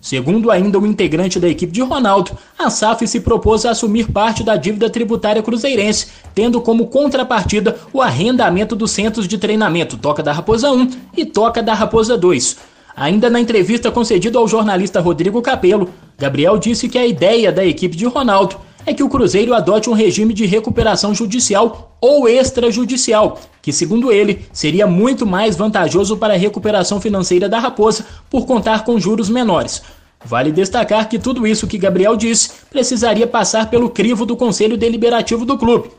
Segundo 0.00 0.48
ainda 0.48 0.78
o 0.78 0.86
integrante 0.86 1.40
da 1.40 1.48
equipe 1.48 1.72
de 1.72 1.82
Ronaldo, 1.82 2.30
a 2.56 2.70
SAF 2.70 3.06
se 3.06 3.20
propôs 3.20 3.66
a 3.66 3.72
assumir 3.72 4.10
parte 4.12 4.44
da 4.44 4.56
dívida 4.56 4.88
tributária 4.88 5.42
cruzeirense, 5.42 6.06
tendo 6.32 6.60
como 6.60 6.86
contrapartida 6.86 7.76
o 7.92 8.00
arrendamento 8.00 8.76
dos 8.76 8.92
centros 8.92 9.26
de 9.26 9.36
treinamento 9.36 9.98
Toca 9.98 10.22
da 10.22 10.32
Raposa 10.32 10.70
1 10.70 10.90
e 11.16 11.26
Toca 11.26 11.62
da 11.62 11.74
Raposa 11.74 12.16
2. 12.16 12.69
Ainda 13.00 13.30
na 13.30 13.40
entrevista 13.40 13.90
concedida 13.90 14.38
ao 14.38 14.46
jornalista 14.46 15.00
Rodrigo 15.00 15.40
Capello, 15.40 15.88
Gabriel 16.18 16.58
disse 16.58 16.86
que 16.86 16.98
a 16.98 17.06
ideia 17.06 17.50
da 17.50 17.64
equipe 17.64 17.96
de 17.96 18.04
Ronaldo 18.04 18.56
é 18.84 18.92
que 18.92 19.02
o 19.02 19.08
Cruzeiro 19.08 19.54
adote 19.54 19.88
um 19.88 19.94
regime 19.94 20.34
de 20.34 20.44
recuperação 20.44 21.14
judicial 21.14 21.96
ou 21.98 22.28
extrajudicial, 22.28 23.40
que, 23.62 23.72
segundo 23.72 24.12
ele, 24.12 24.44
seria 24.52 24.86
muito 24.86 25.24
mais 25.24 25.56
vantajoso 25.56 26.18
para 26.18 26.34
a 26.34 26.36
recuperação 26.36 27.00
financeira 27.00 27.48
da 27.48 27.58
Raposa 27.58 28.04
por 28.28 28.44
contar 28.44 28.84
com 28.84 29.00
juros 29.00 29.30
menores. 29.30 29.80
Vale 30.22 30.52
destacar 30.52 31.08
que 31.08 31.18
tudo 31.18 31.46
isso 31.46 31.66
que 31.66 31.78
Gabriel 31.78 32.18
disse 32.18 32.50
precisaria 32.68 33.26
passar 33.26 33.70
pelo 33.70 33.88
crivo 33.88 34.26
do 34.26 34.36
Conselho 34.36 34.76
Deliberativo 34.76 35.46
do 35.46 35.56
clube. 35.56 35.90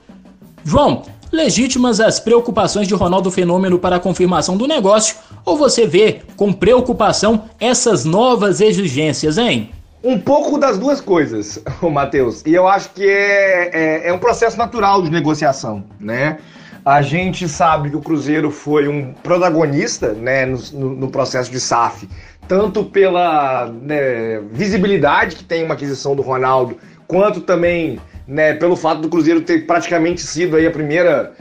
João, 0.63 1.01
legítimas 1.31 1.99
as 1.99 2.19
preocupações 2.19 2.87
de 2.87 2.93
Ronaldo 2.93 3.31
Fenômeno 3.31 3.79
para 3.79 3.95
a 3.95 3.99
confirmação 3.99 4.57
do 4.57 4.67
negócio, 4.67 5.15
ou 5.45 5.57
você 5.57 5.87
vê 5.87 6.21
com 6.35 6.51
preocupação 6.51 7.45
essas 7.59 8.03
novas 8.03 8.59
exigências, 8.59 9.37
hein? 9.37 9.71
Um 10.03 10.19
pouco 10.19 10.57
das 10.57 10.77
duas 10.77 10.99
coisas, 10.99 11.61
Matheus. 11.81 12.43
E 12.45 12.53
eu 12.53 12.67
acho 12.67 12.89
que 12.89 13.07
é, 13.07 13.69
é, 13.73 14.07
é, 14.07 14.13
um 14.13 14.17
processo 14.17 14.57
natural 14.57 15.01
de 15.01 15.11
negociação, 15.11 15.83
né? 15.99 16.39
A 16.83 17.03
gente 17.03 17.47
sabe 17.47 17.91
que 17.91 17.95
o 17.95 18.01
Cruzeiro 18.01 18.49
foi 18.49 18.87
um 18.87 19.13
protagonista 19.13 20.13
né, 20.13 20.47
no, 20.47 20.95
no 20.95 21.07
processo 21.09 21.51
de 21.51 21.59
SAF, 21.59 22.09
tanto 22.47 22.83
pela 22.83 23.67
né, 23.67 24.39
visibilidade 24.51 25.35
que 25.35 25.43
tem 25.43 25.63
uma 25.63 25.75
aquisição 25.75 26.15
do 26.15 26.23
Ronaldo, 26.23 26.75
quanto 27.07 27.39
também 27.41 27.99
né, 28.31 28.53
pelo 28.53 28.77
fato 28.77 29.01
do 29.01 29.09
Cruzeiro 29.09 29.41
ter 29.41 29.67
praticamente 29.67 30.21
sido 30.21 30.55
aí 30.55 30.65
a 30.65 30.71
primeira 30.71 31.33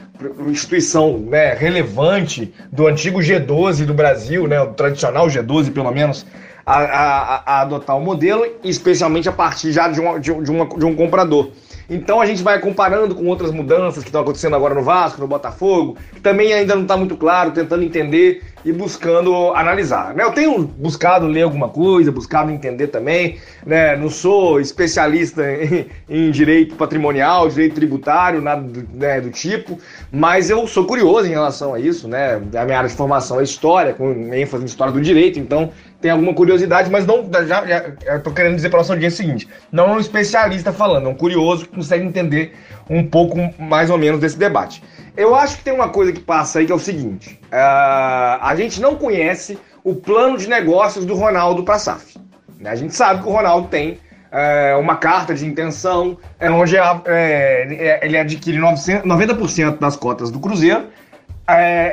instituição 0.49 1.19
né, 1.19 1.55
relevante 1.55 2.53
do 2.73 2.89
antigo 2.89 3.21
G12 3.21 3.87
do 3.87 3.95
Brasil, 3.95 4.49
né, 4.49 4.61
o 4.61 4.75
tradicional 4.75 5.29
G12 5.29 5.73
pelo 5.73 5.93
menos, 5.93 6.27
a, 6.67 6.79
a, 6.79 7.43
a 7.47 7.61
adotar 7.61 7.97
o 7.97 8.01
modelo, 8.01 8.45
especialmente 8.65 9.29
a 9.29 9.33
partir 9.33 9.71
já 9.71 9.87
de, 9.87 10.01
uma, 10.01 10.19
de, 10.19 10.33
uma, 10.33 10.67
de 10.67 10.85
um 10.85 10.97
comprador. 10.97 11.53
Então 11.89 12.21
a 12.21 12.27
gente 12.27 12.43
vai 12.43 12.59
comparando 12.59 13.15
com 13.15 13.27
outras 13.27 13.53
mudanças 13.53 14.03
que 14.03 14.09
estão 14.09 14.23
acontecendo 14.23 14.57
agora 14.57 14.75
no 14.75 14.83
Vasco, 14.83 15.21
no 15.21 15.29
Botafogo, 15.29 15.97
que 16.13 16.21
também 16.21 16.53
ainda 16.53 16.75
não 16.75 16.83
está 16.83 16.97
muito 16.97 17.17
claro, 17.17 17.53
tentando 17.53 17.85
entender 17.85 18.43
e 18.65 18.73
buscando 18.73 19.53
analisar. 19.55 20.15
Né? 20.15 20.25
Eu 20.25 20.33
tenho 20.33 20.63
buscado 20.63 21.27
ler 21.27 21.43
alguma 21.43 21.69
coisa, 21.69 22.13
buscado 22.13 22.51
entender 22.51 22.89
também. 22.89 23.39
Né? 23.65 23.97
Não 23.97 24.11
sou 24.11 24.61
especialista 24.61 25.43
em, 25.53 25.87
em 26.09 26.31
direito 26.31 26.75
patrimonial, 26.75 27.49
direito 27.49 27.75
tributário, 27.75 28.41
nada 28.41 28.63
do, 28.63 28.87
né, 28.97 29.21
do, 29.21 29.31
tipo, 29.31 29.79
mas 30.13 30.51
eu 30.51 30.67
sou 30.67 30.85
curioso 30.85 31.27
em 31.27 31.31
relação 31.31 31.75
a 31.75 31.81
isso. 31.81 32.07
Né? 32.07 32.41
A 32.55 32.65
minha 32.65 32.79
área 32.79 32.89
de 32.89 32.97
formação 32.97 33.41
é 33.41 33.45
história, 33.45 33.95
com 33.95 34.35
ênfase 34.35 34.63
em 34.63 34.67
história 34.67 34.93
do 34.93 35.01
direito, 35.01 35.39
então 35.39 35.71
tem 36.01 36.11
alguma 36.11 36.33
curiosidade, 36.33 36.91
mas 36.91 37.07
não. 37.07 37.29
Já, 37.47 37.67
já 37.67 38.21
querendo 38.35 38.57
dizer 38.57 38.71
para 38.71 38.79
nossa 38.79 38.95
audiência 38.95 39.23
o 39.23 39.27
seguinte: 39.27 39.49
não 39.71 39.91
é 39.91 39.93
um 39.93 40.01
especialista 40.01 40.73
falando, 40.73 41.07
é 41.07 41.11
um 41.11 41.15
curioso 41.15 41.67
que 41.67 41.75
consegue 41.77 42.05
entender 42.05 42.55
um 42.89 43.07
pouco 43.07 43.37
mais 43.59 43.91
ou 43.91 43.99
menos 43.99 44.19
desse 44.19 44.39
debate. 44.39 44.83
Eu 45.17 45.35
acho 45.35 45.59
que 45.59 45.65
tem 45.65 45.73
uma 45.73 45.89
coisa 45.89 46.13
que 46.13 46.21
passa 46.21 46.59
aí 46.59 46.67
que 46.67 46.73
é 46.73 46.75
o 46.75 46.79
seguinte: 46.79 47.39
uh, 47.45 48.39
a 48.41 48.55
gente 48.57 48.81
não 48.81 48.97
conhece 48.97 49.59
o 49.83 49.95
plano 49.95 50.37
de 50.37 50.49
negócios 50.49 51.05
do 51.05 51.15
Ronaldo 51.15 51.65
para 51.65 51.77
a 51.77 51.79
SAF. 51.79 52.19
Né? 52.59 52.71
A 52.71 52.75
gente 52.75 52.95
sabe 52.95 53.23
que 53.23 53.29
o 53.29 53.33
Ronaldo 53.33 53.69
tem 53.69 53.99
é, 54.31 54.77
uma 54.77 54.97
carta 54.97 55.35
de 55.35 55.47
intenção, 55.47 56.17
é 56.39 56.51
onde 56.51 56.77
é, 56.77 58.01
ele 58.03 58.17
adquire 58.17 58.59
900, 58.59 59.09
90% 59.09 59.79
das 59.79 59.97
cotas 59.97 60.31
do 60.31 60.39
Cruzeiro 60.39 60.89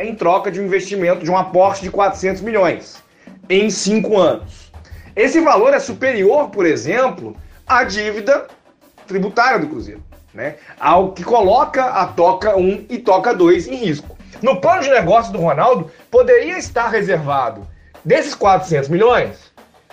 em 0.03 0.13
troca 0.13 0.51
de 0.51 0.61
um 0.61 0.65
investimento, 0.65 1.23
de 1.23 1.31
um 1.31 1.37
aporte 1.37 1.81
de 1.81 1.89
400 1.89 2.43
milhões 2.43 3.01
em 3.49 3.71
cinco 3.71 4.17
anos. 4.17 4.71
Esse 5.15 5.41
valor 5.41 5.73
é 5.73 5.79
superior, 5.79 6.49
por 6.49 6.63
exemplo, 6.63 7.35
à 7.65 7.83
dívida 7.83 8.45
tributária 9.07 9.57
do 9.57 9.67
Cruzeiro, 9.67 10.03
né? 10.33 10.55
ao 10.79 11.11
que 11.11 11.23
coloca 11.23 11.83
a 11.85 12.07
Toca 12.07 12.55
1 12.57 12.85
e 12.89 12.97
Toca 12.99 13.33
2 13.33 13.67
em 13.67 13.75
risco. 13.75 14.17
No 14.41 14.61
plano 14.61 14.83
de 14.83 14.89
negócio 14.89 15.33
do 15.33 15.39
Ronaldo, 15.39 15.89
poderia 16.11 16.57
estar 16.57 16.89
reservado 16.89 17.67
desses 18.05 18.35
400 18.35 18.89
milhões, 18.89 19.51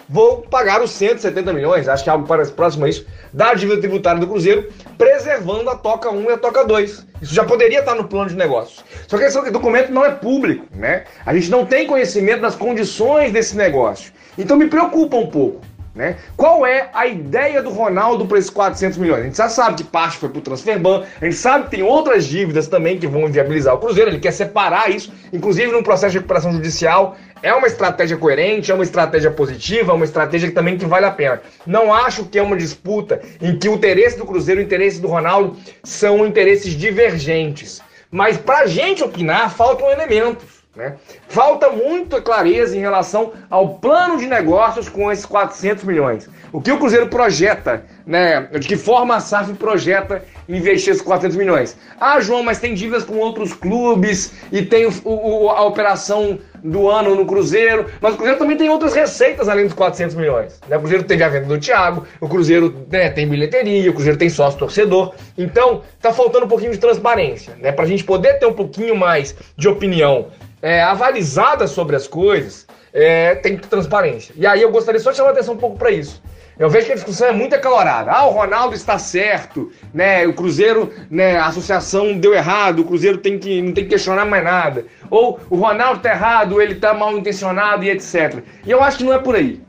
vou 0.08 0.42
pagar 0.42 0.82
os 0.82 0.90
170 0.90 1.52
milhões, 1.52 1.88
acho 1.88 2.04
que 2.04 2.10
é 2.10 2.12
algo 2.12 2.26
próximo 2.26 2.84
a 2.84 2.88
isso, 2.88 3.06
da 3.32 3.54
dívida 3.54 3.80
tributária 3.80 4.20
do 4.20 4.26
Cruzeiro, 4.26 4.70
preservando 4.98 5.70
a 5.70 5.76
Toca 5.76 6.10
1 6.10 6.30
e 6.30 6.32
a 6.32 6.38
Toca 6.38 6.64
2. 6.64 7.06
Isso 7.22 7.34
já 7.34 7.44
poderia 7.44 7.80
estar 7.80 7.94
no 7.94 8.04
plano 8.04 8.28
de 8.28 8.36
negócios. 8.36 8.84
Só 9.08 9.16
que 9.16 9.24
esse 9.24 9.50
documento 9.50 9.90
não 9.90 10.04
é 10.04 10.10
público, 10.10 10.66
né? 10.74 11.04
A 11.24 11.34
gente 11.34 11.50
não 11.50 11.64
tem 11.64 11.86
conhecimento 11.86 12.42
das 12.42 12.54
condições 12.54 13.32
desse 13.32 13.56
negócio. 13.56 14.12
Então 14.36 14.56
me 14.56 14.68
preocupa 14.68 15.16
um 15.16 15.26
pouco. 15.26 15.60
Né? 15.94 16.16
Qual 16.36 16.66
é 16.66 16.88
a 16.92 17.06
ideia 17.06 17.62
do 17.62 17.70
Ronaldo 17.70 18.26
para 18.26 18.38
esses 18.38 18.50
400 18.50 18.98
milhões? 18.98 19.20
A 19.20 19.24
gente 19.24 19.36
já 19.36 19.48
sabe 19.48 19.76
que 19.76 19.84
parte 19.84 20.16
foi 20.16 20.28
para 20.28 20.38
o 20.38 20.42
Transferban, 20.42 21.04
a 21.20 21.24
gente 21.24 21.36
sabe 21.36 21.64
que 21.64 21.70
tem 21.70 21.84
outras 21.84 22.26
dívidas 22.26 22.66
também 22.66 22.98
que 22.98 23.06
vão 23.06 23.28
inviabilizar 23.28 23.74
o 23.74 23.78
Cruzeiro, 23.78 24.10
ele 24.10 24.18
quer 24.18 24.32
separar 24.32 24.90
isso, 24.90 25.12
inclusive 25.32 25.70
num 25.70 25.84
processo 25.84 26.10
de 26.10 26.18
recuperação 26.18 26.52
judicial. 26.52 27.16
É 27.40 27.54
uma 27.54 27.66
estratégia 27.66 28.16
coerente, 28.16 28.72
é 28.72 28.74
uma 28.74 28.82
estratégia 28.82 29.30
positiva, 29.30 29.92
é 29.92 29.94
uma 29.94 30.04
estratégia 30.04 30.48
que 30.48 30.54
também 30.54 30.76
que 30.76 30.86
vale 30.86 31.06
a 31.06 31.10
pena. 31.10 31.42
Não 31.64 31.92
acho 31.92 32.24
que 32.24 32.38
é 32.38 32.42
uma 32.42 32.56
disputa 32.56 33.20
em 33.40 33.56
que 33.56 33.68
o 33.68 33.74
interesse 33.74 34.18
do 34.18 34.24
Cruzeiro 34.24 34.60
e 34.60 34.64
o 34.64 34.66
interesse 34.66 35.00
do 35.00 35.06
Ronaldo 35.06 35.56
são 35.84 36.26
interesses 36.26 36.72
divergentes. 36.72 37.80
Mas 38.10 38.36
para 38.38 38.60
a 38.60 38.66
gente 38.66 39.04
opinar, 39.04 39.54
faltam 39.54 39.90
elementos. 39.90 40.53
Né? 40.76 40.96
Falta 41.28 41.70
muita 41.70 42.20
clareza 42.20 42.76
em 42.76 42.80
relação 42.80 43.32
ao 43.48 43.74
plano 43.74 44.16
de 44.16 44.26
negócios 44.26 44.88
com 44.88 45.10
esses 45.10 45.24
400 45.24 45.84
milhões. 45.84 46.28
O 46.52 46.60
que 46.60 46.72
o 46.72 46.78
Cruzeiro 46.78 47.06
projeta, 47.06 47.84
né? 48.04 48.48
de 48.58 48.66
que 48.66 48.76
forma 48.76 49.14
a 49.14 49.20
SAF 49.20 49.52
projeta 49.54 50.24
investir 50.48 50.92
esses 50.92 51.02
400 51.02 51.36
milhões? 51.36 51.76
Ah, 52.00 52.18
João, 52.18 52.42
mas 52.42 52.58
tem 52.58 52.74
dívidas 52.74 53.04
com 53.04 53.18
outros 53.18 53.52
clubes 53.52 54.32
e 54.50 54.62
tem 54.62 54.84
o, 54.86 54.92
o, 55.04 55.50
a 55.50 55.64
operação 55.64 56.40
do 56.64 56.88
ano 56.88 57.14
no 57.14 57.26
Cruzeiro, 57.26 57.86
mas 58.00 58.14
o 58.14 58.16
Cruzeiro 58.16 58.38
também 58.38 58.56
tem 58.56 58.70
outras 58.70 58.94
receitas 58.94 59.48
além 59.48 59.66
dos 59.66 59.74
400 59.74 60.16
milhões. 60.16 60.58
Né? 60.66 60.76
O 60.76 60.80
Cruzeiro 60.80 61.04
teve 61.04 61.22
a 61.22 61.28
venda 61.28 61.46
do 61.46 61.58
Thiago, 61.58 62.04
o 62.20 62.28
Cruzeiro 62.28 62.86
né, 62.90 63.10
tem 63.10 63.28
bilheteria, 63.28 63.90
o 63.90 63.94
Cruzeiro 63.94 64.18
tem 64.18 64.30
sócio 64.30 64.58
torcedor. 64.58 65.14
Então, 65.36 65.82
tá 66.00 66.12
faltando 66.12 66.46
um 66.46 66.48
pouquinho 66.48 66.72
de 66.72 66.78
transparência, 66.78 67.54
né? 67.60 67.70
Pra 67.70 67.84
gente 67.84 68.02
poder 68.02 68.38
ter 68.38 68.46
um 68.46 68.52
pouquinho 68.52 68.96
mais 68.96 69.36
de 69.56 69.68
opinião 69.68 70.28
é, 70.64 70.82
avalizada 70.82 71.66
sobre 71.66 71.94
as 71.94 72.08
coisas, 72.08 72.66
é, 72.90 73.34
tem 73.34 73.54
transparência. 73.58 74.34
E 74.34 74.46
aí 74.46 74.62
eu 74.62 74.70
gostaria 74.70 74.98
só 74.98 75.10
de 75.10 75.18
chamar 75.18 75.28
a 75.28 75.32
atenção 75.32 75.52
um 75.52 75.58
pouco 75.58 75.76
para 75.76 75.90
isso. 75.90 76.22
Eu 76.58 76.70
vejo 76.70 76.86
que 76.86 76.92
a 76.92 76.94
discussão 76.94 77.28
é 77.28 77.32
muito 77.32 77.54
acalorada. 77.54 78.10
Ah, 78.10 78.24
o 78.26 78.30
Ronaldo 78.30 78.74
está 78.74 78.98
certo, 78.98 79.70
né? 79.92 80.26
O 80.26 80.32
Cruzeiro, 80.32 80.90
né? 81.10 81.36
A 81.36 81.48
associação 81.48 82.16
deu 82.16 82.32
errado, 82.32 82.78
o 82.78 82.84
Cruzeiro 82.84 83.18
tem 83.18 83.38
que, 83.38 83.60
não 83.60 83.74
tem 83.74 83.84
que 83.84 83.90
questionar 83.90 84.24
mais 84.24 84.42
nada. 84.42 84.86
Ou 85.10 85.38
o 85.50 85.56
Ronaldo 85.56 85.98
está 85.98 86.12
errado, 86.12 86.62
ele 86.62 86.72
está 86.72 86.94
mal 86.94 87.12
intencionado 87.18 87.84
e 87.84 87.90
etc. 87.90 88.42
E 88.64 88.70
eu 88.70 88.82
acho 88.82 88.98
que 88.98 89.04
não 89.04 89.12
é 89.12 89.18
por 89.18 89.34
aí 89.34 89.60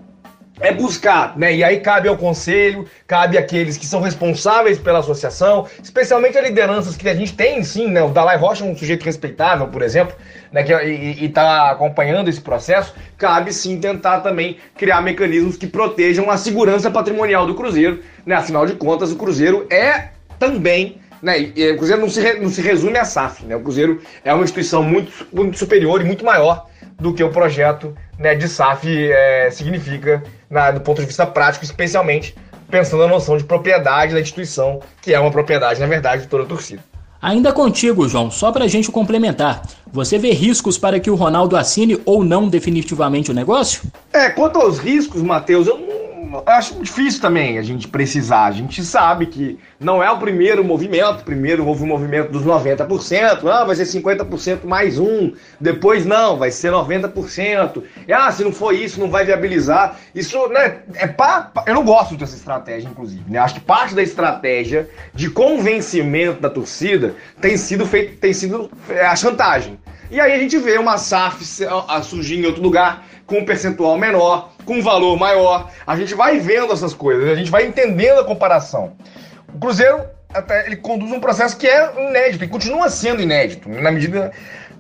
é 0.60 0.72
buscar, 0.72 1.38
né? 1.38 1.54
E 1.54 1.64
aí 1.64 1.80
cabe 1.80 2.08
ao 2.08 2.18
conselho, 2.18 2.86
cabe 3.06 3.38
àqueles 3.38 3.78
que 3.78 3.86
são 3.86 4.02
responsáveis 4.02 4.80
pela 4.80 5.00
associação, 5.00 5.68
especialmente 5.84 6.38
as 6.38 6.46
lideranças 6.46 6.96
que 6.96 7.08
a 7.10 7.16
gente 7.16 7.34
tem, 7.34 7.64
sim, 7.64 7.90
né? 7.90 8.02
O 8.02 8.10
Dalai 8.10 8.38
Rocha 8.38 8.64
é 8.64 8.68
um 8.68 8.76
sujeito 8.76 9.04
respeitável, 9.04 9.68
por 9.68 9.82
exemplo, 9.82 10.16
né? 10.52 10.64
Que, 10.64 10.74
e 10.74 11.26
está 11.26 11.72
acompanhando 11.72 12.30
esse 12.30 12.42
processo. 12.42 12.96
Cabe 13.18 13.52
sim 13.54 13.80
tentar 13.80 14.22
também 14.22 14.58
criar 14.78 15.02
mecanismos 15.02 15.58
que 15.58 15.68
protejam 15.68 16.30
a 16.32 16.38
segurança 16.38 16.90
patrimonial 16.90 17.46
do 17.46 17.56
Cruzeiro, 17.56 18.02
né? 18.26 18.36
Afinal 18.36 18.66
de 18.66 18.74
contas, 18.74 19.12
o 19.12 19.18
Cruzeiro 19.18 19.68
é 19.70 20.10
também 20.40 21.00
né, 21.22 21.40
e, 21.56 21.72
o 21.72 21.78
Cruzeiro 21.78 22.02
não 22.02 22.10
se, 22.10 22.34
não 22.36 22.50
se 22.50 22.62
resume 22.62 22.98
a 22.98 23.06
SAF, 23.06 23.46
né? 23.46 23.56
O 23.56 23.62
Cruzeiro 23.62 24.02
é 24.24 24.34
uma 24.34 24.44
instituição 24.44 24.84
muito, 24.84 25.12
muito 25.34 25.58
superior 25.58 26.00
e 26.02 26.04
muito 26.04 26.24
maior 26.24 26.68
do 27.00 27.14
que 27.14 27.24
o 27.24 27.32
projeto 27.32 27.96
né, 28.18 28.36
de 28.36 28.48
SAF 28.48 28.88
é, 28.88 29.50
significa 29.52 30.24
na, 30.50 30.72
do 30.72 30.82
ponto 30.82 31.00
de 31.02 31.08
vista 31.08 31.26
prático, 31.26 31.66
especialmente 31.66 32.36
pensando 32.70 33.02
na 33.04 33.08
noção 33.08 33.38
de 33.38 33.44
propriedade 33.44 34.14
da 34.14 34.20
instituição, 34.20 34.80
que 35.02 35.14
é 35.14 35.20
uma 35.20 35.32
propriedade, 35.32 35.80
na 35.80 35.88
verdade, 35.88 36.24
de 36.24 36.28
toda 36.28 36.44
a 36.44 36.48
torcida. 36.48 36.84
Ainda 37.22 37.52
contigo, 37.52 38.08
João, 38.08 38.30
só 38.30 38.52
para 38.52 38.66
a 38.66 38.68
gente 38.68 38.92
complementar. 38.92 39.64
Você 39.92 40.18
vê 40.18 40.32
riscos 40.32 40.78
para 40.78 41.00
que 41.00 41.10
o 41.10 41.16
Ronaldo 41.16 41.58
assine 41.58 42.00
ou 42.06 42.24
não 42.24 42.48
definitivamente 42.48 43.32
o 43.32 43.34
negócio? 43.34 43.82
É, 44.14 44.30
quanto 44.30 44.60
aos 44.60 44.78
riscos, 44.78 45.22
Matheus, 45.22 45.66
eu 45.68 45.78
não 45.78 46.05
acho 46.46 46.82
difícil 46.82 47.22
também 47.22 47.58
a 47.58 47.62
gente 47.62 47.88
precisar. 47.88 48.46
A 48.46 48.52
gente 48.52 48.84
sabe 48.84 49.26
que 49.28 49.60
não 49.80 50.02
é 50.02 50.10
o 50.10 50.18
primeiro 50.18 50.64
movimento. 50.64 51.24
Primeiro 51.24 51.66
houve 51.66 51.84
o 51.84 51.88
movimento 51.88 52.32
dos 52.32 52.44
90%, 52.44 53.48
ah, 53.48 53.64
vai 53.64 53.76
ser 53.76 53.84
50% 53.84 54.66
mais 54.66 55.00
um. 55.00 55.34
Depois 55.60 56.06
não, 56.06 56.38
vai 56.38 56.52
ser 56.52 56.72
90%. 56.72 57.84
E, 58.08 58.14
ah, 58.14 58.32
se 58.32 58.44
não 58.44 58.52
for 58.52 58.74
isso, 58.74 59.00
não 59.00 59.10
vai 59.10 59.26
viabilizar. 59.26 59.98
Isso, 60.14 60.48
né, 60.50 60.80
é 60.96 61.08
pá, 61.08 61.52
eu 61.66 61.74
não 61.74 61.84
gosto 61.84 62.16
dessa 62.16 62.36
estratégia, 62.36 62.88
inclusive. 62.88 63.24
Né? 63.28 63.40
Acho 63.40 63.56
que 63.56 63.62
parte 63.62 63.94
da 63.96 64.04
estratégia 64.04 64.90
de 65.14 65.30
convencimento 65.30 66.42
da 66.42 66.50
torcida 66.50 67.16
tem 67.42 67.58
sido 67.58 67.86
feito, 67.86 68.18
tem 68.18 68.34
sido 68.34 68.70
é, 68.90 69.06
a 69.06 69.16
chantagem. 69.16 69.78
E 70.12 70.20
aí 70.20 70.34
a 70.34 70.38
gente 70.38 70.58
vê 70.58 70.78
uma 70.78 70.98
SAF 70.98 71.44
surgir 72.04 72.40
em 72.40 72.46
outro 72.46 72.62
lugar 72.62 73.04
com 73.26 73.40
um 73.40 73.46
percentual 73.46 73.98
menor, 73.98 74.52
com 74.66 74.76
um 74.76 74.82
valor 74.82 75.18
maior. 75.18 75.72
A 75.86 75.96
gente 75.96 76.14
vai 76.14 76.40
vendo 76.40 76.72
essas 76.72 76.94
coisas, 76.94 77.30
a 77.30 77.36
gente 77.36 77.52
vai 77.52 77.66
entendendo 77.66 78.20
a 78.20 78.24
comparação. 78.24 78.94
O 79.54 79.60
Cruzeiro 79.60 80.04
até 80.34 80.66
ele 80.66 80.76
conduz 80.76 81.12
um 81.12 81.20
processo 81.20 81.56
que 81.58 81.68
é 81.68 82.10
inédito 82.10 82.44
e 82.44 82.48
continua 82.48 82.90
sendo 82.90 83.22
inédito, 83.22 83.70
na 83.70 83.92
medida 83.92 84.32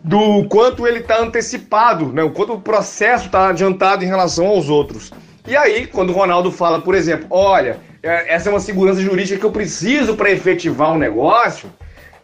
do 0.04 0.48
quanto 0.50 0.86
ele 0.86 1.00
está 1.00 1.20
antecipado, 1.20 2.12
né? 2.12 2.22
o 2.22 2.32
quanto 2.32 2.54
o 2.54 2.62
processo 2.62 3.28
está 3.28 3.50
adiantado 3.50 4.04
em 4.04 4.08
relação 4.08 4.48
aos 4.48 4.70
outros. 4.70 5.12
E 5.48 5.56
aí, 5.56 5.88
quando 5.88 6.10
o 6.10 6.14
Ronaldo 6.14 6.52
fala, 6.52 6.82
por 6.82 6.94
exemplo, 6.94 7.28
olha, 7.30 7.80
é, 8.04 8.34
essa 8.34 8.50
é 8.50 8.52
uma 8.52 8.60
segurança 8.60 9.02
jurídica 9.02 9.40
que 9.40 9.46
eu 9.46 9.52
preciso 9.52 10.16
para 10.16 10.30
efetivar 10.30 10.92
um 10.92 10.98
negócio, 10.98 11.72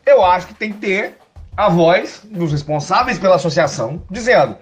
eu 0.06 0.24
acho 0.24 0.48
que 0.48 0.54
tem 0.54 0.72
que 0.72 0.80
ter 0.80 1.16
a 1.56 1.70
voz 1.70 2.22
dos 2.24 2.52
responsáveis 2.52 3.18
pela 3.18 3.36
associação 3.36 4.04
dizendo: 4.10 4.58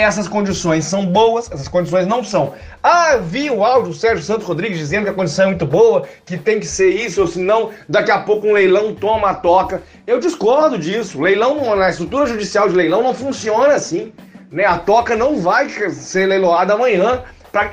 essas 0.00 0.26
condições 0.26 0.84
são 0.84 1.06
boas, 1.06 1.50
essas 1.50 1.68
condições 1.68 2.06
não 2.06 2.24
são. 2.24 2.54
Ah, 2.82 3.16
vi 3.16 3.50
o 3.50 3.64
áudio 3.64 3.92
do 3.92 3.96
Sérgio 3.96 4.24
Santos 4.24 4.46
Rodrigues 4.46 4.78
dizendo 4.78 5.04
que 5.04 5.10
a 5.10 5.14
condição 5.14 5.44
é 5.44 5.48
muito 5.48 5.66
boa, 5.66 6.06
que 6.24 6.36
tem 6.36 6.58
que 6.58 6.66
ser 6.66 6.90
isso, 6.90 7.20
ou 7.20 7.26
senão 7.26 7.70
daqui 7.88 8.10
a 8.10 8.20
pouco 8.20 8.46
um 8.46 8.52
leilão 8.52 8.94
toma 8.94 9.30
a 9.30 9.34
toca. 9.34 9.82
Eu 10.06 10.18
discordo 10.18 10.78
disso. 10.78 11.20
Leilão, 11.20 11.76
na 11.76 11.90
estrutura 11.90 12.26
judicial 12.26 12.68
de 12.68 12.74
leilão 12.74 13.02
não 13.02 13.14
funciona 13.14 13.74
assim. 13.74 14.12
Né? 14.50 14.64
A 14.64 14.78
toca 14.78 15.14
não 15.14 15.38
vai 15.40 15.68
ser 15.68 16.26
leiloada 16.26 16.74
amanhã 16.74 17.22
para 17.52 17.70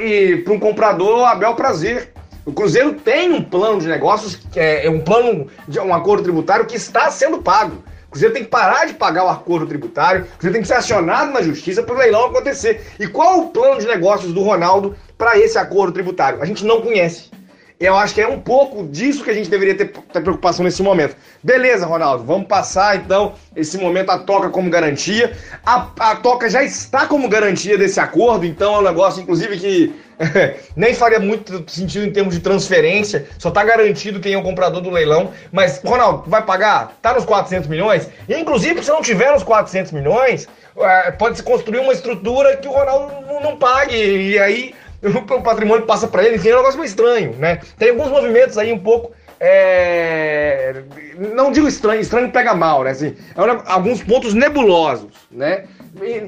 um 0.54 0.60
comprador 0.60 1.26
a 1.26 1.36
bel 1.36 1.56
prazer. 1.56 2.14
O 2.46 2.54
Cruzeiro 2.54 2.94
tem 2.94 3.32
um 3.32 3.44
plano 3.44 3.82
de 3.82 3.88
negócios, 3.88 4.40
é, 4.56 4.86
é 4.86 4.90
um 4.90 5.02
plano 5.02 5.48
de 5.68 5.80
um 5.80 5.94
acordo 5.94 6.24
tributário 6.24 6.66
que 6.66 6.78
está 6.78 7.12
sendo 7.12 7.40
pago. 7.40 7.84
O 8.08 8.12
Cruzeiro 8.12 8.34
tem 8.34 8.44
que 8.44 8.50
parar 8.50 8.86
de 8.86 8.94
pagar 8.94 9.26
o 9.26 9.30
acordo 9.30 9.68
tributário, 9.68 10.24
o 10.24 10.38
Cruzeiro 10.38 10.54
tem 10.54 10.62
que 10.62 10.68
ser 10.68 10.76
acionado 10.76 11.32
na 11.32 11.42
justiça 11.42 11.84
para 11.84 11.94
o 11.94 11.98
leilão 11.98 12.26
acontecer. 12.26 12.94
E 13.00 13.08
qual 13.08 13.40
o 13.40 13.50
plano 13.50 13.80
de 13.80 13.88
negócios 13.88 14.34
do 14.34 14.42
Ronaldo 14.42 14.96
para 15.18 15.38
esse 15.38 15.58
acordo 15.58 15.94
tributário? 15.94 16.42
A 16.42 16.46
gente 16.46 16.66
não 16.66 16.82
conhece. 16.82 17.30
Eu 17.80 17.96
acho 17.96 18.16
que 18.16 18.22
é 18.22 18.28
um 18.28 18.40
pouco 18.40 18.88
disso 18.88 19.24
que 19.24 19.30
a 19.30 19.34
gente 19.34 19.52
deveria 19.52 19.76
ter, 19.76 19.90
ter, 19.90 20.22
preocupação 20.22 20.66
nesse 20.66 20.82
momento. 20.82 21.16
Beleza, 21.44 21.86
Ronaldo, 21.86 22.24
vamos 22.24 22.48
passar 22.48 22.96
então 22.96 23.36
esse 23.56 23.78
momento 23.78 24.10
a 24.10 24.18
toca 24.18 24.50
como 24.50 24.68
garantia. 24.68 25.38
A, 25.64 25.88
a 26.00 26.16
toca 26.16 26.50
já 26.50 26.64
está 26.64 27.06
como 27.06 27.30
garantia 27.30 27.78
desse 27.78 28.00
acordo, 28.00 28.48
então 28.48 28.76
é 28.76 28.80
um 28.80 28.82
negócio, 28.82 29.22
inclusive, 29.22 29.60
que 29.60 29.96
nem 30.76 30.96
faria 30.96 31.20
muito 31.20 31.64
sentido 31.68 32.08
em 32.08 32.12
termos 32.12 32.34
de 32.34 32.40
transferência, 32.40 33.28
só 33.38 33.50
está 33.50 33.64
garantido 33.64 34.20
quem 34.20 34.34
é 34.34 34.38
o 34.40 34.42
comprador 34.42 34.82
do 34.82 34.90
leilão. 34.90 35.32
Mas, 35.52 35.80
Ronaldo, 35.86 36.24
vai 36.28 36.42
pagar? 36.42 36.98
Tá 37.00 37.14
nos 37.14 37.26
400 37.26 37.70
milhões? 37.70 38.10
E, 38.28 38.36
inclusive, 38.36 38.84
se 38.84 38.90
não 38.90 39.04
tiver 39.04 39.32
nos 39.32 39.44
400 39.44 39.92
milhões, 39.92 40.48
é, 40.80 41.12
pode 41.12 41.38
se 41.38 41.44
construir 41.44 41.80
uma 41.80 41.94
estrutura 41.94 42.58
que 42.58 42.68
o 42.68 42.72
Ronaldo 42.72 43.14
não 43.44 43.56
pague. 43.56 43.96
E 43.96 44.40
aí 44.40 44.74
o 45.04 45.42
patrimônio 45.42 45.86
passa 45.86 46.08
para 46.08 46.24
ele, 46.24 46.38
enfim, 46.38 46.50
é 46.50 46.54
um 46.56 46.58
negócio 46.58 46.80
meio 46.80 46.90
estranho, 46.90 47.36
né? 47.38 47.60
Tem 47.78 47.90
alguns 47.90 48.10
movimentos 48.10 48.58
aí 48.58 48.72
um 48.74 48.80
pouco. 48.80 49.12
É... 49.40 50.82
Não 51.36 51.52
digo 51.52 51.68
estranho, 51.68 52.02
estranho 52.02 52.32
pega 52.32 52.56
mal, 52.56 52.84
né? 52.84 52.92
Assim, 52.92 53.16
é 53.36 53.72
alguns 53.72 54.02
pontos 54.02 54.34
nebulosos, 54.34 55.12
né? 55.32 55.66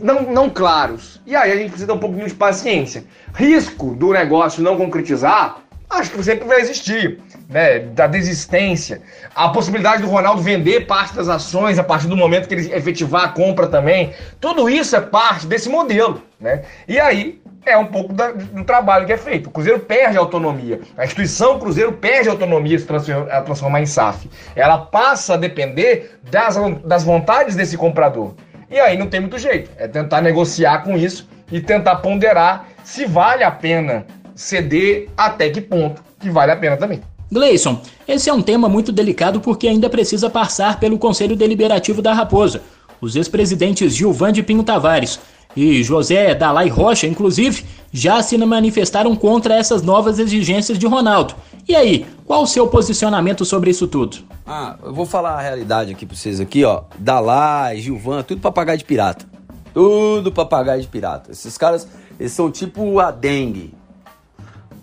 Não, 0.02 0.22
não 0.22 0.50
claros. 0.50 1.20
E 1.26 1.36
aí 1.36 1.52
a 1.52 1.56
gente 1.56 1.70
precisa 1.70 1.94
um 1.94 2.00
pouquinho 2.00 2.28
de 2.28 2.34
paciência. 2.34 3.04
Risco 3.34 3.96
do 3.96 4.12
negócio 4.12 4.62
não 4.62 4.78
concretizar, 4.78 5.64
acho 5.90 6.12
que 6.12 6.24
sempre 6.24 6.48
vai 6.48 6.62
existir, 6.62 7.20
né? 7.50 7.80
Da 7.80 8.06
desistência. 8.06 9.02
A 9.34 9.50
possibilidade 9.50 10.04
do 10.04 10.08
Ronaldo 10.08 10.44
vender 10.44 10.86
parte 10.86 11.16
das 11.16 11.28
ações 11.28 11.80
a 11.80 11.84
partir 11.84 12.08
do 12.08 12.16
momento 12.16 12.48
que 12.48 12.54
ele 12.54 12.72
efetivar 12.72 13.24
a 13.26 13.30
compra 13.30 13.66
também. 13.66 14.14
Tudo 14.40 14.70
isso 14.70 14.96
é 14.96 15.02
parte 15.02 15.48
desse 15.48 15.68
modelo, 15.68 16.22
né? 16.40 16.64
E 16.88 17.00
aí 17.00 17.42
é 17.66 17.78
um 17.78 17.86
pouco 17.86 18.14
da, 18.14 18.32
do 18.32 18.64
trabalho 18.64 19.06
que 19.06 19.14
é 19.14 19.18
feito. 19.18 19.48
O 19.48 19.52
Cruzeiro 19.52 19.80
perde 19.80 20.18
autonomia. 20.18 20.80
A 20.98 21.06
instituição 21.06 21.60
Cruzeiro 21.60 21.94
perde 21.94 22.30
autonomia 22.30 22.78
se 22.78 22.86
transformar, 22.86 23.42
transformar 23.42 23.82
em 23.82 23.86
SAF. 23.86 24.30
Ela 24.56 24.78
passa 24.78 25.36
a 25.36 25.38
depender 25.38 26.18
das, 26.30 26.56
das 26.84 27.04
vontades 27.04 27.56
desse 27.56 27.78
comprador. 27.78 28.34
E 28.70 28.80
aí 28.80 28.98
não 28.98 29.08
tem 29.08 29.20
muito 29.20 29.38
jeito. 29.38 29.70
É 29.78 29.88
tentar 29.88 30.22
negociar 30.22 30.84
com 30.84 30.98
isso 30.98 31.28
e 31.52 31.60
tentar 31.60 31.98
ponderar 31.98 32.68
se 32.84 33.06
vale 33.06 33.44
a 33.44 33.52
pena 33.52 34.06
ceder 34.36 35.10
até 35.18 35.50
que 35.50 35.62
ponto 35.62 36.04
que 36.20 36.30
vale 36.30 36.52
a 36.52 36.56
pena 36.56 36.78
também. 36.78 37.02
Gleison, 37.32 37.82
esse 38.08 38.30
é 38.30 38.34
um 38.34 38.42
tema 38.42 38.68
muito 38.68 38.92
delicado 38.92 39.40
porque 39.40 39.68
ainda 39.68 39.90
precisa 39.90 40.30
passar 40.30 40.80
pelo 40.80 40.98
Conselho 40.98 41.36
Deliberativo 41.36 42.02
da 42.02 42.14
Raposa. 42.14 42.62
Os 43.00 43.16
ex-presidentes 43.16 43.96
Gilvan 43.96 44.32
de 44.32 44.44
Pinho 44.44 44.64
Tavares 44.64 45.20
e 45.56 45.84
José 45.84 46.36
Dalai 46.36 46.68
Rocha, 46.68 47.08
inclusive, 47.08 47.66
já 47.92 48.22
se 48.22 48.38
manifestaram 48.38 49.16
contra 49.16 49.56
essas 49.56 49.82
novas 49.82 50.20
exigências 50.20 50.78
de 50.78 50.86
Ronaldo. 50.86 51.36
E 51.68 51.76
aí, 51.76 52.06
qual 52.26 52.44
o 52.44 52.48
seu 52.48 52.68
posicionamento 52.68 53.44
sobre 53.44 53.72
isso 53.72 53.88
tudo? 53.88 54.18
Ah, 54.46 54.78
eu 54.84 54.94
vou 54.94 55.06
falar 55.06 55.36
a 55.36 55.42
realidade 55.42 55.92
aqui 55.92 56.06
pra 56.06 56.16
vocês 56.16 56.40
aqui, 56.40 56.64
ó. 56.64 56.84
Dalai, 56.98 57.80
Gilvan, 57.80 58.24
tudo 58.24 58.42
papagaio 58.42 58.78
de 58.78 58.86
pirata. 58.86 59.26
Tudo 59.74 60.32
papagaio 60.32 60.82
de 60.82 60.88
pirata. 60.88 61.32
Esses 61.32 61.58
caras, 61.58 61.88
eles 62.20 62.32
são 62.32 62.52
tipo 62.52 63.00
a 63.00 63.12
dengue. 63.12 63.74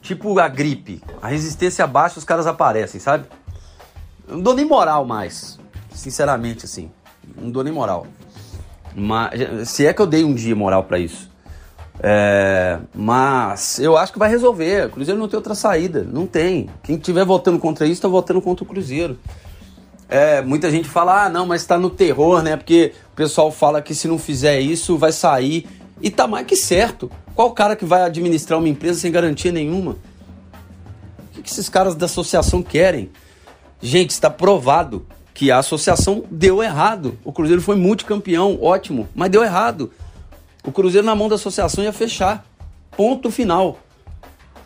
Tipo 0.03 0.39
a 0.39 0.49
gripe. 0.49 1.03
A 1.21 1.29
resistência 1.29 1.87
baixa, 1.87 2.19
os 2.19 2.25
caras 2.25 2.47
aparecem, 2.47 3.01
sabe? 3.01 3.27
Eu 4.29 4.37
não 4.37 4.43
dou 4.43 4.55
nem 4.55 4.65
moral 4.65 5.05
mais. 5.05 5.59
Sinceramente, 5.93 6.65
assim. 6.65 6.91
Não 7.37 7.51
dou 7.51 7.65
nem 7.65 7.73
moral. 7.73 8.07
Mas, 8.97 9.69
se 9.69 9.87
é 9.87 9.93
que 9.93 10.01
eu 10.01 10.07
dei 10.07 10.25
um 10.25 10.33
dia 10.33 10.57
moral 10.57 10.85
para 10.85 10.99
isso. 10.99 11.31
É, 12.01 12.79
mas 12.95 13.79
eu 13.79 13.97
acho 13.97 14.13
que 14.13 14.19
vai 14.19 14.31
resolver. 14.31 14.87
O 14.87 14.91
Cruzeiro 14.91 15.21
não 15.21 15.29
tem 15.29 15.37
outra 15.37 15.55
saída. 15.55 16.03
Não 16.03 16.27
tem. 16.27 16.71
Quem 16.83 16.97
estiver 16.97 17.25
votando 17.25 17.59
contra 17.59 17.85
isso, 17.85 17.95
está 17.95 18.09
votando 18.09 18.41
contra 18.41 18.65
o 18.65 18.67
Cruzeiro. 18.67 19.19
É, 20.09 20.41
muita 20.41 20.71
gente 20.71 20.89
fala, 20.89 21.25
ah, 21.25 21.29
não, 21.29 21.45
mas 21.45 21.61
está 21.63 21.79
no 21.79 21.91
terror, 21.91 22.43
né? 22.43 22.57
Porque 22.57 22.93
o 23.13 23.17
pessoal 23.17 23.51
fala 23.51 23.83
que 23.83 23.95
se 23.95 24.09
não 24.09 24.19
fizer 24.19 24.61
isso, 24.61 24.97
vai 24.97 25.13
sair. 25.13 25.67
E 26.01 26.11
tá 26.11 26.27
mais 26.27 26.47
que 26.47 26.57
certo. 26.57 27.11
Qual 27.35 27.51
cara 27.51 27.77
que 27.77 27.85
vai 27.85 28.03
administrar 28.03 28.59
uma 28.59 28.69
empresa 28.69 29.01
sem 29.01 29.13
garantia 29.13 29.53
nenhuma? 29.53 29.93
O 29.93 31.33
que, 31.33 31.43
que 31.43 31.51
esses 31.51 31.69
caras 31.69 31.95
da 31.95 32.07
associação 32.07 32.63
querem? 32.63 33.11
Gente, 33.81 34.11
está 34.11 34.31
provado 34.31 35.07
que 35.37 35.51
a 35.51 35.59
associação 35.59 36.25
deu 36.31 36.63
errado. 36.63 37.19
O 37.23 37.31
Cruzeiro 37.31 37.61
foi 37.61 37.77
multicampeão, 37.77 38.59
ótimo, 38.59 39.07
mas 39.15 39.31
deu 39.31 39.45
errado. 39.45 39.93
O 40.65 40.73
Cruzeiro 40.73 41.07
na 41.07 41.15
mão 41.15 41.29
da 41.29 41.35
associação 41.35 41.85
ia 41.85 41.93
fechar. 41.93 42.43
Ponto 42.97 43.31
final. 43.31 43.79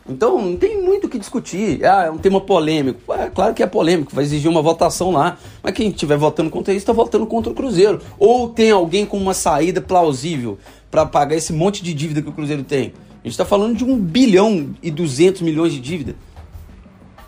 Então 0.08 0.40
não 0.40 0.56
tem 0.56 0.80
muito 0.80 1.08
o 1.08 1.10
que 1.10 1.18
discutir. 1.18 1.84
Ah, 1.84 2.04
é 2.04 2.10
um 2.10 2.18
tema 2.18 2.40
polêmico. 2.40 3.12
É 3.12 3.28
claro 3.28 3.52
que 3.52 3.64
é 3.64 3.66
polêmico, 3.66 4.14
vai 4.14 4.22
exigir 4.22 4.48
uma 4.48 4.62
votação 4.62 5.10
lá. 5.10 5.38
Mas 5.60 5.74
quem 5.74 5.88
estiver 5.88 6.16
votando 6.16 6.50
contra 6.50 6.72
isso 6.72 6.84
está 6.84 6.92
votando 6.92 7.26
contra 7.26 7.50
o 7.50 7.54
Cruzeiro. 7.54 8.00
Ou 8.16 8.48
tem 8.48 8.70
alguém 8.70 9.04
com 9.04 9.18
uma 9.18 9.34
saída 9.34 9.80
plausível 9.80 10.56
para 10.88 11.04
pagar 11.04 11.34
esse 11.34 11.52
monte 11.52 11.82
de 11.82 11.92
dívida 11.92 12.22
que 12.22 12.28
o 12.28 12.32
Cruzeiro 12.32 12.62
tem. 12.62 12.92
A 13.10 13.24
gente 13.24 13.32
está 13.32 13.44
falando 13.44 13.76
de 13.76 13.84
um 13.84 13.98
bilhão 13.98 14.70
e 14.80 14.88
duzentos 14.88 15.42
milhões 15.42 15.72
de 15.72 15.80
dívida. 15.80 16.14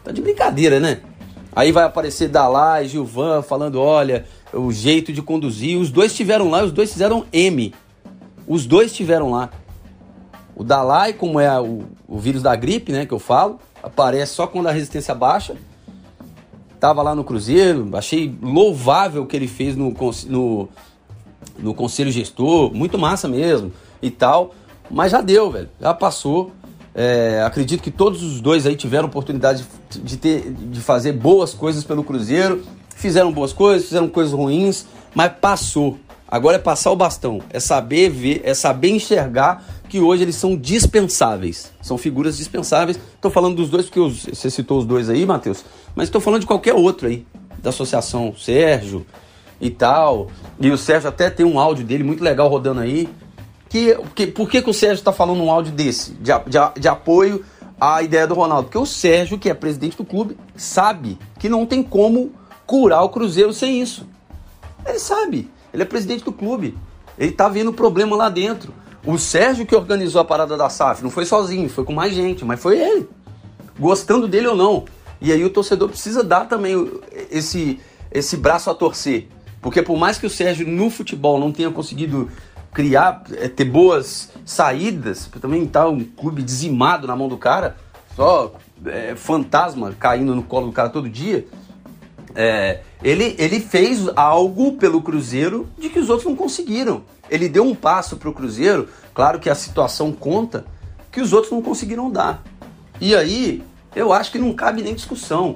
Tá 0.05 0.13
de 0.13 0.23
brincadeira, 0.23 0.79
né? 0.79 1.01
Aí 1.55 1.71
vai 1.71 1.85
aparecer 1.85 2.29
Dalai, 2.29 2.89
Gilvan 2.89 3.43
falando, 3.43 3.81
olha, 3.81 4.25
o 4.53 4.73
jeito 4.73 5.13
de 5.13 5.21
conduzir. 5.21 5.79
Os 5.79 5.91
dois 5.91 6.13
estiveram 6.13 6.49
lá, 6.49 6.65
os 6.65 6.73
dois 6.73 6.93
fizeram 6.93 7.27
M. 7.33 7.75
Os 8.47 8.67
dois 8.67 8.91
estiveram 8.91 9.31
lá. 9.31 9.51
O 10.57 10.65
Dalai, 10.65 11.13
como 11.13 11.39
é 11.39 11.61
o, 11.61 11.83
o 12.09 12.19
vírus 12.19 12.43
da 12.43 12.55
gripe, 12.57 12.93
né, 12.93 13.05
que 13.05 13.13
eu 13.13 13.19
falo, 13.19 13.59
aparece 13.83 14.35
só 14.35 14.47
quando 14.47 14.69
a 14.69 14.73
resistência 14.73 15.15
baixa. 15.15 15.57
Tava 16.81 17.03
lá 17.03 17.15
no 17.15 17.23
Cruzeiro, 17.23 17.89
achei 17.97 18.35
louvável 18.43 19.23
o 19.23 19.27
que 19.27 19.37
ele 19.37 19.47
fez 19.47 19.77
no, 19.77 19.95
no, 20.27 20.69
no 21.59 21.75
conselho 21.75 22.11
gestor, 22.11 22.75
muito 22.75 22.99
massa 22.99 23.29
mesmo 23.29 23.73
e 24.01 24.11
tal. 24.11 24.55
Mas 24.91 25.13
já 25.13 25.21
deu, 25.21 25.51
velho, 25.51 25.71
já 25.81 25.95
passou. 25.95 26.51
É, 26.95 27.43
acredito 27.45 27.83
que 27.83 27.91
todos 27.91 28.23
os 28.23 28.41
dois 28.41 28.67
aí 28.67 28.77
tiveram 28.77 29.09
oportunidade 29.09 29.65
de, 29.91 30.17
ter, 30.17 30.53
de 30.53 30.81
fazer 30.81 31.13
boas 31.13 31.55
coisas 31.55 31.85
pelo 31.85 32.05
Cruzeiro. 32.05 32.63
Fizeram 32.95 33.33
boas 33.33 33.53
coisas, 33.53 33.89
fizeram 33.89 34.09
coisas 34.09 34.33
ruins, 34.33 34.87
mas 35.15 35.33
passou. 35.41 35.99
Agora 36.29 36.57
é 36.57 36.59
passar 36.59 36.91
o 36.91 36.97
bastão, 36.97 37.43
é 37.51 37.61
saber 37.61 38.09
ver, 38.09 38.41
é 38.43 38.55
saber 38.55 38.89
enxergar 38.91 39.63
que 39.89 40.01
hoje 40.01 40.23
eles 40.23 40.37
são 40.37 40.57
dispensáveis. 40.57 41.71
São 41.83 41.99
figuras 41.99 42.39
dispensáveis. 42.39 42.99
Estou 43.15 43.31
falando 43.31 43.57
dos 43.57 43.69
dois 43.69 43.85
porque 43.85 44.01
você 44.01 44.49
citou 44.49 44.79
os 44.79 44.87
dois 44.87 45.11
aí, 45.11 45.27
Matheus, 45.27 45.63
mas 45.95 46.09
estou 46.09 46.21
falando 46.21 46.41
de 46.41 46.47
qualquer 46.47 46.73
outro 46.73 47.07
aí 47.07 47.27
da 47.63 47.69
associação, 47.69 48.35
Sérgio 48.37 49.05
e 49.61 49.69
tal. 49.69 50.29
E 50.59 50.71
o 50.71 50.79
Sérgio 50.79 51.09
até 51.09 51.29
tem 51.29 51.45
um 51.45 51.59
áudio 51.59 51.85
dele 51.85 52.03
muito 52.03 52.25
legal 52.25 52.49
rodando 52.49 52.81
aí 52.81 53.09
que, 53.73 53.97
que, 54.15 54.27
por 54.27 54.51
que, 54.51 54.61
que 54.61 54.69
o 54.69 54.75
Sérgio 54.75 55.01
está 55.01 55.13
falando 55.15 55.43
um 55.43 55.51
áudio 55.51 55.73
desse, 55.73 56.13
de, 56.13 56.31
de, 56.47 56.81
de 56.81 56.89
apoio 56.89 57.43
à 57.81 58.03
ideia 58.03 58.27
do 58.27 58.35
Ronaldo? 58.35 58.65
Porque 58.65 58.77
o 58.77 58.85
Sérgio, 58.85 59.39
que 59.39 59.49
é 59.49 59.55
presidente 59.55 59.97
do 59.97 60.05
clube, 60.05 60.37
sabe 60.55 61.19
que 61.39 61.49
não 61.49 61.65
tem 61.65 61.83
como 61.83 62.33
curar 62.67 63.03
o 63.03 63.09
Cruzeiro 63.09 63.51
sem 63.51 63.81
isso. 63.81 64.07
Ele 64.85 64.99
sabe, 64.99 65.51
ele 65.73 65.83
é 65.83 65.87
presidente 65.87 66.23
do 66.23 66.35
clube, 66.35 66.77
ele 67.19 67.31
está 67.31 67.49
vendo 67.49 67.69
o 67.69 67.73
problema 67.73 68.15
lá 68.15 68.29
dentro. 68.29 68.75
O 69.07 69.17
Sérgio 69.17 69.65
que 69.65 69.75
organizou 69.75 70.21
a 70.21 70.25
parada 70.25 70.55
da 70.55 70.69
SAF 70.69 71.03
não 71.03 71.11
foi 71.11 71.25
sozinho, 71.25 71.67
foi 71.71 71.83
com 71.83 71.95
mais 71.95 72.15
gente, 72.15 72.45
mas 72.45 72.61
foi 72.61 72.79
ele. 72.79 73.09
Gostando 73.81 74.29
dele 74.29 74.49
ou 74.49 74.57
não. 74.57 74.85
E 75.19 75.33
aí 75.33 75.43
o 75.43 75.49
torcedor 75.49 75.89
precisa 75.89 76.23
dar 76.23 76.47
também 76.47 76.93
esse, 77.31 77.81
esse 78.11 78.37
braço 78.37 78.69
a 78.69 78.75
torcer. 78.75 79.29
Porque 79.63 79.81
por 79.81 79.97
mais 79.97 80.19
que 80.19 80.27
o 80.27 80.31
Sérgio 80.31 80.69
no 80.69 80.91
futebol 80.91 81.41
não 81.41 81.51
tenha 81.51 81.71
conseguido 81.71 82.29
criar, 82.73 83.23
é, 83.33 83.49
ter 83.49 83.65
boas 83.65 84.31
saídas, 84.45 85.29
também 85.41 85.67
tá 85.67 85.89
um 85.89 86.03
clube 86.05 86.43
dizimado 86.43 87.07
na 87.07 87.15
mão 87.15 87.29
do 87.29 87.37
cara, 87.37 87.77
só 88.17 88.55
é, 88.87 89.15
fantasma 89.15 89.95
caindo 89.99 90.35
no 90.35 90.43
colo 90.43 90.67
do 90.67 90.73
cara 90.73 90.89
todo 90.89 91.09
dia. 91.09 91.47
É, 92.35 92.81
ele, 93.03 93.37
ele 93.39 93.61
fez 93.61 94.09
algo 94.17 94.73
pelo 94.73 95.03
Cruzeiro 95.03 95.69
de 95.79 95.91
que 95.91 95.99
os 95.99 96.09
outros 96.09 96.27
não 96.27 96.35
conseguiram. 96.35 97.03
Ele 97.29 97.49
deu 97.49 97.63
um 97.63 97.75
passo 97.75 98.17
para 98.17 98.29
o 98.29 98.33
Cruzeiro, 98.33 98.89
claro 99.15 99.39
que 99.39 99.51
a 99.51 99.55
situação 99.55 100.13
conta, 100.13 100.65
que 101.11 101.21
os 101.21 101.33
outros 101.33 101.53
não 101.53 101.61
conseguiram 101.61 102.11
dar. 102.11 102.43
E 103.01 103.15
aí, 103.15 103.63
eu 103.95 104.13
acho 104.13 104.33
que 104.33 104.39
não 104.39 104.55
cabe 104.55 104.83
nem 104.83 104.95
discussão. 104.95 105.55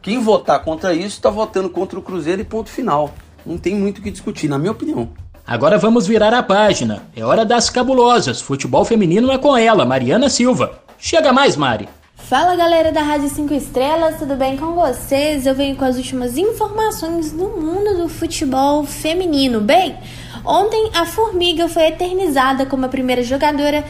Quem 0.00 0.20
votar 0.20 0.62
contra 0.62 0.94
isso 0.94 1.16
está 1.16 1.30
votando 1.30 1.68
contra 1.68 1.98
o 1.98 2.02
Cruzeiro 2.02 2.40
e 2.40 2.44
ponto 2.44 2.70
final. 2.70 3.14
Não 3.44 3.58
tem 3.58 3.74
muito 3.74 3.98
o 3.98 4.02
que 4.02 4.10
discutir, 4.10 4.48
na 4.48 4.58
minha 4.58 4.72
opinião. 4.72 5.10
Agora 5.46 5.76
vamos 5.76 6.06
virar 6.06 6.32
a 6.32 6.42
página. 6.42 7.02
É 7.14 7.22
hora 7.22 7.44
das 7.44 7.68
cabulosas. 7.68 8.40
Futebol 8.40 8.82
feminino 8.82 9.30
é 9.30 9.36
com 9.36 9.54
ela, 9.54 9.84
Mariana 9.84 10.30
Silva. 10.30 10.80
Chega 10.98 11.34
mais, 11.34 11.54
Mari. 11.54 11.86
Fala 12.16 12.56
galera 12.56 12.90
da 12.90 13.02
Rádio 13.02 13.28
5 13.28 13.52
Estrelas, 13.52 14.18
tudo 14.18 14.34
bem 14.34 14.56
com 14.56 14.72
vocês? 14.72 15.44
Eu 15.44 15.54
venho 15.54 15.76
com 15.76 15.84
as 15.84 15.98
últimas 15.98 16.38
informações 16.38 17.30
do 17.30 17.48
mundo 17.48 17.98
do 17.98 18.08
futebol 18.08 18.86
feminino. 18.86 19.60
Bem, 19.60 19.94
ontem 20.42 20.90
a 20.94 21.04
Formiga 21.04 21.68
foi 21.68 21.88
eternizada 21.88 22.64
como 22.64 22.86
a 22.86 22.88
primeira 22.88 23.22
jogadora 23.22 23.84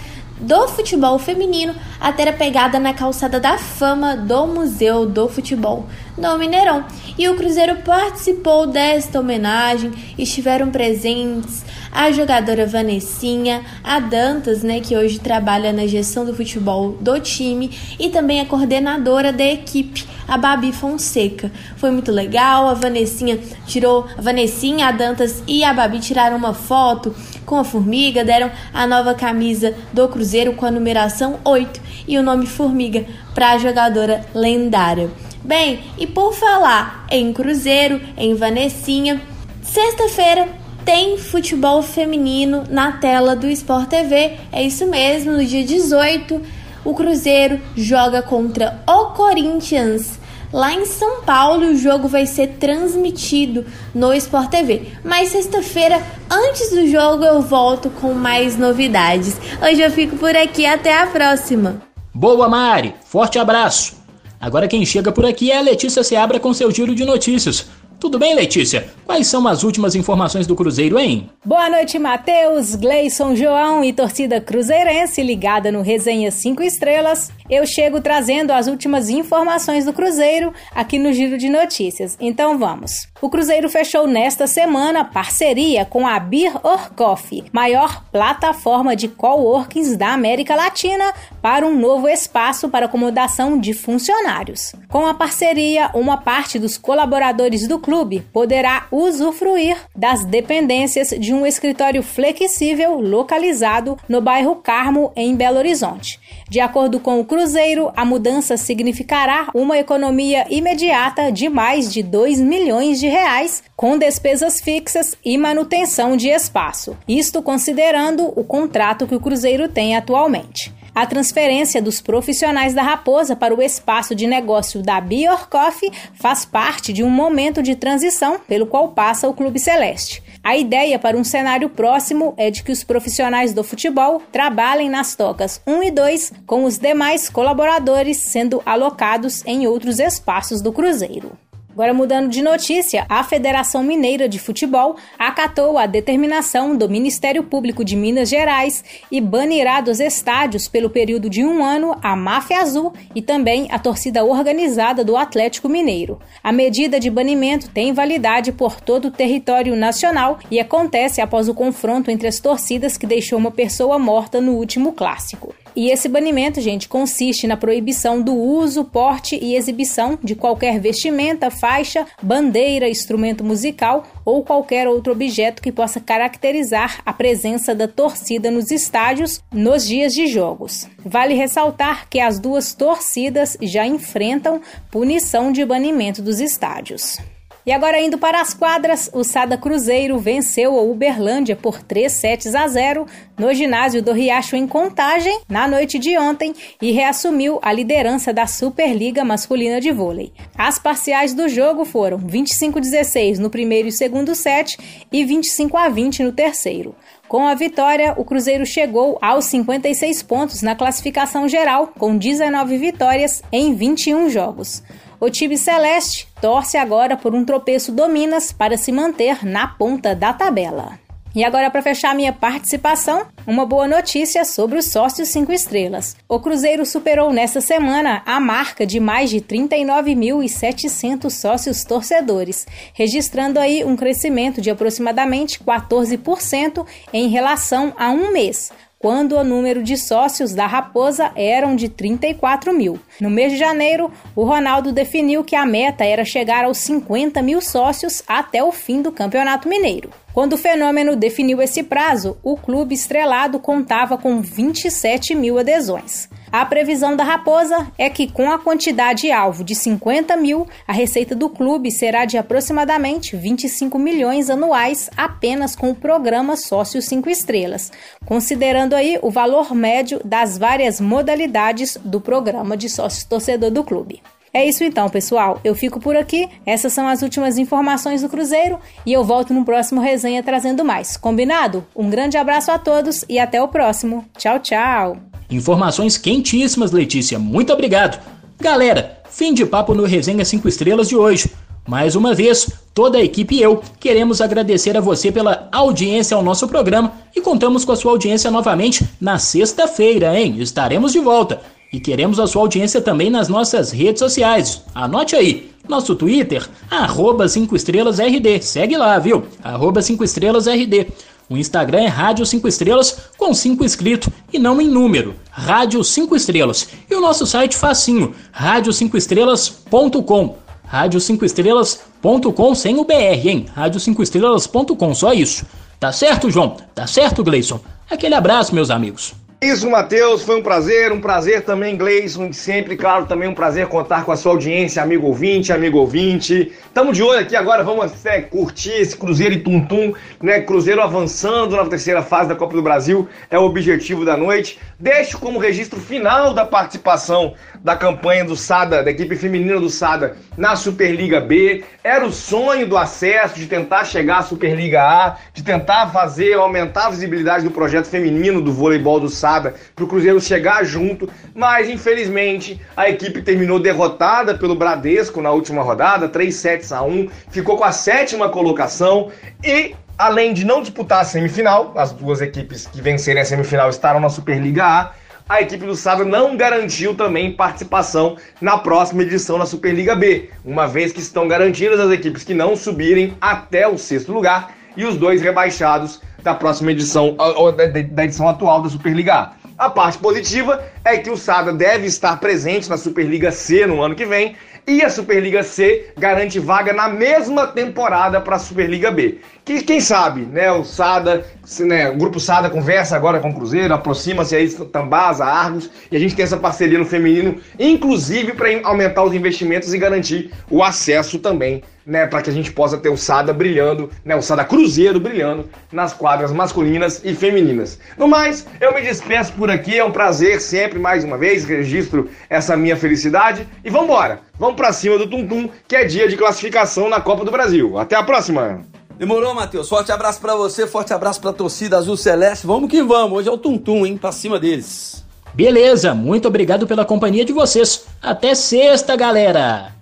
do 0.44 0.68
futebol 0.68 1.18
feminino 1.18 1.74
a 1.98 2.12
ter 2.12 2.28
a 2.28 2.33
pegada 2.33 2.78
na 2.78 2.92
calçada 2.92 3.40
da 3.40 3.57
fama 3.57 4.14
do 4.14 4.46
Museu 4.46 5.07
do 5.07 5.26
Futebol 5.26 5.87
do 6.16 6.38
Mineirão. 6.38 6.85
E 7.18 7.28
o 7.28 7.37
Cruzeiro 7.37 7.76
participou 7.76 8.66
desta 8.66 9.18
homenagem, 9.18 9.92
estiveram 10.18 10.70
presentes 10.70 11.64
a 11.94 12.11
jogadora 12.11 12.66
Vanessinha, 12.66 13.62
a 13.85 14.00
Dantas, 14.00 14.64
né, 14.64 14.80
que 14.80 14.96
hoje 14.96 15.20
trabalha 15.20 15.72
na 15.72 15.87
gestão 15.87 16.24
do 16.24 16.35
futebol 16.35 16.98
do 17.00 17.20
time, 17.20 17.70
e 18.00 18.09
também 18.09 18.40
a 18.40 18.46
coordenadora 18.46 19.33
da 19.33 19.44
equipe, 19.44 20.04
a 20.26 20.37
Babi 20.37 20.72
Fonseca. 20.72 21.52
Foi 21.76 21.92
muito 21.92 22.11
legal, 22.11 22.68
a 22.68 22.74
Vanessinha 22.74 23.38
tirou, 23.64 24.09
a 24.18 24.20
Vanessinha, 24.20 24.88
a 24.88 24.90
Dantas 24.90 25.44
e 25.46 25.62
a 25.62 25.72
Babi 25.72 26.00
tiraram 26.00 26.37
uma 26.37 26.52
foto 26.52 27.14
com 27.46 27.57
a 27.57 27.64
formiga, 27.64 28.24
deram 28.24 28.50
a 28.72 28.87
nova 28.88 29.14
camisa 29.14 29.72
do 29.92 30.09
Cruzeiro 30.09 30.54
com 30.54 30.66
a 30.66 30.70
numeração 30.72 31.38
8 31.44 31.80
e 32.09 32.18
o 32.18 32.22
nome 32.24 32.46
Formiga 32.46 33.07
para 33.35 33.52
a 33.52 33.59
jogadora 33.59 34.26
lendária. 34.35 35.11
Bem, 35.44 35.85
e 35.96 36.07
por 36.07 36.33
falar 36.33 37.07
em 37.11 37.33
Cruzeiro, 37.33 38.00
em 38.16 38.35
Vanessinha, 38.35 39.20
sexta-feira 39.62 40.63
tem 40.85 41.16
futebol 41.16 41.83
feminino 41.83 42.64
na 42.68 42.92
tela 42.92 43.35
do 43.35 43.49
Sport 43.49 43.88
TV. 43.88 44.37
É 44.53 44.62
isso 44.62 44.87
mesmo, 44.87 45.33
no 45.33 45.44
dia 45.44 45.64
18, 45.64 46.40
o 46.85 46.94
Cruzeiro 46.94 47.61
joga 47.75 48.23
contra 48.23 48.83
o 48.87 49.07
Corinthians. 49.07 50.18
Lá 50.53 50.73
em 50.73 50.85
São 50.85 51.23
Paulo, 51.23 51.66
o 51.66 51.77
jogo 51.77 52.07
vai 52.07 52.27
ser 52.27 52.59
transmitido 52.61 53.64
no 53.92 54.12
Sport 54.14 54.51
TV. 54.51 54.92
Mas 55.03 55.31
sexta-feira, 55.31 56.01
antes 56.31 56.70
do 56.70 56.87
jogo, 56.87 57.25
eu 57.25 57.40
volto 57.40 57.90
com 57.90 58.12
mais 58.12 58.57
novidades. 58.57 59.37
Hoje 59.61 59.81
eu 59.81 59.90
fico 59.90 60.16
por 60.16 60.37
aqui, 60.37 60.64
até 60.64 60.97
a 60.97 61.07
próxima. 61.07 61.83
Boa, 62.12 62.49
Mari! 62.49 62.94
Forte 63.05 63.38
abraço! 63.38 63.97
Agora 64.40 64.68
quem 64.68 64.85
chega 64.85 65.11
por 65.11 65.25
aqui 65.25 65.51
é 65.51 65.59
a 65.59 65.62
Letícia 65.62 66.05
Seabra 66.05 66.38
com 66.38 66.53
seu 66.53 66.70
giro 66.70 66.94
de 66.94 67.05
notícias. 67.05 67.66
Tudo 68.04 68.18
bem, 68.18 68.34
Letícia? 68.34 68.86
Quais 69.06 69.26
são 69.26 69.48
as 69.48 69.64
últimas 69.64 69.94
informações 69.94 70.46
do 70.46 70.54
Cruzeiro, 70.54 70.98
hein? 70.98 71.30
Boa 71.42 71.70
noite, 71.70 71.98
Matheus, 71.98 72.74
Gleison, 72.74 73.34
João 73.34 73.82
e 73.82 73.94
torcida 73.94 74.42
cruzeirense 74.42 75.22
ligada 75.22 75.72
no 75.72 75.80
Resenha 75.80 76.30
5 76.30 76.62
Estrelas. 76.62 77.32
Eu 77.48 77.66
chego 77.66 78.02
trazendo 78.02 78.50
as 78.50 78.66
últimas 78.66 79.08
informações 79.08 79.86
do 79.86 79.92
Cruzeiro 79.94 80.52
aqui 80.74 80.98
no 80.98 81.14
Giro 81.14 81.38
de 81.38 81.48
Notícias. 81.48 82.14
Então 82.20 82.58
vamos. 82.58 83.08
O 83.22 83.30
Cruzeiro 83.30 83.70
fechou 83.70 84.06
nesta 84.06 84.46
semana 84.46 85.02
parceria 85.02 85.86
com 85.86 86.06
a 86.06 86.18
Bir 86.18 86.52
Orkoff, 86.62 87.42
maior 87.52 88.04
plataforma 88.12 88.94
de 88.94 89.08
coworkings 89.08 89.96
da 89.96 90.12
América 90.12 90.54
Latina, 90.54 91.14
para 91.40 91.66
um 91.66 91.78
novo 91.78 92.06
espaço 92.06 92.68
para 92.68 92.84
acomodação 92.84 93.58
de 93.58 93.72
funcionários. 93.72 94.74
Com 94.88 95.06
a 95.06 95.14
parceria, 95.14 95.90
uma 95.94 96.18
parte 96.18 96.58
dos 96.58 96.76
colaboradores 96.76 97.66
do 97.66 97.78
clube 97.78 97.93
poderá 98.33 98.87
usufruir 98.90 99.76
das 99.94 100.24
dependências 100.24 101.11
de 101.11 101.33
um 101.33 101.46
escritório 101.46 102.02
flexível 102.02 103.00
localizado 103.00 103.96
no 104.09 104.20
bairro 104.20 104.57
Carmo, 104.57 105.12
em 105.14 105.37
Belo 105.37 105.59
Horizonte. 105.59 106.18
De 106.48 106.61
acordo 106.61 106.98
com 106.98 107.20
o 107.20 107.24
Cruzeiro, 107.24 107.92
a 107.96 108.04
mudança 108.04 108.57
significará 108.57 109.48
uma 109.54 109.78
economia 109.78 110.46
imediata 110.50 111.30
de 111.30 111.48
mais 111.48 111.92
de 111.92 112.02
2 112.02 112.40
milhões 112.40 112.98
de 112.98 113.07
reais, 113.07 113.62
com 113.76 113.96
despesas 113.96 114.61
fixas 114.61 115.14
e 115.24 115.38
manutenção 115.38 116.16
de 116.16 116.28
espaço. 116.28 116.96
Isto 117.07 117.42
considerando 117.42 118.33
o 118.38 118.44
contrato 118.44 119.07
que 119.07 119.14
o 119.14 119.20
Cruzeiro 119.20 119.68
tem 119.68 119.96
atualmente. 119.96 120.72
A 120.94 121.07
transferência 121.07 121.83
dos 121.83 122.00
profissionais 122.00 122.72
da 122.72 122.83
Raposa 122.83 123.35
para 123.35 123.52
o 123.52 123.61
espaço 123.61 124.14
de 124.14 124.28
negócio 124.28 124.80
da 124.80 125.00
Biorcoff 125.00 125.90
faz 126.14 126.44
parte 126.44 126.92
de 126.92 127.02
um 127.02 127.11
momento 127.11 127.61
de 127.62 127.74
transição 127.74 128.38
pelo 128.46 128.66
qual 128.66 128.90
passa 128.90 129.28
o 129.28 129.35
Clube 129.35 129.59
Celeste. 129.59 130.22
A 130.42 130.57
ideia 130.57 130.96
para 130.96 131.16
um 131.16 131.24
cenário 131.24 131.68
próximo 131.68 132.33
é 132.37 132.48
de 132.48 132.62
que 132.62 132.70
os 132.70 132.85
profissionais 132.85 133.52
do 133.52 133.64
futebol 133.64 134.22
trabalhem 134.30 134.88
nas 134.88 135.16
tocas 135.16 135.61
1 135.66 135.83
e 135.83 135.90
2, 135.90 136.33
com 136.46 136.62
os 136.64 136.78
demais 136.78 137.28
colaboradores 137.28 138.18
sendo 138.18 138.62
alocados 138.64 139.44
em 139.46 139.66
outros 139.66 139.98
espaços 139.98 140.62
do 140.62 140.72
Cruzeiro. 140.72 141.33
Agora 141.74 141.92
mudando 141.92 142.28
de 142.28 142.40
notícia, 142.40 143.04
a 143.08 143.24
Federação 143.24 143.82
Mineira 143.82 144.28
de 144.28 144.38
Futebol 144.38 144.94
acatou 145.18 145.76
a 145.76 145.87
determinação 145.87 146.76
do 146.76 146.88
Ministério 146.88 147.42
Público 147.42 147.84
de 147.84 147.96
Minas 147.96 148.28
Gerais 148.28 148.84
e 149.10 149.20
banirá 149.20 149.80
dos 149.80 149.98
estádios 149.98 150.68
pelo 150.68 150.88
período 150.88 151.28
de 151.28 151.44
um 151.44 151.64
ano 151.64 151.98
a 152.00 152.14
Máfia 152.14 152.60
Azul 152.60 152.92
e 153.12 153.20
também 153.20 153.66
a 153.72 153.78
torcida 153.80 154.24
organizada 154.24 155.02
do 155.02 155.16
Atlético 155.16 155.68
Mineiro. 155.68 156.20
A 156.44 156.52
medida 156.52 157.00
de 157.00 157.10
banimento 157.10 157.68
tem 157.68 157.92
validade 157.92 158.52
por 158.52 158.80
todo 158.80 159.06
o 159.06 159.10
território 159.10 159.74
nacional 159.74 160.38
e 160.52 160.60
acontece 160.60 161.20
após 161.20 161.48
o 161.48 161.54
confronto 161.54 162.08
entre 162.08 162.28
as 162.28 162.38
torcidas 162.38 162.96
que 162.96 163.04
deixou 163.04 163.37
uma 163.37 163.50
pessoa 163.50 163.98
morta 163.98 164.40
no 164.40 164.52
último 164.52 164.92
clássico. 164.92 165.52
E 165.76 165.90
esse 165.90 166.08
banimento, 166.08 166.60
gente, 166.60 166.88
consiste 166.88 167.46
na 167.46 167.56
proibição 167.56 168.22
do 168.22 168.34
uso, 168.34 168.84
porte 168.84 169.37
e 169.40 169.56
exibição 169.56 170.16
de 170.22 170.37
qualquer 170.37 170.78
vestimenta, 170.78 171.50
faixa, 171.50 172.06
bandeira, 172.22 172.88
instrumento 172.88 173.42
musical 173.42 174.06
ou 174.24 174.44
qualquer 174.44 174.87
outro 174.87 175.12
objeto 175.12 175.60
que 175.60 175.72
possa 175.72 175.98
caracterizar 175.98 177.00
a 177.04 177.12
presença 177.12 177.74
da 177.74 177.88
torcida 177.88 178.50
nos 178.50 178.70
estádios 178.70 179.42
nos 179.52 179.87
dias 179.87 180.12
de 180.12 180.28
jogos. 180.28 180.87
Vale 181.04 181.34
ressaltar 181.34 182.08
que 182.08 182.20
as 182.20 182.38
duas 182.38 182.72
torcidas 182.72 183.56
já 183.60 183.84
enfrentam 183.84 184.60
punição 184.92 185.50
de 185.50 185.64
banimento 185.64 186.22
dos 186.22 186.40
estádios. 186.40 187.18
E 187.66 187.72
agora 187.72 187.98
indo 187.98 188.18
para 188.18 188.42
as 188.42 188.53
quadras, 188.53 189.09
o 189.14 189.24
Sada 189.24 189.57
Cruzeiro 189.57 190.18
venceu 190.18 190.74
o 190.74 190.90
Uberlândia 190.90 191.57
por 191.57 191.83
3 191.83 192.12
sets 192.12 192.55
a 192.55 192.68
0 192.68 193.07
no 193.38 193.55
ginásio 193.55 194.03
do 194.03 194.12
Riacho 194.12 194.55
em 194.55 194.66
Contagem 194.66 195.40
na 195.48 195.66
noite 195.66 195.98
de 195.98 196.18
ontem 196.18 196.55
e 196.81 196.92
reassumiu 196.92 197.59
a 197.62 197.72
liderança 197.72 198.35
da 198.35 198.46
Superliga 198.46 199.24
Masculina 199.24 199.81
de 199.81 199.90
Vôlei. 199.90 200.31
As 200.59 200.79
parciais 200.79 201.33
do 201.33 201.48
jogo 201.48 201.87
foram 201.87 202.18
25 202.18 202.79
a 202.79 202.81
16 202.83 203.38
no 203.38 203.48
primeiro 203.48 203.88
e 203.88 203.92
segundo 203.92 204.35
set 204.35 204.77
e 205.11 205.24
25 205.24 205.77
a 205.79 205.88
20 205.88 206.22
no 206.22 206.33
terceiro. 206.33 206.94
Com 207.27 207.46
a 207.46 207.55
vitória, 207.55 208.14
o 208.18 208.24
Cruzeiro 208.27 208.66
chegou 208.66 209.18
aos 209.22 209.46
56 209.46 210.22
pontos 210.22 210.61
na 210.61 210.77
classificação 210.77 211.48
geral, 211.48 211.87
com 211.98 212.16
19 212.16 212.77
vitórias 212.77 213.42
em 213.50 213.74
21 213.74 214.29
jogos. 214.29 214.83
O 215.24 215.30
time 215.30 215.56
celeste 215.56 216.28
torce 216.38 216.76
agora 216.76 217.16
por 217.16 217.34
um 217.34 217.46
tropeço 217.46 217.90
do 217.90 218.06
Minas 218.06 218.52
para 218.52 218.76
se 218.76 218.92
manter 218.92 219.42
na 219.42 219.66
ponta 219.66 220.14
da 220.14 220.34
tabela. 220.34 220.98
E 221.34 221.42
agora, 221.42 221.70
para 221.70 221.80
fechar 221.80 222.14
minha 222.14 222.30
participação, 222.30 223.26
uma 223.46 223.64
boa 223.64 223.88
notícia 223.88 224.44
sobre 224.44 224.78
os 224.78 224.84
sócios 224.84 225.30
5 225.30 225.50
estrelas. 225.50 226.14
O 226.28 226.38
Cruzeiro 226.38 226.84
superou 226.84 227.32
nesta 227.32 227.62
semana 227.62 228.22
a 228.26 228.38
marca 228.38 228.84
de 228.84 229.00
mais 229.00 229.30
de 229.30 229.40
39.700 229.40 231.30
sócios 231.30 231.84
torcedores, 231.84 232.66
registrando 232.92 233.58
aí 233.58 233.82
um 233.82 233.96
crescimento 233.96 234.60
de 234.60 234.68
aproximadamente 234.68 235.58
14% 235.58 236.87
em 237.14 237.28
relação 237.28 237.94
a 237.96 238.10
um 238.10 238.30
mês 238.30 238.70
quando 239.04 239.36
o 239.36 239.44
número 239.44 239.82
de 239.82 239.98
sócios 239.98 240.54
da 240.54 240.66
Raposa 240.66 241.30
eram 241.36 241.76
de 241.76 241.90
34 241.90 242.72
mil. 242.72 242.98
No 243.20 243.28
mês 243.28 243.52
de 243.52 243.58
janeiro, 243.58 244.10
o 244.34 244.44
Ronaldo 244.44 244.92
definiu 244.92 245.44
que 245.44 245.54
a 245.54 245.66
meta 245.66 246.06
era 246.06 246.24
chegar 246.24 246.64
aos 246.64 246.78
50 246.78 247.42
mil 247.42 247.60
sócios 247.60 248.22
até 248.26 248.64
o 248.64 248.72
fim 248.72 249.02
do 249.02 249.12
Campeonato 249.12 249.68
Mineiro. 249.68 250.08
Quando 250.35 250.55
o 250.55 250.59
fenômeno 250.59 251.14
definiu 251.14 251.62
esse 251.62 251.85
prazo, 251.85 252.37
o 252.42 252.57
clube 252.57 252.92
estrelado 252.92 253.61
contava 253.61 254.18
com 254.18 254.40
27 254.40 255.33
mil 255.33 255.61
adesões. 255.61 256.29
A 256.51 256.66
previsão 256.66 257.14
da 257.14 257.23
Raposa 257.23 257.87
é 257.97 258.11
que, 258.11 258.27
com 258.27 258.51
a 258.51 258.59
quantidade 258.59 259.31
alvo 259.31 259.62
de 259.62 259.77
50 259.77 260.37
mil, 260.37 260.66
a 260.88 260.92
receita 260.92 261.37
do 261.37 261.49
clube 261.49 261.88
será 261.92 262.25
de 262.25 262.37
aproximadamente 262.37 263.37
25 263.37 263.97
milhões 263.97 264.51
anuais 264.51 265.09
apenas 265.16 265.77
com 265.77 265.90
o 265.90 265.94
programa 265.94 266.57
Sócio 266.57 267.01
5 267.01 267.31
Estrelas, 267.31 267.92
considerando 268.27 268.94
aí 268.94 269.16
o 269.23 269.31
valor 269.31 269.73
médio 269.73 270.20
das 270.25 270.59
várias 270.59 271.01
modalidades 271.01 271.97
do 272.05 272.20
programa 272.20 272.77
de 272.77 272.88
sócio 272.88 273.29
torcedor 273.29 273.70
do 273.70 273.85
clube. 273.85 274.20
É 274.54 274.64
isso 274.64 274.84
então, 274.84 275.08
pessoal. 275.08 275.60
Eu 275.64 275.74
fico 275.74 275.98
por 275.98 276.14
aqui. 276.14 276.48
Essas 276.64 276.92
são 276.92 277.08
as 277.08 277.22
últimas 277.22 277.58
informações 277.58 278.22
do 278.22 278.28
Cruzeiro 278.28 278.78
e 279.04 279.12
eu 279.12 279.24
volto 279.24 279.52
no 279.52 279.64
próximo 279.64 280.00
resenha 280.00 280.44
trazendo 280.44 280.84
mais. 280.84 281.16
Combinado? 281.16 281.84
Um 281.94 282.08
grande 282.08 282.36
abraço 282.36 282.70
a 282.70 282.78
todos 282.78 283.24
e 283.28 283.40
até 283.40 283.60
o 283.60 283.66
próximo. 283.66 284.24
Tchau, 284.38 284.60
tchau. 284.60 285.16
Informações 285.50 286.16
quentíssimas, 286.16 286.92
Letícia. 286.92 287.36
Muito 287.36 287.72
obrigado. 287.72 288.22
Galera, 288.60 289.18
fim 289.28 289.52
de 289.52 289.66
papo 289.66 289.92
no 289.92 290.04
Resenha 290.04 290.44
5 290.44 290.68
Estrelas 290.68 291.08
de 291.08 291.16
hoje. 291.16 291.50
Mais 291.86 292.14
uma 292.14 292.32
vez, 292.32 292.70
toda 292.94 293.18
a 293.18 293.22
equipe 293.22 293.56
e 293.56 293.60
eu 293.60 293.82
queremos 293.98 294.40
agradecer 294.40 294.96
a 294.96 295.00
você 295.00 295.32
pela 295.32 295.68
audiência 295.72 296.36
ao 296.36 296.42
nosso 296.42 296.68
programa 296.68 297.12
e 297.34 297.40
contamos 297.40 297.84
com 297.84 297.92
a 297.92 297.96
sua 297.96 298.12
audiência 298.12 298.50
novamente 298.52 299.04
na 299.20 299.38
sexta-feira, 299.38 300.38
hein? 300.38 300.56
Estaremos 300.60 301.12
de 301.12 301.18
volta. 301.18 301.60
E 301.94 302.00
queremos 302.00 302.40
a 302.40 302.46
sua 302.48 302.62
audiência 302.62 303.00
também 303.00 303.30
nas 303.30 303.48
nossas 303.48 303.92
redes 303.92 304.18
sociais. 304.18 304.83
Anote 304.92 305.37
aí, 305.37 305.70
nosso 305.88 306.16
Twitter, 306.16 306.68
arroba 306.90 307.48
5 307.48 307.76
estrelas 307.76 308.18
RD. 308.18 308.61
Segue 308.62 308.96
lá, 308.96 309.16
viu? 309.20 309.44
Arroba 309.62 310.02
5 310.02 310.24
estrelas 310.24 310.66
RD. 310.66 311.07
O 311.48 311.57
Instagram 311.57 312.00
é 312.00 312.09
Rádio 312.09 312.44
5 312.44 312.66
Estrelas 312.66 313.16
com 313.38 313.54
5 313.54 313.85
escrito 313.85 314.28
e 314.52 314.59
não 314.59 314.80
em 314.80 314.88
número. 314.88 315.37
Rádio 315.52 316.02
5 316.02 316.35
Estrelas. 316.35 316.88
E 317.09 317.14
o 317.14 317.20
nosso 317.20 317.46
site 317.46 317.76
facinho, 317.76 318.35
rádio5estrelas.com. 318.53 320.57
Rádio 320.84 321.20
5 321.20 321.45
estrelas.com 321.45 322.74
sem 322.74 322.99
o 322.99 323.05
BR, 323.05 323.49
hein? 323.49 323.66
Rádio 323.72 324.01
5 324.01 324.20
estrelas.com, 324.20 325.14
só 325.14 325.32
isso. 325.32 325.64
Tá 326.01 326.11
certo, 326.11 326.51
João? 326.51 326.76
Tá 326.92 327.07
certo, 327.07 327.45
Gleison? 327.45 327.78
Aquele 328.11 328.34
abraço, 328.34 328.74
meus 328.74 328.90
amigos. 328.90 329.43
Isso, 329.64 329.90
Matheus. 329.90 330.42
Foi 330.42 330.56
um 330.56 330.62
prazer, 330.62 331.10
um 331.10 331.20
prazer 331.20 331.62
também, 331.62 331.96
Gleison. 331.96 332.52
Sempre, 332.52 332.96
claro, 332.96 333.26
também 333.26 333.48
um 333.48 333.54
prazer 333.54 333.86
contar 333.86 334.24
com 334.24 334.30
a 334.30 334.36
sua 334.36 334.52
audiência, 334.52 335.02
amigo 335.02 335.26
ouvinte, 335.26 335.72
amigo 335.72 335.98
ouvinte. 335.98 336.72
Tamo 336.92 337.12
de 337.12 337.22
olho 337.22 337.40
aqui 337.40 337.56
agora, 337.56 337.82
vamos 337.82 338.24
é, 338.26 338.40
curtir 338.42 338.92
esse 338.92 339.16
Cruzeiro 339.16 339.54
e 339.54 339.60
Tum-Tum, 339.60 340.12
né? 340.42 340.60
Cruzeiro 340.60 341.00
avançando 341.00 341.76
na 341.76 341.86
terceira 341.86 342.22
fase 342.22 342.48
da 342.48 342.54
Copa 342.54 342.74
do 342.74 342.82
Brasil 342.82 343.28
é 343.50 343.58
o 343.58 343.62
objetivo 343.62 344.24
da 344.24 344.36
noite. 344.36 344.78
Deixo 345.00 345.38
como 345.38 345.58
registro 345.58 345.98
final 345.98 346.52
da 346.52 346.64
participação 346.64 347.54
da 347.85 347.95
campanha 347.95 348.47
do 348.47 348.57
Sada, 348.57 349.03
da 349.03 349.11
equipe 349.11 349.37
feminina 349.37 349.78
do 349.78 349.91
Sada 349.91 350.39
na 350.57 350.74
Superliga 350.74 351.39
B. 351.39 351.85
Era 352.03 352.24
o 352.24 352.32
sonho 352.32 352.89
do 352.89 352.97
acesso, 352.97 353.57
de 353.57 353.66
tentar 353.66 354.07
chegar 354.07 354.39
à 354.39 354.43
Superliga 354.43 355.03
A, 355.03 355.37
de 355.53 355.62
tentar 355.62 356.09
fazer, 356.09 356.55
aumentar 356.55 357.09
a 357.09 357.11
visibilidade 357.11 357.62
do 357.62 357.70
projeto 357.70 358.07
feminino 358.07 358.62
do 358.62 358.72
voleibol 358.72 359.20
do 359.20 359.28
Sada 359.28 359.74
para 359.95 360.05
o 360.05 360.09
Cruzeiro 360.09 360.41
chegar 360.41 360.82
junto, 360.82 361.28
mas 361.55 361.91
infelizmente 361.91 362.80
a 362.97 363.11
equipe 363.11 363.43
terminou 363.43 363.78
derrotada 363.78 364.57
pelo 364.57 364.74
Bradesco 364.74 365.43
na 365.43 365.51
última 365.51 365.82
rodada, 365.82 366.26
3 366.26 366.55
sets 366.55 366.91
a 366.91 367.03
1, 367.03 367.28
ficou 367.51 367.76
com 367.76 367.85
a 367.85 367.93
sétima 367.93 368.49
colocação 368.49 369.30
e 369.62 369.95
além 370.16 370.55
de 370.55 370.64
não 370.64 370.80
disputar 370.80 371.20
a 371.20 371.24
semifinal, 371.24 371.93
as 371.97 372.12
duas 372.12 372.41
equipes 372.41 372.87
que 372.87 373.03
vencerem 373.03 373.43
a 373.43 373.45
semifinal 373.45 373.91
estarão 373.91 374.20
na 374.20 374.30
Superliga 374.30 374.85
A, 374.85 375.12
a 375.49 375.61
equipe 375.61 375.84
do 375.84 375.95
Sada 375.95 376.24
não 376.24 376.57
garantiu 376.57 377.14
também 377.14 377.53
participação 377.53 378.36
na 378.61 378.78
próxima 378.78 379.22
edição 379.22 379.59
da 379.59 379.66
Superliga 379.66 380.16
B, 380.16 380.51
uma 380.64 380.86
vez 380.86 381.12
que 381.12 381.20
estão 381.20 381.47
garantidas 381.47 382.01
as 382.01 382.11
equipes 382.11 382.45
que 382.45 382.55
não 382.55 382.74
subirem 382.74 383.36
até 383.40 383.86
o 383.86 383.99
sexto 383.99 384.32
lugar 384.32 384.74
e 384.97 385.05
os 385.05 385.16
dois 385.16 385.42
rebaixados 385.42 386.20
da 386.42 386.55
próxima 386.55 386.92
edição, 386.92 387.36
ou 387.38 387.72
da 387.72 388.24
edição 388.24 388.49
atual 388.49 388.82
da 388.82 388.88
Superliga 388.88 389.34
A. 389.34 389.53
A 389.76 389.90
parte 389.90 390.18
positiva 390.18 390.82
é 391.05 391.18
que 391.18 391.30
o 391.30 391.36
Sada 391.36 391.72
deve 391.72 392.07
estar 392.07 392.38
presente 392.38 392.88
na 392.88 392.97
Superliga 392.97 393.51
C 393.51 393.86
no 393.86 394.03
ano 394.03 394.14
que 394.14 394.24
vem 394.24 394.57
e 394.87 395.03
a 395.03 395.09
Superliga 395.09 395.62
C 395.62 396.12
garante 396.16 396.59
vaga 396.59 396.93
na 396.93 397.09
mesma 397.09 397.66
temporada 397.66 398.41
para 398.41 398.57
a 398.57 398.59
Superliga 398.59 399.11
B. 399.11 399.39
Que 399.64 399.82
quem 399.82 400.01
sabe, 400.01 400.43
né, 400.43 400.70
o 400.70 400.85
Sada, 400.85 401.45
né, 401.80 402.11
o 402.11 402.16
grupo 402.16 402.39
Sada 402.39 402.68
conversa 402.68 403.16
agora 403.16 403.41
com 403.41 403.49
o 403.49 403.55
Cruzeiro, 403.55 403.95
aproxima-se 403.95 404.55
aí 404.55 404.68
Tambasa, 404.68 405.45
Argos, 405.45 405.91
e 406.11 406.16
a 406.16 406.20
gente 406.20 406.37
tem 406.37 406.43
essa 406.43 406.59
parceria 406.59 406.99
no 406.99 407.07
feminino, 407.07 407.59
inclusive 407.78 408.53
para 408.53 408.68
aumentar 408.85 409.22
os 409.24 409.32
investimentos 409.32 409.95
e 409.95 409.99
garantir 409.99 410.51
o 410.70 410.82
acesso 410.82 411.39
também 411.39 411.82
né, 412.07 412.26
para 412.26 412.43
que 412.43 412.51
a 412.51 412.53
gente 412.53 412.72
possa 412.72 412.99
ter 412.99 413.09
o 413.09 413.16
Sada 413.16 413.53
brilhando, 413.53 414.11
né, 414.24 414.37
o 414.37 414.43
Sada 414.43 414.64
Cruzeiro 414.64 415.18
brilhando 415.18 415.68
nas 415.91 416.12
quadras 416.12 416.53
masculinas 416.53 417.20
e 417.24 417.35
femininas. 417.35 417.99
No 418.18 418.28
mais, 418.28 418.66
eu 418.80 418.95
me 418.95 419.01
despeço 419.01 419.53
por 419.55 419.70
aqui, 419.70 419.99
é 419.99 420.05
um 420.05 420.12
prazer 420.12 420.61
sempre 420.61 420.99
mais 420.99 421.24
uma 421.24 421.39
vez 421.39 421.64
registro 421.64 422.28
essa 422.49 422.76
minha 422.76 422.97
felicidade 422.97 423.66
e 423.85 423.91
vamos 423.91 424.09
embora. 424.09 424.41
Vamos 424.75 424.87
para 424.87 424.93
cima 424.93 425.16
do 425.16 425.29
Tum 425.29 425.47
Tum, 425.47 425.68
que 425.87 425.95
é 425.95 426.05
dia 426.05 426.29
de 426.29 426.37
classificação 426.37 427.09
na 427.09 427.20
Copa 427.20 427.45
do 427.45 427.51
Brasil. 427.51 427.97
Até 427.97 428.16
a 428.16 428.25
próxima. 428.25 428.83
Demorou, 429.16 429.55
Matheus. 429.55 429.89
Forte 429.89 430.11
abraço 430.11 430.41
para 430.41 430.57
você, 430.57 430.85
forte 430.85 431.12
abraço 431.12 431.41
para 431.41 431.51
a 431.51 431.53
torcida 431.53 431.97
Azul 431.97 432.16
Celeste. 432.16 432.66
Vamos 432.66 432.91
que 432.91 433.01
vamos. 433.01 433.39
Hoje 433.39 433.49
é 433.49 433.53
o 433.53 433.59
Tum 433.59 433.79
Tum, 433.79 434.05
hein, 434.05 434.16
para 434.18 434.33
cima 434.33 434.59
deles. 434.59 435.25
Beleza, 435.55 436.12
muito 436.12 436.49
obrigado 436.49 436.89
pela 436.89 437.05
companhia 437.05 437.45
de 437.45 437.53
vocês. 437.53 438.05
Até 438.20 438.57
sexta, 438.57 439.14
galera. 439.14 439.93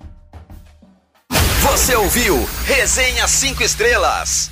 Você 1.60 1.94
ouviu 1.94 2.42
Resenha 2.64 3.28
5 3.28 3.62
Estrelas. 3.62 4.51